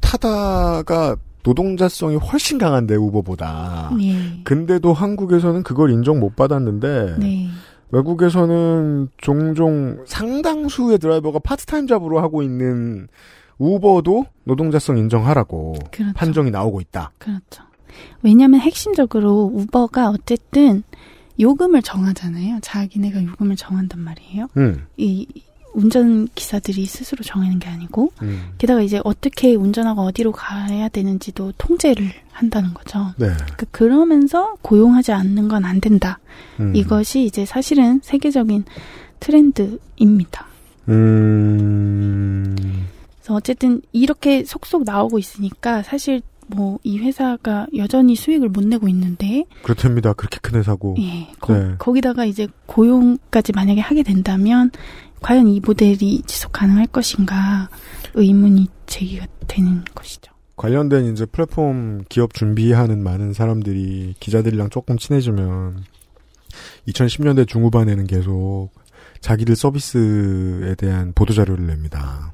타다가 0.00 1.16
노동자성이 1.46 2.16
훨씬 2.16 2.58
강한데 2.58 2.96
우버보다. 2.96 3.92
네. 3.96 4.40
근데도 4.42 4.92
한국에서는 4.92 5.62
그걸 5.62 5.92
인정 5.92 6.18
못 6.18 6.34
받았는데 6.34 7.16
네. 7.20 7.48
외국에서는 7.92 9.10
종종 9.16 10.02
상당수의 10.06 10.98
드라이버가 10.98 11.38
파트타임 11.38 11.86
잡으로 11.86 12.18
하고 12.18 12.42
있는 12.42 13.06
우버도 13.58 14.26
노동자성 14.42 14.98
인정하라고 14.98 15.74
그렇죠. 15.92 16.12
판정이 16.14 16.50
나오고 16.50 16.80
있다. 16.80 17.12
그렇죠. 17.18 17.62
왜냐하면 18.22 18.60
핵심적으로 18.60 19.44
우버가 19.54 20.10
어쨌든 20.10 20.82
요금을 21.38 21.82
정하잖아요. 21.82 22.58
자기네가 22.60 23.22
요금을 23.22 23.54
정한단 23.54 24.00
말이에요. 24.00 24.48
음. 24.56 24.86
이 24.96 25.28
운전 25.76 26.26
기사들이 26.34 26.86
스스로 26.86 27.22
정하는 27.22 27.58
게 27.58 27.68
아니고 27.68 28.12
음. 28.22 28.50
게다가 28.58 28.80
이제 28.80 29.00
어떻게 29.04 29.54
운전하고 29.54 30.02
어디로 30.02 30.32
가야 30.32 30.88
되는지도 30.88 31.52
통제를 31.58 32.10
한다는 32.32 32.74
거죠. 32.74 33.12
네. 33.18 33.26
그러니까 33.28 33.66
그러면서 33.70 34.54
고용하지 34.62 35.12
않는 35.12 35.48
건 35.48 35.64
안 35.64 35.80
된다. 35.80 36.18
음. 36.60 36.74
이것이 36.74 37.24
이제 37.24 37.44
사실은 37.46 38.00
세계적인 38.02 38.64
트렌드입니다. 39.20 40.46
음. 40.88 42.54
그래서 43.18 43.34
어쨌든 43.34 43.82
이렇게 43.92 44.44
속속 44.44 44.84
나오고 44.84 45.18
있으니까 45.18 45.82
사실 45.82 46.22
뭐 46.48 46.78
이 46.84 46.98
회사가 46.98 47.66
여전히 47.76 48.14
수익을 48.14 48.48
못 48.48 48.64
내고 48.64 48.86
있는데 48.88 49.44
그렇답니다. 49.62 50.12
그렇게 50.12 50.38
큰 50.40 50.58
회사고. 50.60 50.94
예, 51.00 51.26
거, 51.40 51.52
네. 51.54 51.74
거기다가 51.78 52.24
이제 52.24 52.46
고용까지 52.66 53.52
만약에 53.52 53.80
하게 53.80 54.04
된다면 54.04 54.70
과연 55.22 55.48
이 55.48 55.60
모델이 55.60 56.22
지속 56.26 56.52
가능할 56.52 56.86
것인가 56.86 57.68
의문이 58.14 58.68
제기가 58.86 59.26
되는 59.46 59.84
것이죠. 59.94 60.32
관련된 60.56 61.12
이제 61.12 61.26
플랫폼 61.26 62.02
기업 62.08 62.32
준비하는 62.32 63.02
많은 63.02 63.32
사람들이 63.32 64.14
기자들이랑 64.20 64.70
조금 64.70 64.96
친해지면 64.96 65.84
2010년대 66.88 67.46
중후반에는 67.46 68.06
계속 68.06 68.70
자기들 69.20 69.56
서비스에 69.56 70.74
대한 70.76 71.12
보도자료를 71.14 71.66
냅니다. 71.66 72.32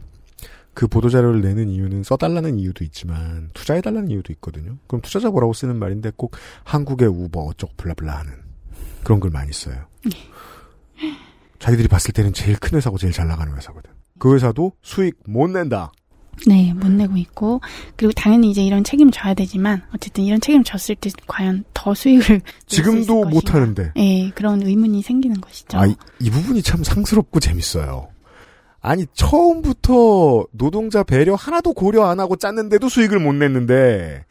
그 0.74 0.86
보도자료를 0.86 1.42
내는 1.42 1.68
이유는 1.68 2.02
써달라는 2.02 2.58
이유도 2.58 2.84
있지만 2.84 3.50
투자해달라는 3.52 4.10
이유도 4.10 4.32
있거든요. 4.34 4.76
그럼 4.86 5.02
투자자 5.02 5.30
보라고 5.30 5.52
쓰는 5.52 5.76
말인데 5.78 6.12
꼭 6.16 6.36
한국의 6.64 7.08
우버 7.08 7.40
어쩌고 7.40 7.74
블라블라 7.76 8.18
하는 8.18 8.32
그런 9.02 9.20
걸 9.20 9.30
많이 9.30 9.52
써요. 9.52 9.86
자기들이 11.62 11.86
봤을 11.86 12.12
때는 12.12 12.32
제일 12.32 12.58
큰 12.58 12.76
회사고 12.76 12.98
제일 12.98 13.12
잘 13.12 13.28
나가는 13.28 13.56
회사거든. 13.56 13.88
그 14.18 14.34
회사도 14.34 14.72
수익 14.82 15.14
못 15.28 15.48
낸다. 15.48 15.92
네, 16.48 16.72
못 16.74 16.90
내고 16.90 17.16
있고 17.16 17.60
그리고 17.94 18.12
당연히 18.12 18.50
이제 18.50 18.64
이런 18.64 18.82
책임을 18.82 19.12
져야 19.12 19.32
되지만 19.34 19.82
어쨌든 19.94 20.24
이런 20.24 20.40
책임을 20.40 20.64
졌을 20.64 20.96
때 20.96 21.08
과연 21.28 21.62
더 21.72 21.94
수익을 21.94 22.40
지금도 22.66 23.26
못 23.26 23.54
하는데. 23.54 23.92
예, 23.96 24.30
그런 24.30 24.62
의문이 24.62 25.02
생기는 25.02 25.40
것이죠. 25.40 25.78
아, 25.78 25.86
이, 25.86 25.94
이 26.18 26.30
부분이 26.30 26.62
참 26.62 26.82
상스럽고 26.82 27.38
재밌어요. 27.38 28.08
아니, 28.80 29.06
처음부터 29.12 30.46
노동자 30.50 31.04
배려 31.04 31.36
하나도 31.36 31.74
고려 31.74 32.06
안 32.06 32.18
하고 32.18 32.34
짰는데도 32.34 32.88
수익을 32.88 33.20
못 33.20 33.34
냈는데, 33.34 34.24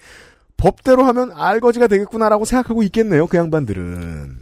법대로 0.57 1.05
하면 1.05 1.31
알거지가 1.33 1.87
되겠구나라고 1.87 2.43
생각하고 2.43 2.83
있겠네요, 2.83 3.27
그 3.27 3.37
양반들은. 3.37 4.35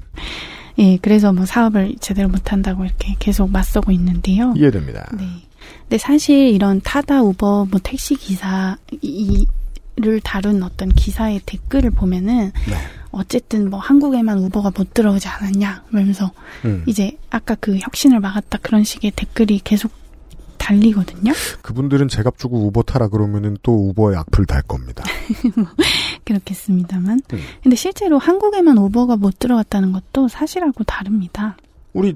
예, 0.80 0.98
그래서 1.02 1.34
뭐 1.34 1.46
사업을 1.46 1.96
제대로 2.00 2.30
못 2.30 2.52
한다고 2.52 2.86
이렇게 2.86 3.16
계속 3.20 3.52
맞서고 3.52 3.92
있는데요. 3.92 4.54
이해됩니다. 4.56 5.10
네. 5.18 5.26
근데 5.82 5.98
사실 5.98 6.50
이런 6.50 6.80
타다 6.82 7.22
우버 7.22 7.68
뭐 7.70 7.80
택시 7.84 8.16
기사 8.16 8.78
이를 9.02 10.22
다룬 10.24 10.64
어떤 10.64 10.90
기사의 10.90 11.42
댓글을 11.46 11.92
보면은 11.92 12.52
네. 12.70 12.76
어쨌든 13.12 13.70
뭐 13.70 13.80
한국에만 13.80 14.38
우버가 14.38 14.72
못 14.76 14.94
들어오지 14.94 15.28
않았냐 15.28 15.84
그러면서 15.90 16.32
음. 16.64 16.84
이제 16.86 17.18
아까 17.30 17.56
그 17.56 17.78
혁신을 17.78 18.20
막았다 18.20 18.60
그런 18.62 18.84
식의 18.84 19.12
댓글이 19.16 19.62
계속 19.64 19.92
달리거든요. 20.70 21.34
그분들은 21.62 22.08
제값 22.08 22.38
주고 22.38 22.68
우버 22.68 22.84
타라 22.84 23.08
그러면은 23.08 23.58
또 23.64 23.90
우버의 23.90 24.18
악플 24.18 24.46
달 24.46 24.62
겁니다. 24.62 25.04
그렇겠습니다만. 26.26 27.22
음. 27.34 27.40
근데 27.64 27.76
실제로 27.76 28.20
한국에만 28.20 28.78
우버가 28.78 29.18
못 29.18 29.40
들어왔다는 29.40 29.92
것도 29.92 30.28
사실하고 30.28 30.84
다릅니다. 30.84 31.58
우리 31.94 32.16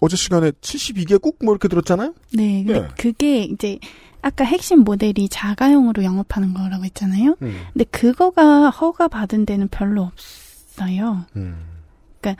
어제 0.00 0.16
시간에 0.16 0.50
72개국 0.50 1.36
뭐 1.44 1.54
이렇게 1.54 1.68
들었잖아요? 1.68 2.14
네, 2.32 2.64
근데 2.64 2.80
네. 2.80 2.88
그게 2.98 3.44
이제 3.44 3.78
아까 4.22 4.44
핵심 4.44 4.80
모델이 4.80 5.28
자가용으로 5.28 6.02
영업하는 6.02 6.52
거라고 6.52 6.84
했잖아요. 6.84 7.36
음. 7.42 7.60
근데 7.72 7.84
그거가 7.84 8.70
허가 8.70 9.06
받은 9.06 9.46
데는 9.46 9.68
별로 9.68 10.02
없어요. 10.02 11.26
음. 11.36 11.73
그러니까 12.24 12.36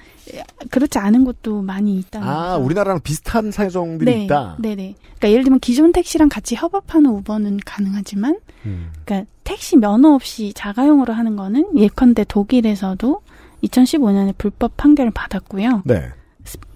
그렇지 0.70 0.98
않은 0.98 1.24
곳도 1.24 1.60
많이 1.60 1.96
있다는 1.96 2.26
아, 2.26 2.52
거죠. 2.52 2.64
우리나라랑 2.64 3.00
비슷한 3.00 3.50
사정들이 3.50 4.10
네, 4.10 4.24
있다. 4.24 4.56
네 4.58 4.74
네. 4.74 4.94
그러니까 5.02 5.30
예를 5.30 5.44
들면 5.44 5.60
기존 5.60 5.92
택시랑 5.92 6.28
같이 6.30 6.54
협업하는 6.54 7.10
우버는 7.10 7.60
가능하지만, 7.64 8.38
음. 8.64 8.90
그러니까 9.04 9.30
택시 9.44 9.76
면허 9.76 10.14
없이 10.14 10.52
자가용으로 10.54 11.12
하는 11.12 11.36
거는 11.36 11.76
예컨대 11.76 12.24
독일에서도 12.24 13.20
2015년에 13.62 14.34
불법 14.38 14.76
판결을 14.76 15.10
받았고요. 15.10 15.82
네. 15.84 16.08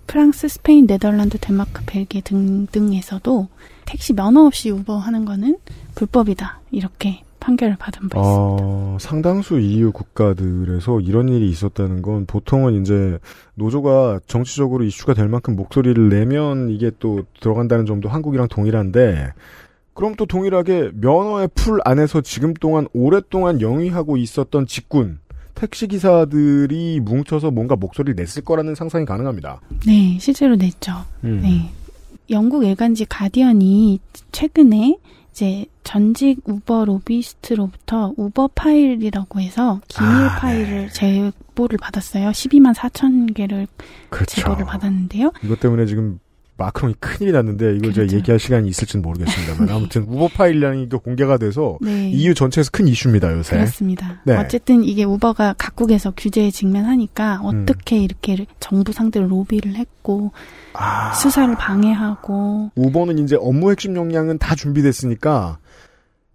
프랑스, 0.07 0.49
스페인, 0.49 0.87
네덜란드, 0.87 1.37
덴마크, 1.39 1.83
벨기에 1.85 2.23
등등에서도 2.23 3.49
택시 3.85 4.15
면허 4.15 4.47
없이 4.47 4.71
우버 4.71 4.97
하는 4.97 5.27
거는 5.27 5.59
불법이다. 5.95 6.61
이렇게 6.71 7.23
판결을 7.49 7.77
받은 7.79 8.09
바 8.11 8.19
있습니다. 8.19 8.21
어, 8.21 8.97
상당수 9.01 9.59
EU 9.59 9.91
국가들에서 9.93 11.01
이런 11.01 11.29
일이 11.31 11.49
있었다는 11.49 12.03
건 12.03 12.27
보통은 12.27 12.83
이제 12.83 13.19
노조가 13.55 14.21
정치적으로 14.27 14.85
이슈가 14.85 15.15
될 15.15 15.29
만큼 15.29 15.57
목소리를 15.57 16.09
내면 16.11 16.69
이게 16.69 16.91
또 16.99 17.23
들어간다는 17.41 17.87
점도 17.87 18.09
한국이랑 18.09 18.49
동일한데 18.49 19.33
그럼 19.95 20.15
또 20.17 20.27
동일하게 20.27 20.91
면허의 20.95 21.49
풀 21.55 21.81
안에서 21.85 22.21
지금 22.21 22.53
동안 22.55 22.87
오랫동안 22.93 23.61
영위하고 23.61 24.17
있었던 24.19 24.67
직군 24.67 25.19
택시 25.55 25.89
기사들이 25.89 27.01
뭉쳐서 27.01 27.51
뭔가 27.51 27.75
목소리를 27.75 28.15
냈을 28.15 28.45
거라는 28.45 28.75
상상이 28.75 29.05
가능합니다. 29.05 29.61
네, 29.87 30.17
실제로 30.21 30.55
냈죠. 30.55 30.93
음. 31.25 31.41
네. 31.43 31.71
영국 32.31 32.65
일간지 32.65 33.07
가디언이 33.07 33.99
최근에 34.31 34.99
이제 35.39 35.67
전직 35.85 36.41
우버 36.49 36.85
로비스트로부터 36.87 38.13
우버 38.17 38.49
파일이라고 38.57 39.39
해서 39.39 39.81
기밀 39.87 40.11
아, 40.11 40.37
파일을 40.37 40.89
제보를 40.89 41.79
받았어요. 41.81 42.31
12만 42.31 42.75
4천 42.75 43.35
개를 43.35 43.69
그렇죠. 44.11 44.41
제보를 44.41 44.65
받았는데요. 44.65 45.31
이것 45.45 45.61
때문에 45.61 45.87
지금 45.87 46.19
마크롱이 46.59 46.97
큰일이 46.99 47.33
났는데 47.33 47.77
이걸 47.77 47.93
제가 47.93 48.07
그렇죠. 48.07 48.17
얘기할 48.17 48.39
시간이 48.39 48.69
있을지는 48.69 49.03
모르겠습니다만 49.03 49.71
아무튼 49.71 50.03
우버 50.03 50.29
게 50.89 50.99
공개가 50.99 51.39
돼서 51.39 51.79
네. 51.81 52.11
EU 52.11 52.35
전체에서 52.35 52.71
큰 52.73 52.89
이슈입니다 52.89 53.33
요새. 53.33 53.57
그렇습니다. 53.57 54.21
네. 54.25 54.37
어쨌든 54.37 54.83
이게 54.85 55.05
우버가 55.05 55.55
각국에서 55.57 56.13
규제에 56.17 56.51
직면하니까 56.51 57.41
음. 57.45 57.63
어떻게 57.63 57.99
이렇게 57.99 58.45
정부 58.59 58.93
상대로 58.93 59.29
로비를 59.29 59.77
했고 59.77 60.33
아. 60.75 61.13
수사를 61.13 61.55
방해하고 61.55 62.73
우버는 62.75 63.19
이제 63.19 63.37
업무 63.41 63.71
핵심 63.71 63.97
역량은 63.97 64.39
다 64.39 64.55
준비됐으니까 64.57 65.59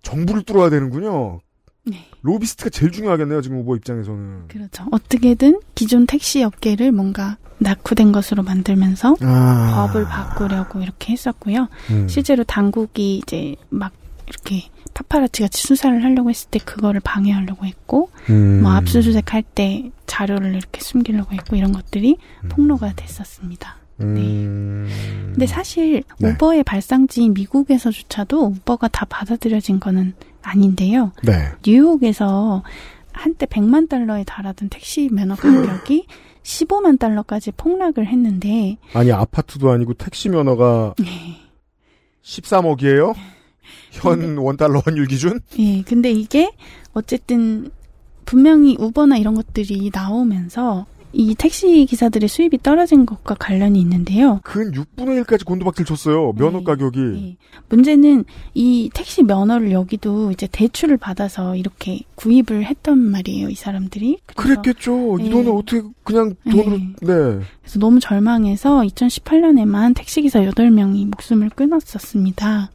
정부를 0.04 0.44
뚫어야 0.44 0.70
되는군요. 0.70 1.42
네. 1.86 2.08
로비스트가 2.22 2.70
제일 2.70 2.92
중요하겠네요 2.92 3.42
지금 3.42 3.60
우버 3.60 3.76
입장에서는. 3.78 4.48
그렇죠. 4.48 4.86
어떻게든 4.92 5.60
기존 5.76 6.06
택시 6.08 6.44
업계를 6.44 6.92
뭔가 6.92 7.38
낙후된 7.60 8.12
것으로 8.12 8.44
만들면서 8.44 9.16
아. 9.22 9.88
법을 9.88 10.06
바꾸려고 10.06 10.82
이렇게 10.82 11.14
했었고요. 11.14 11.68
음. 11.92 12.08
실제로 12.08 12.44
당국이 12.44 13.18
이제 13.18 13.56
막 13.70 13.92
이렇게 14.28 14.70
파파라치 14.94 15.42
같이 15.42 15.62
수사를 15.68 16.04
하려고 16.04 16.30
했을 16.30 16.50
때 16.50 16.60
그거를 16.60 17.00
방해하려고 17.02 17.66
했고 17.66 18.10
음. 18.30 18.62
뭐 18.62 18.72
압수수색 18.74 19.34
할 19.34 19.44
때 19.44 19.92
자료를 20.08 20.56
이렇게 20.56 20.82
숨기려고 20.82 21.34
했고 21.34 21.56
이런 21.56 21.72
것들이 21.74 22.18
폭로가 22.50 22.94
됐었습니다. 22.96 23.76
음. 24.02 24.88
근데 25.32 25.46
사실 25.46 26.04
네. 26.20 26.30
우버의 26.30 26.64
발상지인 26.64 27.34
미국에서조차도 27.34 28.44
우버가 28.46 28.88
다 28.88 29.06
받아들여진 29.06 29.80
거는 29.80 30.14
아닌데요. 30.41 31.12
네. 31.24 31.50
뉴욕에서 31.66 32.64
한때 33.12 33.46
100만 33.46 33.89
달러에 33.89 34.24
달하던 34.24 34.70
택시 34.70 35.10
면허 35.12 35.36
가격이 35.36 36.08
15만 36.44 37.00
달러까지 37.00 37.52
폭락을 37.54 38.06
했는데 38.08 38.78
아니 38.94 39.12
아파트도 39.12 39.72
아니고 39.72 39.94
택시 39.94 40.30
면허가 40.30 40.94
13억이에요? 42.24 43.14
현 43.91 44.38
원달러 44.38 44.80
환율 44.84 45.06
기준? 45.08 45.39
예, 45.58 45.82
근데 45.84 46.12
이게 46.12 46.52
어쨌든 46.94 47.72
분명히 48.26 48.76
우버나 48.78 49.18
이런 49.18 49.36
것들이 49.36 49.89
나오면서 49.94 50.86
이 51.14 51.36
택시 51.36 51.86
기사들의 51.86 52.28
수입이 52.28 52.57
떨어진 52.64 53.05
것과 53.05 53.36
관련이 53.36 53.80
있는데요. 53.80 54.39
근 54.43 54.72
6분의 54.72 55.24
1까지 55.24 55.45
곤두박질 55.45 55.86
쳤어요. 55.86 56.34
면허 56.34 56.64
가격이. 56.64 57.38
문제는 57.70 58.26
이 58.55 58.89
택시 58.93 59.22
면허를 59.24 59.72
여기도 59.72 60.32
이제 60.32 60.47
대출을 60.51 60.97
받아서 60.97 61.55
이렇게 61.55 62.01
구입을 62.16 62.66
했단 62.66 62.97
말이에요, 62.97 63.49
이 63.49 63.55
사람들이. 63.55 64.18
그랬겠죠. 64.36 65.20
이 65.20 65.28
예. 65.28 65.30
돈을 65.30 65.51
어떻게 65.51 65.84
그냥 66.03 66.34
돈으로 66.49 66.78
예. 66.78 67.05
네. 67.05 67.39
그래서 67.61 67.80
너무 67.80 67.99
절망해서 67.99 68.82
2018년에만 68.82 69.95
택시 69.95 70.22
기사 70.22 70.39
8명이 70.41 71.05
목숨을 71.05 71.49
끊었었습니다. 71.49 72.72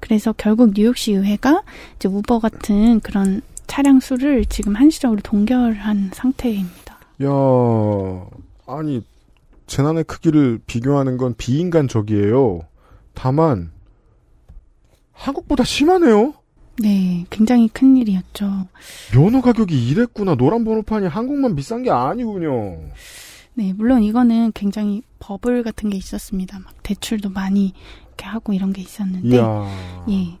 그래서 0.00 0.34
결국 0.36 0.72
뉴욕시 0.74 1.12
의회가 1.12 1.62
이제 1.96 2.08
우버 2.08 2.38
같은 2.38 3.00
그런 3.00 3.42
차량 3.66 4.00
수를 4.00 4.44
지금 4.44 4.74
한시적으로 4.76 5.20
동결한 5.22 6.10
상태입니다. 6.12 6.83
야, 7.22 8.26
아니 8.66 9.02
재난의 9.66 10.04
크기를 10.04 10.60
비교하는 10.66 11.16
건 11.16 11.34
비인간적이에요. 11.36 12.60
다만 13.14 13.70
한국보다 15.12 15.64
심하네요. 15.64 16.34
네, 16.82 17.24
굉장히 17.30 17.68
큰 17.68 17.96
일이었죠. 17.96 18.66
면허 19.14 19.40
가격이 19.40 19.88
이랬구나. 19.88 20.34
노란 20.34 20.64
번호판이 20.64 21.06
한국만 21.06 21.54
비싼 21.54 21.82
게 21.82 21.90
아니군요. 21.90 22.80
네, 23.54 23.72
물론 23.72 24.02
이거는 24.02 24.50
굉장히 24.52 25.02
버블 25.20 25.62
같은 25.62 25.88
게 25.88 25.96
있었습니다. 25.96 26.58
막 26.58 26.74
대출도 26.82 27.30
많이 27.30 27.72
이렇게 28.08 28.26
하고 28.26 28.52
이런 28.52 28.72
게 28.72 28.82
있었는데, 28.82 29.36
이야. 29.36 30.04
예. 30.10 30.36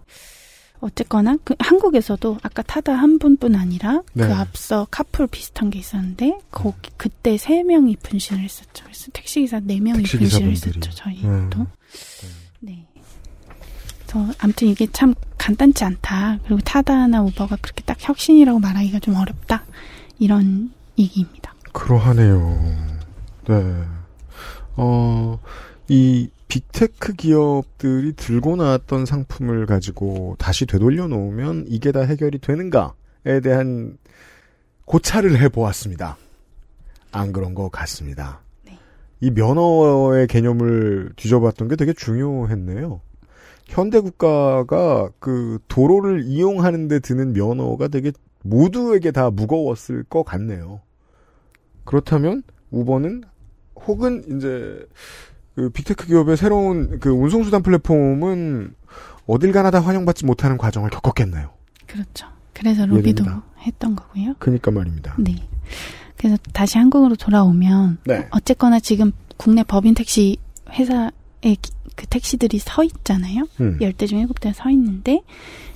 어쨌거나 0.84 1.38
그 1.44 1.54
한국에서도 1.58 2.38
아까 2.42 2.62
타다 2.62 2.92
한 2.94 3.18
분뿐 3.18 3.54
아니라 3.54 4.02
네. 4.12 4.26
그 4.26 4.34
앞서 4.34 4.86
카풀 4.90 5.26
비슷한 5.28 5.70
게 5.70 5.78
있었는데 5.78 6.38
거기 6.50 6.90
그때 6.98 7.38
세 7.38 7.62
명이 7.62 7.96
분신을 8.02 8.42
했었죠. 8.42 8.84
그래서 8.84 9.10
택시 9.12 9.40
기사 9.40 9.60
네 9.60 9.80
명이 9.80 10.02
분신을. 10.02 10.50
했었죠. 10.50 10.90
저희도. 10.90 11.26
음. 11.28 11.50
네. 12.60 12.86
그래서 14.06 14.32
아무튼 14.38 14.68
이게 14.68 14.86
참 14.92 15.14
간단치 15.38 15.84
않다. 15.84 16.38
그리고 16.44 16.60
타다나 16.60 17.22
우버가 17.22 17.56
그렇게 17.62 17.82
딱 17.84 17.96
혁신이라고 18.00 18.58
말하기가 18.58 18.98
좀 19.00 19.16
어렵다. 19.16 19.64
이런 20.18 20.70
얘기입니다. 20.98 21.54
그러하네요. 21.72 22.98
네. 23.48 23.84
어, 24.76 25.38
이 25.88 26.28
빅테크 26.54 27.14
기업들이 27.14 28.12
들고 28.12 28.54
나왔던 28.54 29.06
상품을 29.06 29.66
가지고 29.66 30.36
다시 30.38 30.66
되돌려 30.66 31.08
놓으면 31.08 31.64
이게 31.66 31.90
다 31.90 32.02
해결이 32.02 32.38
되는가에 32.38 33.40
대한 33.42 33.98
고찰을 34.84 35.40
해보았습니다. 35.40 36.16
안 37.10 37.32
그런 37.32 37.54
것 37.54 37.70
같습니다. 37.70 38.40
이 39.20 39.32
면허의 39.32 40.28
개념을 40.28 41.14
뒤져봤던 41.16 41.66
게 41.66 41.74
되게 41.74 41.92
중요했네요. 41.92 43.00
현대 43.64 43.98
국가가 43.98 45.10
그 45.18 45.58
도로를 45.66 46.22
이용하는데 46.22 47.00
드는 47.00 47.32
면허가 47.32 47.88
되게 47.88 48.12
모두에게 48.44 49.10
다 49.10 49.28
무거웠을 49.28 50.04
것 50.04 50.22
같네요. 50.22 50.82
그렇다면 51.82 52.44
우버는 52.70 53.24
혹은 53.74 54.22
이제 54.36 54.86
그 55.54 55.70
big 55.70 55.85
tech 55.85 56.06
기업의 56.06 56.36
새로운 56.36 56.98
그 57.00 57.10
운송수단 57.10 57.62
플랫폼은 57.62 58.74
어딜 59.26 59.52
가나 59.52 59.70
다 59.70 59.80
환영받지 59.80 60.26
못하는 60.26 60.58
과정을 60.58 60.90
겪었겠나요? 60.90 61.50
그렇죠. 61.86 62.26
그래서 62.52 62.86
로비도 62.86 63.22
이해됩니다. 63.24 63.42
했던 63.62 63.96
거고요. 63.96 64.34
그니까 64.38 64.70
말입니다. 64.70 65.14
네. 65.18 65.36
그래서 66.16 66.36
다시 66.52 66.78
한국으로 66.78 67.16
돌아오면 67.16 67.98
네. 68.06 68.26
어쨌거나 68.30 68.80
지금 68.80 69.12
국내 69.36 69.62
법인 69.62 69.94
택시 69.94 70.36
회사에 70.70 71.10
기- 71.40 71.72
그 71.96 72.06
택시들이 72.06 72.58
서 72.58 72.82
있잖아요. 72.82 73.46
음. 73.60 73.78
열 73.80 73.92
10대 73.92 74.08
중 74.08 74.26
7대가 74.26 74.52
서 74.52 74.70
있는데 74.70 75.22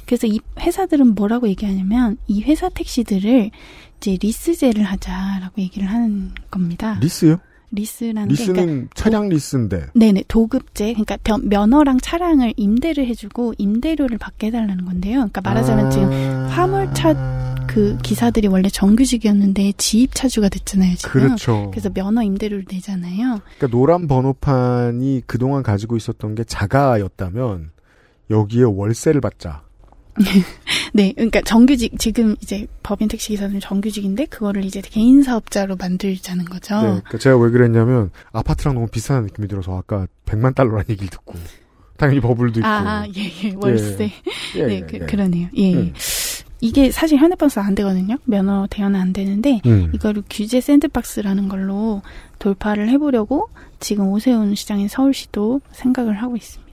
그래서 0.06 0.26
이 0.26 0.40
회사들은 0.58 1.14
뭐라고 1.14 1.48
얘기하냐면 1.48 2.16
이 2.26 2.42
회사 2.42 2.68
택시들을 2.68 3.50
이제 3.98 4.18
리스제를 4.20 4.82
하자라고 4.84 5.60
얘기를 5.62 5.88
하는 5.88 6.32
겁니다. 6.50 6.98
리스요? 7.00 7.38
리스라는 7.70 8.28
게 8.28 8.32
리스는 8.32 8.54
그러니까 8.66 8.90
차량 8.94 9.28
리스인데. 9.28 9.86
네네 9.94 10.24
도급제 10.28 10.92
그러니까 10.94 11.16
변- 11.22 11.48
면허랑 11.48 11.98
차량을 12.00 12.54
임대를 12.56 13.06
해주고 13.06 13.54
임대료를 13.58 14.18
받게 14.18 14.48
해달라는 14.48 14.84
건데요. 14.84 15.16
그러니까 15.16 15.40
말하자면 15.42 15.86
아. 15.86 15.90
지금 15.90 16.10
화물차 16.48 17.66
그 17.68 17.98
기사들이 18.02 18.48
원래 18.48 18.68
정규직이었는데 18.70 19.72
지입 19.76 20.14
차주가 20.14 20.48
됐잖아요. 20.48 20.94
지금. 20.96 21.10
그렇죠. 21.20 21.70
그래서 21.70 21.90
면허 21.90 22.22
임대료를 22.22 22.64
내잖아요. 22.70 23.40
그러니까 23.44 23.66
노란 23.70 24.08
번호판이 24.08 25.22
그동안 25.26 25.62
가지고 25.62 25.96
있었던 25.98 26.34
게 26.34 26.44
자가였다면 26.44 27.70
여기에 28.30 28.64
월세를 28.64 29.20
받자. 29.20 29.62
네, 30.92 31.12
그러니까 31.12 31.40
정규직 31.42 31.98
지금 31.98 32.36
이제 32.40 32.66
법인 32.82 33.08
택시 33.08 33.28
기사들은 33.28 33.60
정규직인데 33.60 34.26
그거를 34.26 34.64
이제 34.64 34.80
개인 34.80 35.22
사업자로 35.22 35.76
만들자는 35.76 36.44
거죠. 36.46 36.74
네, 36.76 36.86
그러니까 36.86 37.18
제가 37.18 37.36
왜 37.36 37.50
그랬냐면 37.50 38.10
아파트랑 38.32 38.74
너무 38.74 38.88
비슷한 38.88 39.24
느낌이 39.24 39.48
들어서 39.48 39.76
아까 39.76 40.06
100만 40.26 40.54
달러라는 40.54 40.84
얘기를 40.88 41.08
듣고 41.08 41.34
당연히 41.96 42.20
버블도 42.20 42.60
있고. 42.60 42.68
아, 42.68 43.06
예, 43.16 43.48
예, 43.48 43.54
월세. 43.56 44.12
예, 44.56 44.66
네, 44.66 44.74
예, 44.76 44.80
그, 44.80 44.96
예. 44.96 44.98
그 45.00 45.16
러네요. 45.16 45.48
예. 45.56 45.74
음. 45.74 45.92
이게 46.60 46.90
사실 46.90 47.18
현대버스 47.18 47.60
안 47.60 47.74
되거든요. 47.76 48.16
면허 48.24 48.66
대여는 48.68 48.98
안 48.98 49.12
되는데 49.12 49.60
음. 49.66 49.90
이거를 49.94 50.22
규제 50.28 50.60
샌드박스라는 50.60 51.48
걸로 51.48 52.02
돌파를 52.38 52.88
해보려고 52.88 53.48
지금 53.78 54.08
오세훈 54.08 54.54
시장인 54.54 54.88
서울시도 54.88 55.60
생각을 55.72 56.20
하고 56.20 56.36
있습니다. 56.36 56.67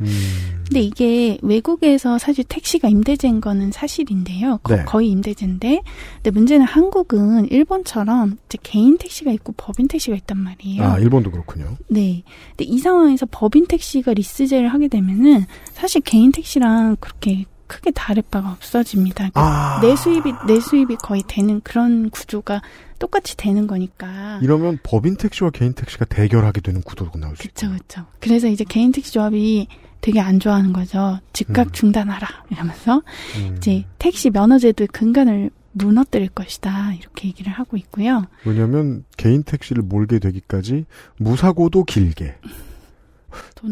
음. 0.00 0.60
근데 0.70 0.82
이게 0.82 1.36
외국에서 1.42 2.16
사실 2.18 2.44
택시가 2.44 2.88
임대제인 2.88 3.40
거는 3.40 3.72
사실인데요. 3.72 4.58
거, 4.58 4.76
네. 4.76 4.84
거의 4.84 5.08
임대제인데, 5.10 5.82
근데 6.16 6.30
문제는 6.30 6.64
한국은 6.64 7.50
일본처럼 7.50 8.38
이제 8.46 8.56
개인 8.62 8.96
택시가 8.96 9.32
있고 9.32 9.52
법인 9.56 9.88
택시가 9.88 10.16
있단 10.16 10.38
말이에요. 10.38 10.84
아, 10.84 10.98
일본도 10.98 11.32
그렇군요. 11.32 11.76
네. 11.88 12.22
근데 12.50 12.64
이 12.64 12.78
상황에서 12.78 13.26
법인 13.30 13.66
택시가 13.66 14.14
리스제를 14.14 14.68
하게 14.68 14.86
되면은 14.86 15.44
사실 15.72 16.02
개인 16.02 16.30
택시랑 16.30 16.98
그렇게 17.00 17.46
크게 17.66 17.92
다를 17.92 18.22
바가 18.28 18.50
없어집니다. 18.52 19.30
그러니까 19.30 19.40
아. 19.40 19.80
내 19.80 19.94
수입이 19.94 20.32
내 20.46 20.60
수입이 20.60 20.96
거의 20.96 21.22
되는 21.26 21.60
그런 21.62 22.10
구조가 22.10 22.62
똑같이 22.98 23.36
되는 23.36 23.66
거니까. 23.66 24.40
이러면 24.42 24.78
법인 24.82 25.16
택시와 25.16 25.50
개인 25.50 25.72
택시가 25.72 26.04
대결하게 26.04 26.60
되는 26.60 26.80
구도가 26.82 27.18
나올 27.18 27.36
수 27.36 27.46
있죠. 27.46 27.68
그렇죠, 27.68 27.84
그렇죠. 27.88 28.06
그래서 28.18 28.48
이제 28.48 28.64
개인 28.68 28.92
택시 28.92 29.12
조합이 29.12 29.68
되게 30.00 30.20
안 30.20 30.40
좋아하는 30.40 30.72
거죠. 30.72 31.18
즉각 31.32 31.72
중단하라 31.72 32.26
이러면서 32.50 33.02
음. 33.38 33.54
이제 33.56 33.84
택시 33.98 34.30
면허제도의 34.30 34.88
근간을 34.88 35.50
무너뜨릴 35.72 36.30
것이다 36.30 36.94
이렇게 36.94 37.28
얘기를 37.28 37.52
하고 37.52 37.76
있고요. 37.76 38.24
왜냐하면 38.44 39.04
개인 39.16 39.42
택시를 39.42 39.82
몰게 39.82 40.18
되기까지 40.18 40.86
무사고도 41.18 41.84
길게 41.84 42.34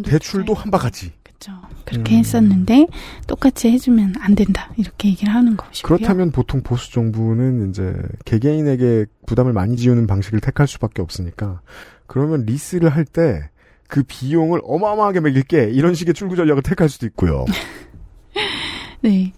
대출도 0.05 0.55
한 0.55 0.70
바가지. 0.70 1.12
그렇죠. 1.22 1.53
그렇게 1.85 2.14
음. 2.16 2.18
했었는데 2.18 2.87
똑같이 3.26 3.70
해주면 3.70 4.14
안 4.20 4.35
된다 4.35 4.70
이렇게 4.76 5.09
얘기를 5.09 5.33
하는 5.35 5.57
것이고요. 5.57 5.97
그렇다면 5.97 6.31
보통 6.31 6.62
보수 6.62 6.93
정부는 6.93 7.70
이제 7.70 7.95
개개인에게 8.24 9.07
부담을 9.26 9.53
많이 9.53 9.76
지우는 9.76 10.07
방식을 10.07 10.41
택할 10.41 10.66
수밖에 10.68 11.01
없으니까 11.03 11.61
그러면 12.07 12.45
리스를 12.45 12.91
할 12.91 13.05
때 13.05 13.51
그 13.89 14.03
비용을 14.05 14.61
어마어마하게 14.62 15.20
매길게 15.20 15.70
이런 15.72 15.95
식의 15.95 16.14
출구 16.14 16.36
전략을 16.36 16.62
택할 16.62 16.89
수도 16.89 17.07
있고요. 17.07 17.45
네. 19.01 19.32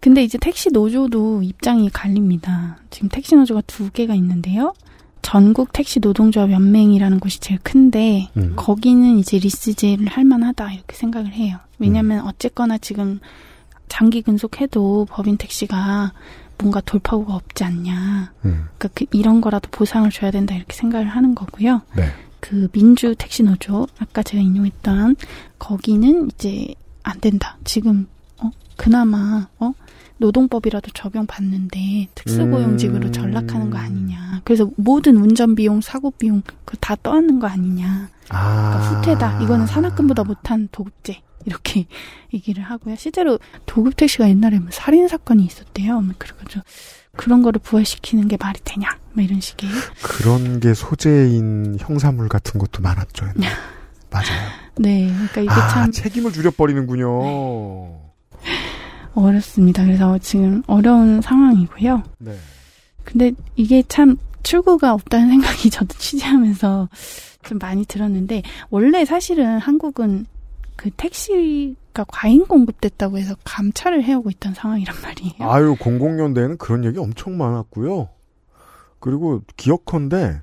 근데 0.00 0.24
이제 0.24 0.36
택시 0.38 0.70
노조도 0.70 1.42
입장이 1.42 1.88
갈립니다. 1.90 2.78
지금 2.90 3.08
택시 3.08 3.36
노조가 3.36 3.62
두 3.68 3.90
개가 3.90 4.14
있는데요. 4.14 4.74
전국 5.20 5.72
택시 5.72 6.00
노동조합 6.00 6.50
연맹이라는 6.50 7.20
곳이 7.20 7.38
제일 7.38 7.60
큰데 7.62 8.28
음. 8.36 8.54
거기는 8.56 9.18
이제 9.18 9.38
리스제를 9.38 10.08
할 10.08 10.24
만하다 10.24 10.72
이렇게 10.72 10.96
생각을 10.96 11.32
해요. 11.32 11.58
왜냐하면 11.78 12.20
음. 12.20 12.26
어쨌거나 12.26 12.78
지금 12.78 13.20
장기 13.88 14.22
근속해도 14.22 15.06
법인 15.08 15.36
택시가 15.36 16.12
뭔가 16.58 16.80
돌파구가 16.80 17.34
없지 17.34 17.62
않냐. 17.62 18.32
음. 18.44 18.66
그러니까 18.78 18.88
그 18.94 19.04
이런 19.12 19.40
거라도 19.40 19.68
보상을 19.70 20.10
줘야 20.10 20.30
된다 20.30 20.54
이렇게 20.54 20.74
생각을 20.74 21.06
하는 21.06 21.34
거고요. 21.34 21.82
네. 21.96 22.04
그 22.42 22.66
민주 22.72 23.14
택시 23.16 23.44
노조 23.44 23.86
아까 24.00 24.22
제가 24.24 24.42
인용했던 24.42 25.14
거기는 25.60 26.28
이제 26.34 26.74
안 27.04 27.20
된다. 27.20 27.56
지금 27.64 28.08
어 28.42 28.50
그나마 28.76 29.46
어 29.60 29.72
노동법이라도 30.18 30.90
적용받는데 30.92 32.08
특수고용직으로 32.16 33.06
음. 33.06 33.12
전락하는 33.12 33.70
거 33.70 33.78
아니냐. 33.78 34.40
그래서 34.44 34.68
모든 34.76 35.16
운전 35.18 35.54
비용, 35.54 35.80
사고 35.80 36.10
비용 36.10 36.42
그 36.64 36.76
다 36.80 36.96
떠안는 36.96 37.38
거 37.38 37.46
아니냐. 37.46 38.08
아. 38.30 38.70
그러니까 38.70 38.78
후퇴다. 39.00 39.42
이거는 39.42 39.66
산학금보다 39.66 40.24
못한 40.24 40.68
도급제. 40.72 41.22
이렇게 41.44 41.86
얘기를 42.34 42.62
하고요. 42.64 42.96
실제로 42.96 43.38
도급 43.66 43.96
택시가 43.96 44.28
옛날에 44.28 44.58
뭐 44.58 44.68
살인 44.72 45.06
사건이 45.06 45.44
있었대요. 45.44 46.00
뭐 46.00 46.12
그래가지고 46.18 46.62
그런 47.16 47.42
거를 47.42 47.60
부활시키는 47.62 48.28
게 48.28 48.36
말이 48.38 48.58
되냐? 48.64 48.88
뭐 49.12 49.22
이런 49.22 49.40
식의. 49.40 49.68
그런 50.02 50.60
게 50.60 50.74
소재인 50.74 51.76
형사물 51.78 52.28
같은 52.28 52.58
것도 52.58 52.82
많았죠. 52.82 53.26
맞아요. 54.10 54.48
네, 54.76 55.06
그러니까 55.08 55.40
이게 55.40 55.50
아, 55.50 55.68
참 55.68 55.92
책임을 55.92 56.32
줄여버리는군요. 56.32 57.08
어렵습니다. 59.14 59.84
그래서 59.84 60.18
지금 60.18 60.62
어려운 60.66 61.20
상황이고요. 61.20 62.02
네. 62.18 62.36
근데 63.04 63.32
이게 63.56 63.82
참 63.88 64.16
출구가 64.42 64.92
없다는 64.94 65.28
생각이 65.28 65.70
저도 65.70 65.94
취재하면서 65.98 66.88
좀 67.42 67.58
많이 67.58 67.84
들었는데 67.84 68.42
원래 68.70 69.04
사실은 69.04 69.58
한국은 69.58 70.26
그 70.76 70.90
택시 70.96 71.76
가 71.92 72.04
과잉 72.08 72.46
공급됐다고 72.46 73.18
해서 73.18 73.34
감찰을 73.44 74.02
해오고 74.04 74.30
있던 74.30 74.54
상황이란 74.54 74.94
말이에요. 75.02 75.50
아유, 75.50 75.76
00년대에는 75.76 76.58
그런 76.58 76.84
얘기 76.84 76.98
엄청 76.98 77.36
많았고요. 77.36 78.08
그리고 78.98 79.42
기억컨대 79.56 80.40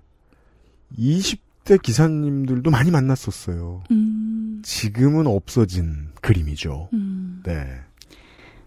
20대 0.97 1.81
기사님들도 1.81 2.69
많이 2.69 2.91
만났었어요. 2.91 3.83
음, 3.91 4.61
지금은 4.63 5.27
없어진 5.27 6.09
그림이죠. 6.21 6.89
음. 6.93 7.41
네. 7.45 7.79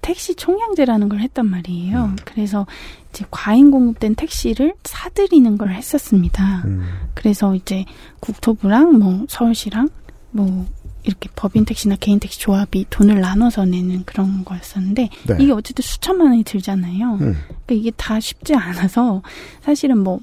택시 0.01 0.35
총량제라는 0.35 1.09
걸 1.09 1.21
했단 1.21 1.47
말이에요. 1.47 2.17
그래서 2.25 2.67
이제 3.11 3.25
과잉 3.31 3.71
공급된 3.71 4.17
택시를 4.17 4.75
사들이는 4.83 5.59
걸 5.59 5.73
했었습니다. 5.73 6.63
음. 6.65 6.85
그래서 7.15 7.55
이제 7.55 7.85
국토부랑 8.19 8.99
뭐 8.99 9.25
서울시랑 9.29 9.89
뭐 10.33 10.67
이렇게 11.05 11.29
법인 11.35 11.65
택시나 11.65 11.97
개인 11.99 12.21
택시 12.21 12.39
조합이 12.41 12.87
돈을 12.91 13.21
나눠서 13.21 13.65
내는 13.65 14.05
그런 14.05 14.45
거였었는데 14.45 15.09
네. 15.29 15.37
이게 15.41 15.53
어쨌든 15.53 15.83
수천만 15.83 16.29
원이 16.29 16.45
들잖아요. 16.45 17.15
음. 17.15 17.19
그러니까 17.47 17.75
이게 17.75 17.91
다 17.97 18.21
쉽지 18.21 18.55
않아서 18.55 19.23
사실은 19.63 19.99
뭐 19.99 20.21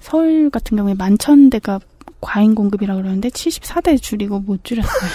서울 0.00 0.50
같은 0.50 0.76
경우에 0.76 0.94
만천 0.94 1.50
대가 1.50 1.80
과잉 2.20 2.54
공급이라 2.54 2.96
그러는데 2.96 3.28
74대 3.28 4.00
줄이고 4.00 4.40
못 4.40 4.64
줄였어요. 4.64 5.10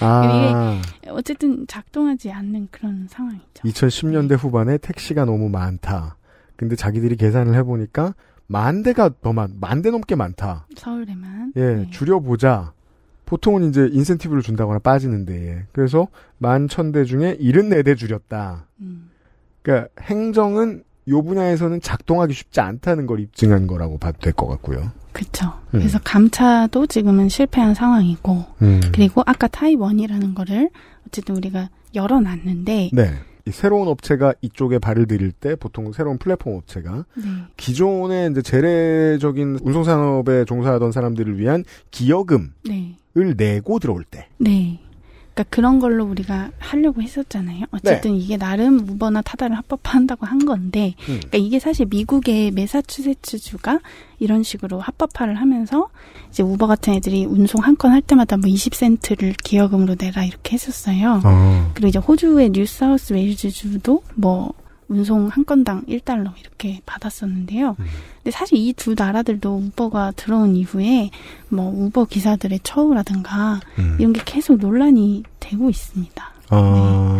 아, 0.00 0.80
어쨌든 1.10 1.66
작동하지 1.66 2.30
않는 2.30 2.68
그런 2.70 3.08
상황이죠. 3.10 3.44
2010년대 3.64 4.36
후반에 4.38 4.78
택시가 4.78 5.24
너무 5.24 5.48
많다. 5.48 6.16
근데 6.56 6.76
자기들이 6.76 7.16
계산을 7.16 7.54
해보니까 7.56 8.14
만 8.46 8.82
대가 8.82 9.10
더 9.22 9.32
많, 9.32 9.52
만 9.58 9.82
대 9.82 9.90
넘게 9.90 10.14
많다. 10.14 10.66
서울에만. 10.76 11.52
예, 11.56 11.88
줄여보자. 11.90 12.72
보통은 13.26 13.68
이제 13.68 13.88
인센티브를 13.92 14.42
준다거나 14.42 14.78
빠지는데, 14.80 15.48
예. 15.48 15.62
그래서 15.72 16.08
만 16.38 16.68
천 16.68 16.92
대 16.92 17.04
중에 17.04 17.36
74대 17.40 17.96
줄였다. 17.96 18.66
음. 18.80 19.10
그러니까 19.62 19.88
행정은 20.02 20.84
요 21.08 21.22
분야에서는 21.22 21.80
작동하기 21.80 22.32
쉽지 22.32 22.60
않다는 22.60 23.06
걸 23.06 23.20
입증한 23.20 23.66
거라고 23.66 23.98
봐도 23.98 24.18
될 24.20 24.32
것 24.32 24.46
같고요. 24.46 24.90
그렇죠. 25.12 25.46
음. 25.74 25.78
그래서 25.78 25.98
감차도 26.02 26.86
지금은 26.86 27.28
실패한 27.28 27.74
상황이고 27.74 28.44
음. 28.62 28.80
그리고 28.92 29.22
아까 29.26 29.46
타입 29.46 29.80
원이라는 29.80 30.34
거를 30.34 30.70
어쨌든 31.06 31.36
우리가 31.36 31.68
열어놨는데 31.94 32.90
네. 32.92 33.14
이 33.46 33.50
새로운 33.50 33.88
업체가 33.88 34.34
이쪽에 34.40 34.78
발을 34.78 35.06
들일 35.06 35.32
때 35.32 35.54
보통 35.54 35.92
새로운 35.92 36.16
플랫폼 36.16 36.56
업체가 36.56 37.04
네. 37.14 37.24
기존의 37.56 38.30
이제 38.30 38.40
재래적인 38.40 39.58
운송산업에 39.62 40.46
종사하던 40.46 40.92
사람들을 40.92 41.38
위한 41.38 41.64
기여금을 41.90 42.50
네. 42.64 42.96
내고 43.36 43.78
들어올 43.78 44.04
때. 44.04 44.28
네. 44.38 44.80
그러니까 45.34 45.44
그런 45.50 45.80
걸로 45.80 46.04
우리가 46.04 46.50
하려고 46.58 47.02
했었잖아요. 47.02 47.66
어쨌든 47.72 48.12
네. 48.12 48.18
이게 48.18 48.36
나름 48.36 48.78
우버나 48.88 49.22
타다를 49.22 49.56
합법화한다고 49.56 50.26
한 50.26 50.44
건데, 50.46 50.94
음. 51.00 51.18
그러니까 51.18 51.38
이게 51.38 51.58
사실 51.58 51.86
미국의 51.86 52.52
메사추세츠 52.52 53.38
주가 53.38 53.80
이런 54.20 54.44
식으로 54.44 54.78
합법화를 54.80 55.34
하면서 55.34 55.88
이제 56.30 56.42
우버 56.44 56.68
같은 56.68 56.94
애들이 56.94 57.24
운송 57.26 57.62
한 57.62 57.74
건 57.76 57.90
할 57.90 58.00
때마다 58.00 58.36
뭐 58.36 58.48
20센트를 58.48 59.34
기여금으로 59.42 59.96
내라 59.98 60.24
이렇게 60.24 60.54
했었어요. 60.54 61.20
아. 61.24 61.70
그리고 61.74 61.88
이제 61.88 61.98
호주의 61.98 62.50
뉴사우스 62.50 63.12
웨일즈 63.12 63.50
주도 63.50 64.02
뭐 64.14 64.52
운송 64.88 65.28
한 65.28 65.44
건당 65.44 65.82
1달러 65.86 66.32
이렇게 66.38 66.80
받았었는데요. 66.86 67.76
근데 67.76 68.30
사실 68.30 68.58
이 68.58 68.72
두 68.74 68.94
나라들도 68.96 69.54
우버가 69.56 70.12
들어온 70.16 70.56
이후에 70.56 71.10
뭐 71.48 71.70
우버 71.70 72.06
기사들의 72.06 72.60
처우라든가 72.62 73.60
음. 73.78 73.96
이런 73.98 74.12
게 74.12 74.20
계속 74.24 74.58
논란이 74.58 75.22
되고 75.40 75.70
있습니다. 75.70 76.32
아. 76.50 77.18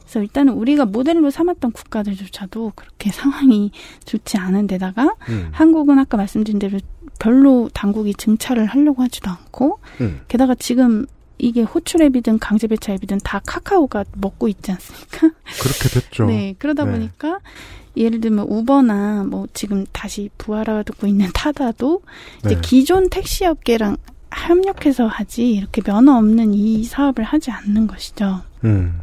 그래서 0.00 0.20
일단은 0.22 0.54
우리가 0.54 0.84
모델로 0.86 1.30
삼았던 1.30 1.72
국가들조차도 1.72 2.72
그렇게 2.74 3.10
상황이 3.10 3.70
좋지 4.04 4.38
않은 4.38 4.66
데다가 4.66 5.14
음. 5.28 5.48
한국은 5.52 5.98
아까 5.98 6.16
말씀드린 6.16 6.58
대로 6.58 6.78
별로 7.18 7.68
당국이 7.74 8.14
증차를 8.14 8.66
하려고 8.66 9.02
하지도 9.02 9.30
않고 9.30 9.78
음. 10.00 10.20
게다가 10.28 10.54
지금 10.54 11.06
이게 11.38 11.62
호출앱이든 11.62 12.38
강제 12.38 12.66
배차 12.66 12.92
앱이든 12.92 13.18
다 13.24 13.40
카카오가 13.46 14.04
먹고 14.12 14.48
있지 14.48 14.72
않습니까? 14.72 15.30
그렇게 15.60 15.88
됐죠. 16.00 16.26
네, 16.26 16.54
그러다 16.58 16.84
네. 16.84 16.92
보니까 16.92 17.38
예를 17.96 18.20
들면 18.20 18.46
우버나 18.48 19.24
뭐 19.24 19.46
지금 19.52 19.86
다시 19.92 20.30
부활하고 20.38 21.06
있는 21.06 21.28
타다도 21.32 22.02
이제 22.44 22.54
네. 22.54 22.60
기존 22.60 23.08
택시 23.08 23.44
업계랑 23.44 23.96
협력해서 24.32 25.06
하지 25.06 25.50
이렇게 25.52 25.80
면허 25.80 26.16
없는 26.16 26.54
이 26.54 26.84
사업을 26.84 27.24
하지 27.24 27.50
않는 27.50 27.86
것이죠. 27.86 28.42
음. 28.64 29.00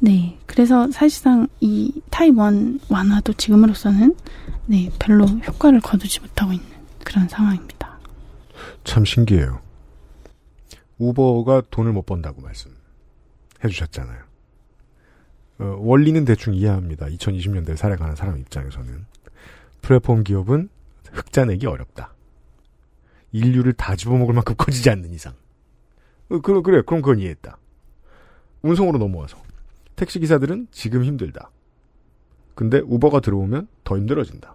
네, 0.00 0.36
그래서 0.46 0.90
사실상 0.90 1.46
이 1.60 1.92
타이원 2.10 2.80
완화도 2.88 3.34
지금으로서는 3.34 4.16
네 4.66 4.90
별로 4.98 5.26
효과를 5.26 5.80
거두지 5.80 6.20
못하고 6.20 6.52
있는 6.52 6.66
그런 7.04 7.28
상황입니다. 7.28 7.98
참 8.82 9.04
신기해요. 9.04 9.60
우버가 11.08 11.62
돈을 11.70 11.92
못 11.92 12.06
번다고 12.06 12.40
말씀해 12.40 12.74
주셨잖아요. 13.68 14.22
어, 15.58 15.76
원리는 15.80 16.24
대충 16.24 16.54
이해합니다. 16.54 17.06
2020년대를 17.06 17.76
살아가는 17.76 18.14
사람 18.14 18.38
입장에서는. 18.38 19.06
플랫폼 19.80 20.22
기업은 20.22 20.68
흑자 21.10 21.44
내기 21.46 21.66
어렵다. 21.66 22.14
인류를 23.32 23.72
다 23.72 23.96
집어먹을 23.96 24.34
만큼 24.34 24.54
커지지 24.58 24.90
않는 24.90 25.12
이상. 25.12 25.34
어, 26.30 26.40
그, 26.40 26.62
그래, 26.62 26.82
그럼 26.86 27.02
그건 27.02 27.18
이해했다. 27.18 27.58
운송으로 28.62 28.98
넘어와서. 28.98 29.42
택시 29.96 30.20
기사들은 30.20 30.68
지금 30.70 31.04
힘들다. 31.04 31.50
근데 32.54 32.78
우버가 32.78 33.20
들어오면 33.20 33.66
더 33.82 33.96
힘들어진다. 33.96 34.54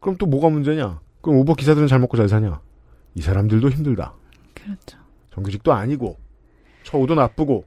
그럼 0.00 0.16
또 0.16 0.26
뭐가 0.26 0.48
문제냐? 0.48 1.00
그럼 1.20 1.40
우버 1.40 1.54
기사들은 1.54 1.88
잘 1.88 1.98
먹고 1.98 2.16
잘 2.16 2.28
사냐? 2.28 2.60
이 3.14 3.20
사람들도 3.20 3.68
힘들다. 3.68 4.14
그렇죠. 4.62 4.98
정규직도 5.34 5.72
아니고 5.72 6.18
처우도 6.84 7.14
나쁘고 7.14 7.64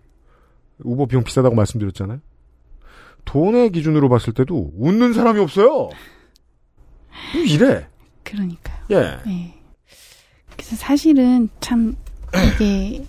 우버 0.80 1.06
비용 1.06 1.24
비싸다고 1.24 1.56
말씀드렸잖아요. 1.56 2.20
돈의 3.26 3.72
기준으로 3.72 4.10
봤을 4.10 4.34
때도 4.34 4.74
웃는 4.78 5.14
사람이 5.14 5.40
없어요. 5.40 5.68
뭐 5.70 7.42
이래. 7.46 7.88
그러니까요. 8.24 8.78
예. 8.92 9.18
네. 9.26 9.60
그래서 10.52 10.76
사실은 10.76 11.50
참 11.60 11.96
이게 12.56 13.06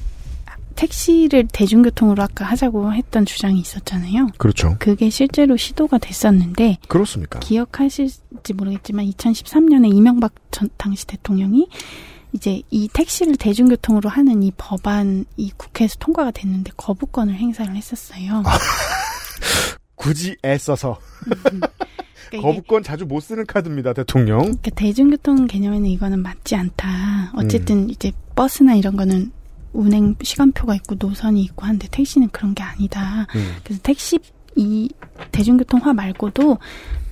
택시를 0.77 1.47
대중교통으로 1.53 2.23
아까 2.23 2.45
하자고 2.45 2.93
했던 2.93 3.25
주장이 3.25 3.61
있었잖아요. 3.61 4.29
그렇죠. 4.39 4.77
그게 4.79 5.09
실제로 5.09 5.57
시도가 5.57 5.99
됐었는데 5.99 6.79
그렇습니까? 6.89 7.39
기억하실지 7.41 8.55
모르겠지만 8.55 9.07
2013년에 9.07 9.95
이명박 9.95 10.35
전 10.51 10.69
당시 10.77 11.07
대통령이 11.07 11.69
이제 12.35 12.63
이 12.71 12.89
택시를 12.93 13.37
대중교통으로 13.37 14.11
하는 14.11 14.43
이 14.43 14.53
법안이 14.57 15.25
국회에서 15.57 15.95
통과가 16.01 16.33
됐는데 16.33 16.73
거부권을 16.77 17.35
행사를 17.35 17.75
했었어요. 17.75 18.43
굳이 19.95 20.37
애써서 20.45 20.99
그러니까 22.29 22.41
거부권 22.41 22.83
자주 22.83 23.07
못 23.07 23.21
쓰는 23.21 23.47
카드입니다, 23.47 23.93
대통령. 23.93 24.39
그러니까 24.41 24.71
대중교통 24.71 25.47
개념에는 25.47 25.89
이거는 25.89 26.19
맞지 26.19 26.57
않다. 26.57 27.33
어쨌든 27.37 27.85
음. 27.85 27.91
이제 27.91 28.11
버스나 28.35 28.75
이런 28.75 28.97
거는 28.97 29.31
운행 29.73 30.17
시간표가 30.21 30.75
있고 30.75 30.97
노선이 30.99 31.41
있고 31.43 31.67
한데 31.67 31.87
택시는 31.89 32.31
그런 32.31 32.55
게 32.55 32.65
아니다. 32.65 33.29
음. 33.37 33.55
그래서 33.63 33.81
택시 33.83 34.19
이 34.57 34.89
대중교통화 35.31 35.93
말고도 35.93 36.59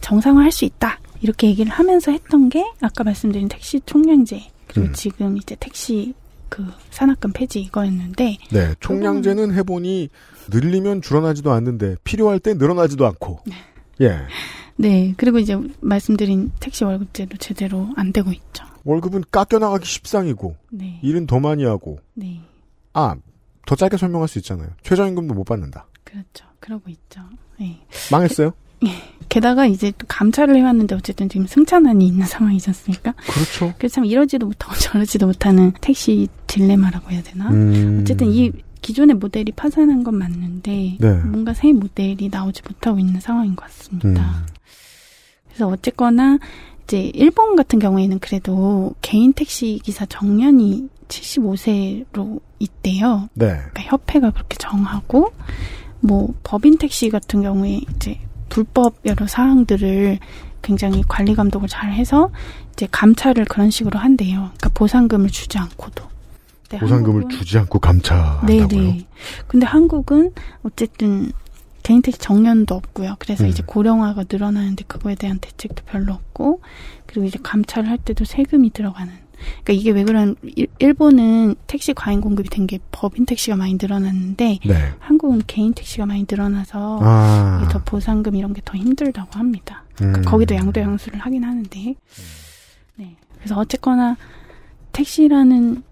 정상화할 0.00 0.50
수 0.50 0.64
있다. 0.64 0.98
이렇게 1.20 1.46
얘기를 1.46 1.70
하면서 1.70 2.10
했던 2.10 2.48
게 2.48 2.64
아까 2.80 3.04
말씀드린 3.04 3.46
택시 3.48 3.80
총량제 3.86 4.42
그리고 4.72 4.88
음. 4.88 4.92
지금 4.94 5.36
이제 5.36 5.54
택시 5.58 6.14
그 6.48 6.64
산악금 6.90 7.32
폐지 7.32 7.60
이거였는데 7.60 8.38
네, 8.50 8.74
총량제는 8.80 9.54
해보니 9.54 10.08
늘리면 10.50 11.02
줄어나지도 11.02 11.52
않는데 11.52 11.96
필요할 12.04 12.40
때 12.40 12.54
늘어나지도 12.54 13.06
않고. 13.06 13.40
예. 14.00 14.18
네 14.76 15.14
그리고 15.16 15.38
이제 15.38 15.56
말씀드린 15.80 16.50
택시 16.58 16.84
월급제도 16.84 17.36
제대로 17.36 17.88
안 17.96 18.12
되고 18.12 18.32
있죠. 18.32 18.64
월급은 18.84 19.24
깎여나가기 19.30 19.86
십상이고 19.86 20.56
네. 20.70 20.98
일은 21.02 21.26
더 21.26 21.38
많이 21.38 21.64
하고 21.64 22.00
네 22.14 22.40
아, 22.94 23.14
더 23.66 23.76
짧게 23.76 23.96
설명할 23.96 24.28
수 24.28 24.38
있잖아요. 24.38 24.70
최저임금도 24.82 25.34
못 25.34 25.44
받는다. 25.44 25.86
그렇죠. 26.04 26.46
그러고 26.60 26.90
있죠. 26.90 27.20
네. 27.58 27.80
망했어요? 28.10 28.52
게다가 29.28 29.66
이제 29.66 29.92
또 29.96 30.06
감찰을 30.08 30.56
해왔는데 30.56 30.94
어쨌든 30.94 31.28
지금 31.28 31.46
승차난이 31.46 32.06
있는 32.06 32.26
상황이지 32.26 32.68
않습니까? 32.70 33.14
그렇죠. 33.26 33.72
그래서 33.78 33.96
참 33.96 34.04
이러지도 34.04 34.46
못하고 34.46 34.74
저러지도 34.78 35.26
못하는 35.26 35.72
택시 35.80 36.28
딜레마라고 36.46 37.10
해야 37.10 37.22
되나? 37.22 37.48
음. 37.50 38.00
어쨌든 38.02 38.28
이 38.30 38.52
기존의 38.82 39.16
모델이 39.16 39.52
파산한 39.52 40.02
건 40.04 40.18
맞는데 40.18 40.96
네. 41.00 41.12
뭔가 41.24 41.54
새 41.54 41.72
모델이 41.72 42.28
나오지 42.30 42.62
못하고 42.68 42.98
있는 42.98 43.20
상황인 43.20 43.56
것 43.56 43.64
같습니다. 43.66 44.08
음. 44.08 44.46
그래서 45.46 45.68
어쨌거나 45.68 46.38
이제 46.84 47.10
일본 47.14 47.56
같은 47.56 47.78
경우에는 47.78 48.18
그래도 48.18 48.94
개인 49.00 49.32
택시 49.32 49.80
기사 49.82 50.04
정년이 50.04 50.88
75세로 51.08 52.40
있대요. 52.58 53.28
네. 53.34 53.46
그러니까 53.46 53.82
협회가 53.82 54.30
그렇게 54.30 54.56
정하고 54.58 55.32
뭐 56.00 56.34
법인 56.42 56.76
택시 56.76 57.08
같은 57.08 57.42
경우에 57.42 57.80
이제 57.94 58.18
불법 58.52 58.96
여러 59.06 59.26
사항들을 59.26 60.18
굉장히 60.60 61.02
관리 61.08 61.34
감독을 61.34 61.68
잘 61.68 61.90
해서 61.94 62.30
이제 62.74 62.86
감찰을 62.90 63.46
그런 63.46 63.70
식으로 63.70 63.98
한대요. 63.98 64.40
그러니까 64.40 64.68
보상금을 64.74 65.30
주지 65.30 65.56
않고도. 65.56 66.04
보상금을 66.68 67.30
주지 67.30 67.56
않고 67.56 67.78
감차한다고요? 67.78 68.68
네네. 68.68 69.06
근데 69.46 69.64
한국은 69.64 70.32
어쨌든 70.64 71.32
개인 71.82 72.02
택시 72.02 72.20
정년도 72.20 72.74
없고요. 72.74 73.16
그래서 73.18 73.44
음. 73.44 73.48
이제 73.48 73.62
고령화가 73.64 74.24
늘어나는데 74.30 74.84
그거에 74.86 75.14
대한 75.14 75.38
대책도 75.38 75.84
별로 75.86 76.12
없고 76.12 76.60
그리고 77.06 77.26
이제 77.26 77.38
감찰을 77.42 77.88
할 77.88 77.96
때도 77.96 78.26
세금이 78.26 78.70
들어가는. 78.74 79.12
그러니까 79.64 79.72
이게 79.72 79.90
왜 79.90 80.04
그런 80.04 80.36
일- 80.54 80.66
일본은 80.78 81.54
택시 81.66 81.92
과잉 81.94 82.20
공급이 82.20 82.48
된 82.48 82.66
게 82.66 82.78
법인 82.92 83.26
택시가 83.26 83.56
많이 83.56 83.74
늘어났는데 83.80 84.58
네. 84.64 84.74
한국은 85.00 85.42
개인 85.46 85.72
택시가 85.74 86.06
많이 86.06 86.24
늘어나서 86.30 87.00
아. 87.02 87.68
더 87.70 87.82
보상금 87.84 88.34
이런 88.36 88.52
게 88.54 88.62
더 88.64 88.76
힘들다고 88.78 89.38
합니다. 89.38 89.84
그러니까 89.96 90.20
음. 90.20 90.24
거기도 90.24 90.54
양도 90.54 90.80
양수를 90.80 91.18
하긴 91.18 91.42
하는데. 91.44 91.94
네. 92.96 93.16
그래서 93.38 93.56
어쨌거나 93.58 94.16
택시라는 94.92 95.82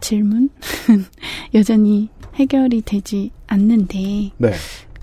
질문 0.00 0.50
여전히 1.54 2.08
해결이 2.34 2.82
되지 2.82 3.30
않는데 3.46 4.30
네. 4.38 4.52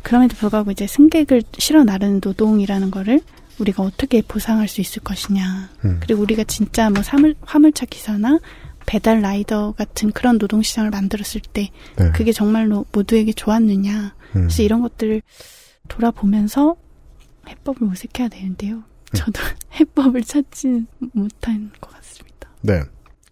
그럼에도 0.04 0.36
불구하고 0.36 0.72
이제 0.72 0.88
승객을 0.88 1.44
실어 1.58 1.84
나르는 1.84 2.22
노동이라는 2.24 2.92
거를 2.92 3.22
우리가 3.62 3.84
어떻게 3.84 4.22
보상할 4.22 4.68
수 4.68 4.82
있을 4.82 5.02
것이냐. 5.04 5.70
음. 5.86 6.00
그리고 6.02 6.22
우리가 6.24 6.44
진짜 6.44 6.90
뭐 6.90 7.04
사물, 7.04 7.36
화물차 7.42 7.86
기사나 7.86 8.40
배달 8.86 9.22
라이더 9.22 9.74
같은 9.74 10.12
그런 10.12 10.38
노동시장을 10.38 10.90
만들었을 10.90 11.42
때 11.54 11.70
네. 11.98 12.12
그게 12.12 12.32
정말로 12.32 12.86
모두에게 12.92 13.32
좋았느냐. 13.34 14.16
음. 14.36 14.42
그래서 14.42 14.64
이런 14.64 14.82
것들을 14.82 15.22
돌아보면서 15.88 16.76
해법을 17.48 17.88
모색해야 17.88 18.30
되는데요. 18.30 18.78
음. 18.78 18.84
저도 19.14 19.42
해법을 19.80 20.24
찾지 20.24 20.86
못한 21.14 21.72
것 21.80 21.92
같습니다. 21.92 22.50
네. 22.62 22.82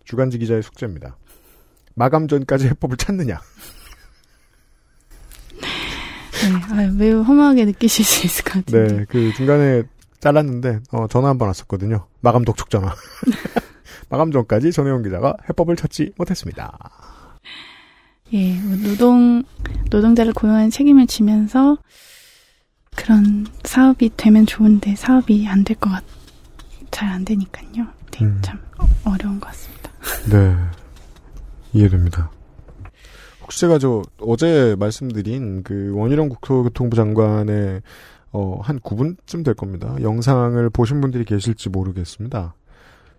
주간지 0.06 0.38
기자의 0.38 0.64
숙제입니다. 0.64 1.18
마감 1.96 2.28
전까지 2.28 2.68
해법을 2.68 2.98
찾느냐. 2.98 3.42
네, 6.42 6.54
아, 6.72 6.92
매우 6.94 7.22
허무하게 7.22 7.66
느끼실 7.66 8.06
수 8.06 8.26
있을 8.26 8.44
것 8.46 8.66
같은데. 8.66 8.96
네. 9.00 9.06
그 9.10 9.34
중간에 9.36 9.84
잘랐는데 10.20 10.80
어, 10.92 11.08
전화 11.08 11.30
한 11.30 11.38
번 11.38 11.48
왔었거든요. 11.48 12.08
마감 12.22 12.44
독촉 12.46 12.70
전화. 12.70 12.94
마감 14.10 14.32
전까지 14.32 14.72
전혜영 14.72 15.04
기자가 15.04 15.36
해법을 15.50 15.76
찾지 15.76 16.14
못했습니다. 16.18 16.78
예, 18.34 18.60
뭐 18.60 18.76
노동 18.78 19.44
노동자를 19.90 20.34
고용하는 20.34 20.70
책임을 20.70 21.08
지면서 21.08 21.78
그런 22.96 23.48
사업이 23.64 24.12
되면 24.18 24.46
좋은데 24.46 24.96
사업이 24.96 25.48
안 25.48 25.64
될 25.64 25.78
것 25.80 25.90
같, 25.90 26.04
잘 26.92 27.08
안 27.10 27.24
되니까요. 27.26 27.88
네, 28.12 28.26
음. 28.26 28.40
참 28.44 28.60
어려운 29.06 29.40
것 29.40 29.48
같습니다. 29.48 29.92
네. 30.32 30.56
이해됩니다. 31.74 32.30
혹시 33.42 33.62
제가 33.62 33.80
저 33.80 34.02
어제 34.20 34.76
말씀드린 34.78 35.64
그 35.64 35.92
원희룡 35.96 36.30
국토교통부 36.30 36.96
장관의 36.96 37.82
어, 38.32 38.60
한 38.62 38.80
9분쯤 38.80 39.44
될 39.44 39.54
겁니다. 39.54 39.96
영상을 40.02 40.70
보신 40.70 41.02
분들이 41.02 41.26
계실지 41.26 41.70
모르겠습니다. 41.70 42.56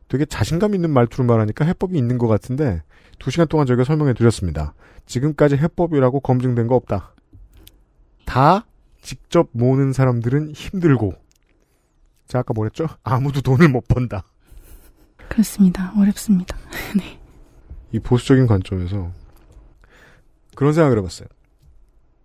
되게 0.08 0.24
자신감 0.24 0.74
있는 0.74 0.90
말투를 0.90 1.24
말하니까 1.24 1.64
해법이 1.64 1.96
있는 1.96 2.18
것 2.18 2.26
같은데 2.26 2.82
2시간 3.18 3.48
동안 3.48 3.66
저희가 3.66 3.84
설명해 3.84 4.14
드렸습니다. 4.14 4.74
지금까지 5.06 5.56
해법이라고 5.56 6.20
검증된 6.20 6.66
거 6.66 6.74
없다. 6.74 7.14
다 8.24 8.66
직접 9.02 9.48
모으는 9.52 9.92
사람들은 9.92 10.52
힘들고 10.52 11.14
제가 12.26 12.40
아까 12.40 12.54
뭐랬죠? 12.54 12.86
아무도 13.02 13.40
돈을 13.40 13.68
못 13.68 13.86
번다. 13.88 14.24
그렇습니다. 15.28 15.92
어렵습니다. 15.96 16.56
이 17.92 17.98
보수적인 17.98 18.46
관점에서 18.46 19.12
그런 20.54 20.72
생각을 20.72 20.98
해봤어요. 20.98 21.28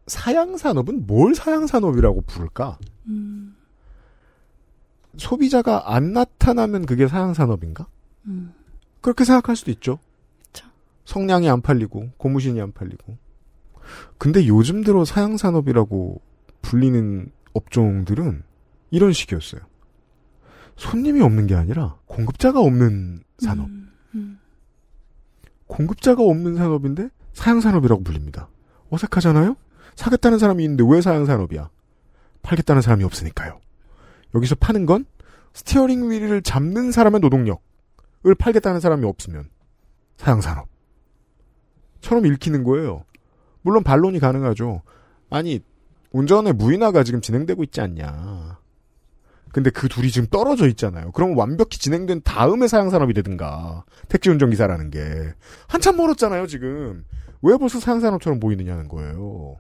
사양산업은 0.08 1.08
뭘 1.08 1.36
사양산업이라고 1.36 2.22
부를까? 2.22 2.78
음, 3.08 3.56
소비자가 5.18 5.94
안 5.96 6.14
나타나면 6.14 6.86
그게 6.86 7.08
사양산업인가? 7.08 7.88
음, 8.26 8.54
그렇게 9.02 9.24
생각할 9.24 9.56
수도 9.56 9.72
있죠. 9.72 10.00
그쵸. 10.48 10.68
성냥이 11.06 11.50
안 11.50 11.62
팔리고 11.62 12.10
고무신이 12.18 12.62
안 12.62 12.72
팔리고. 12.72 13.18
근데 14.18 14.48
요즘 14.48 14.84
들어 14.84 15.06
사양산업이라고 15.06 16.22
불리는 16.62 17.32
업종들은 17.54 18.44
이런 18.92 19.14
식이었어요. 19.14 19.62
손님이 20.76 21.22
없는 21.22 21.48
게 21.48 21.56
아니라 21.56 21.96
공급자가 22.06 22.60
없는 22.60 23.24
산업. 23.40 23.68
음, 23.68 23.92
음. 24.16 24.40
공급자가 25.68 26.24
없는 26.24 26.56
산업인데 26.56 27.10
사양산업이라고 27.34 28.04
불립니다. 28.04 28.50
어색하잖아요? 28.90 29.56
사겠다는 29.96 30.38
사람이 30.40 30.64
있는데 30.64 30.84
왜 30.88 31.02
사양산업이야? 31.02 31.70
팔겠다는 32.42 32.82
사람이 32.82 33.04
없으니까요. 33.04 33.60
여기서 34.36 34.56
파는 34.56 34.86
건 34.86 35.06
steering 35.54 36.12
wheel을 36.12 36.42
잡는 36.42 36.92
사람의 36.92 37.22
노동력을 37.22 37.58
팔겠다는 38.38 38.80
사람이 38.80 39.06
없으면 39.06 39.50
사양산업. 40.18 40.68
처럼 42.02 42.26
읽히는 42.26 42.64
거예요. 42.64 43.04
물론 43.62 43.84
반론이 43.84 44.20
가능하죠. 44.20 44.84
아니, 45.30 45.60
운전의 46.12 46.54
무인화가 46.54 47.04
지금 47.04 47.20
진행되고 47.20 47.64
있지 47.64 47.82
않냐. 47.82 48.60
근데 49.52 49.70
그 49.70 49.88
둘이 49.88 50.12
지금 50.12 50.28
떨어져 50.30 50.68
있잖아요. 50.68 51.12
그럼 51.14 51.38
완벽히 51.38 51.80
진행된 51.80 52.22
다음에 52.24 52.68
사양산업이 52.68 53.14
되든가. 53.14 53.86
택시 54.10 54.30
운전기사라는 54.30 54.92
게. 54.92 55.34
한참 55.68 55.98
멀었잖아요, 55.98 56.46
지금. 56.48 57.06
왜 57.42 57.58
벌써 57.58 57.80
사양산업처럼 57.80 58.40
보이느냐는 58.40 58.88
거예요. 58.88 59.56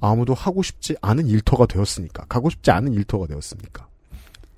아무도 0.00 0.34
하고 0.34 0.62
싶지 0.62 0.96
않은 1.00 1.26
일터가 1.26 1.66
되었으니까. 1.66 2.24
가고 2.28 2.50
싶지 2.50 2.70
않은 2.70 2.92
일터가 2.94 3.26
되었으니까. 3.26 3.86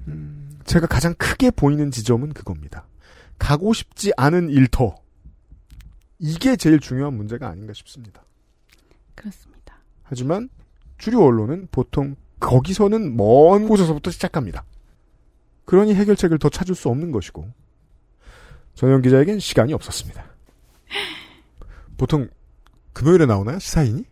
음, 0.09 0.59
제가 0.65 0.87
가장 0.87 1.15
크게 1.15 1.51
보이는 1.51 1.91
지점은 1.91 2.33
그겁니다. 2.33 2.87
가고 3.39 3.73
싶지 3.73 4.13
않은 4.17 4.51
일터. 4.51 4.95
이게 6.19 6.57
제일 6.57 6.79
중요한 6.79 7.15
문제가 7.15 7.49
아닌가 7.49 7.73
싶습니다. 7.73 8.25
그렇습니다. 9.15 9.79
하지만 10.05 10.49
주류 10.99 11.21
언론은 11.23 11.69
보통 11.73 12.15
거기서는 12.39 13.17
먼 13.17 13.67
곳에서부터 13.67 14.11
시작합니다. 14.11 14.65
그러니 15.65 15.95
해결책을 15.95 16.39
더 16.39 16.49
찾을 16.49 16.75
수 16.75 16.89
없는 16.89 17.13
것이고 17.13 17.49
전현 18.75 19.03
기자에겐 19.03 19.39
시간이 19.41 19.73
없었습니다. 19.73 20.25
보통 21.99 22.29
금요일에 22.93 23.27
나오나요? 23.27 23.59
시사인이? 23.59 24.05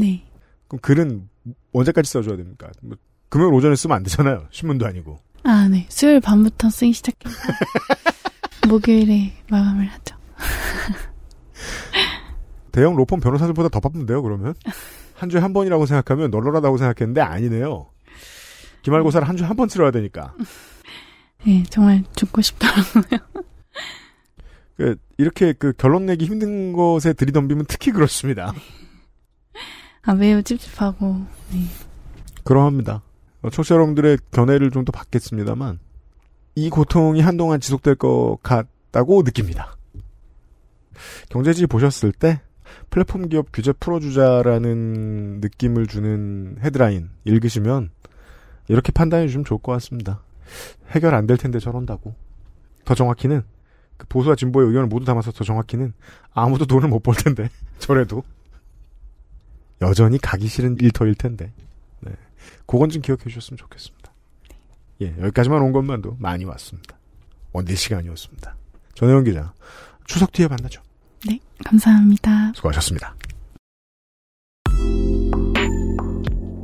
네. 0.00 0.24
그럼 0.68 0.80
글은 0.80 1.28
언제까지 1.72 2.10
써줘야 2.10 2.36
됩니까? 2.36 2.68
뭐 2.82 2.96
금요일 3.28 3.54
오전에 3.54 3.76
쓰면 3.76 3.96
안 3.96 4.02
되잖아요. 4.02 4.46
신문도 4.50 4.86
아니고. 4.86 5.18
아, 5.44 5.68
네. 5.68 5.86
수요일 5.88 6.20
밤부터 6.20 6.70
쓰기 6.70 6.92
시작해서 6.92 7.36
목요일에 8.68 9.32
마감을 9.50 9.86
하죠. 9.86 10.16
대형 12.72 12.94
로펌 12.96 13.20
변호사들보다 13.20 13.68
더 13.70 13.80
바쁜데요, 13.80 14.22
그러면? 14.22 14.54
한 15.14 15.30
주에 15.30 15.40
한 15.40 15.52
번이라고 15.52 15.86
생각하면 15.86 16.30
널널하다고 16.30 16.76
생각했는데 16.76 17.20
아니네요. 17.22 17.86
기말고사를 18.82 19.26
한 19.26 19.36
주에 19.36 19.46
한 19.46 19.56
번 19.56 19.68
치러야 19.68 19.90
되니까. 19.90 20.34
네, 21.44 21.62
정말 21.70 22.04
죽고 22.14 22.42
싶더라고요. 22.42 23.18
그, 24.76 24.96
이렇게 25.16 25.54
그 25.54 25.72
결론 25.72 26.04
내기 26.06 26.26
힘든 26.26 26.72
것에 26.74 27.14
들이덤비면 27.14 27.64
특히 27.68 27.92
그렇습니다. 27.92 28.52
아, 30.06 30.14
매우 30.14 30.42
찝찝하고, 30.42 31.26
네. 31.52 31.64
그러합니다. 32.44 33.02
어, 33.42 33.50
청취자 33.50 33.74
여러분들의 33.74 34.18
견해를 34.30 34.70
좀 34.70 34.84
더 34.84 34.92
받겠습니다만, 34.92 35.78
이 36.54 36.70
고통이 36.70 37.20
한동안 37.20 37.60
지속될 37.60 37.96
것 37.96 38.38
같다고 38.42 39.22
느낍니다. 39.24 39.76
경제지 41.28 41.66
보셨을 41.66 42.12
때, 42.12 42.40
플랫폼 42.90 43.28
기업 43.28 43.48
규제 43.52 43.72
풀어주자라는 43.72 45.40
느낌을 45.40 45.86
주는 45.88 46.56
헤드라인 46.62 47.10
읽으시면, 47.24 47.90
이렇게 48.68 48.92
판단해 48.92 49.26
주시면 49.26 49.44
좋을 49.44 49.60
것 49.60 49.72
같습니다. 49.72 50.22
해결 50.90 51.14
안 51.14 51.26
될 51.26 51.36
텐데 51.36 51.58
저런다고. 51.58 52.14
더 52.84 52.94
정확히는, 52.94 53.42
그 53.96 54.06
보수와 54.06 54.36
진보의 54.36 54.68
의견을 54.68 54.86
모두 54.88 55.04
담아서 55.04 55.32
더 55.32 55.42
정확히는, 55.44 55.92
아무도 56.32 56.64
돈을 56.66 56.88
못 56.88 57.02
벌 57.02 57.16
텐데, 57.16 57.50
저래도. 57.80 58.22
여전히 59.82 60.18
가기 60.18 60.48
싫은 60.48 60.76
일터일 60.80 61.14
텐데. 61.14 61.52
네. 62.00 62.12
그건 62.66 62.88
좀 62.88 63.02
기억해 63.02 63.24
주셨으면 63.24 63.58
좋겠습니다. 63.58 64.12
예, 65.02 65.14
여기까지만 65.20 65.60
온 65.60 65.72
것만도 65.72 66.16
많이 66.18 66.44
왔습니다. 66.44 66.96
원대 67.52 67.74
시간이었습니다. 67.74 68.56
전혜원 68.94 69.24
기자, 69.24 69.52
추석 70.06 70.32
뒤에 70.32 70.48
만나죠. 70.48 70.80
네, 71.26 71.38
감사합니다. 71.64 72.52
수고하셨습니다. 72.54 73.14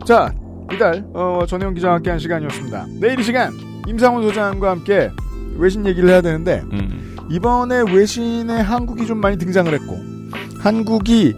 자, 0.06 0.34
이달 0.72 1.04
어, 1.12 1.44
전혜원 1.46 1.74
기자와 1.74 1.96
함께한 1.96 2.18
시간이었습니다. 2.18 2.86
내일 3.00 3.20
이 3.20 3.22
시간 3.22 3.52
임상훈 3.86 4.22
소장과 4.22 4.70
함께 4.70 5.10
외신 5.56 5.86
얘기를 5.86 6.08
해야 6.08 6.20
되는데 6.20 6.62
음. 6.72 7.16
이번에 7.30 7.82
외신에 7.92 8.60
한국이 8.60 9.06
좀 9.06 9.18
많이 9.18 9.36
등장을 9.36 9.72
했고 9.72 9.98
한국이 10.60 11.36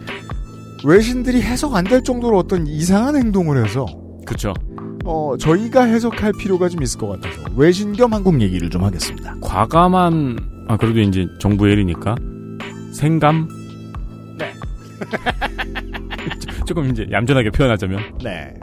외신들이 0.85 1.41
해석 1.43 1.75
안 1.75 1.85
될 1.85 2.03
정도로 2.03 2.39
어떤 2.39 2.67
이상한 2.67 3.17
행동을 3.17 3.63
해서 3.65 3.87
그쵸. 4.27 4.55
어, 5.05 5.35
저희가 5.39 5.83
해석할 5.85 6.33
필요가 6.39 6.69
좀 6.69 6.83
있을 6.83 6.99
것 6.99 7.09
같아서 7.09 7.43
외신 7.57 7.93
겸 7.93 8.13
한국 8.15 8.41
얘기를 8.41 8.71
좀 8.71 8.85
하겠습니다. 8.85 9.35
과감한 9.43 10.65
아 10.69 10.77
그래도 10.79 11.01
이제 11.01 11.27
정부 11.39 11.69
일이니까 11.69 12.15
생감. 12.93 13.49
네. 14.39 14.53
조금 16.67 16.89
이제 16.91 17.07
얌전하게 17.11 17.51
표현하자면. 17.51 18.19
네. 18.23 18.55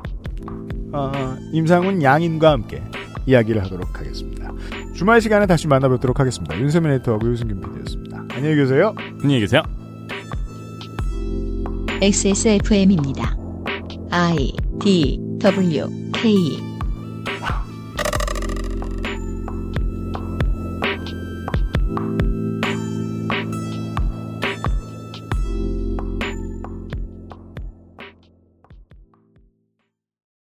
어, 0.94 1.12
임상훈 1.54 2.02
양인과 2.02 2.52
함께 2.52 2.82
이야기를 3.28 3.64
하도록 3.64 4.00
하겠습니다. 4.00 4.52
주말 4.96 5.22
시간에 5.22 5.46
다시 5.46 5.68
만나뵙도록 5.68 6.20
하겠습니다. 6.20 6.60
윤세민 6.60 6.92
에디터하고 6.94 7.30
유승균 7.32 7.62
PD였습니다. 7.62 8.24
안녕히 8.34 8.56
계세요. 8.56 8.96
안녕히 9.22 9.40
계세요. 9.42 9.62
XSFM입니다. 12.02 13.38
I 14.10 14.54
D 14.80 15.20
W 15.38 15.88
K 16.14 16.71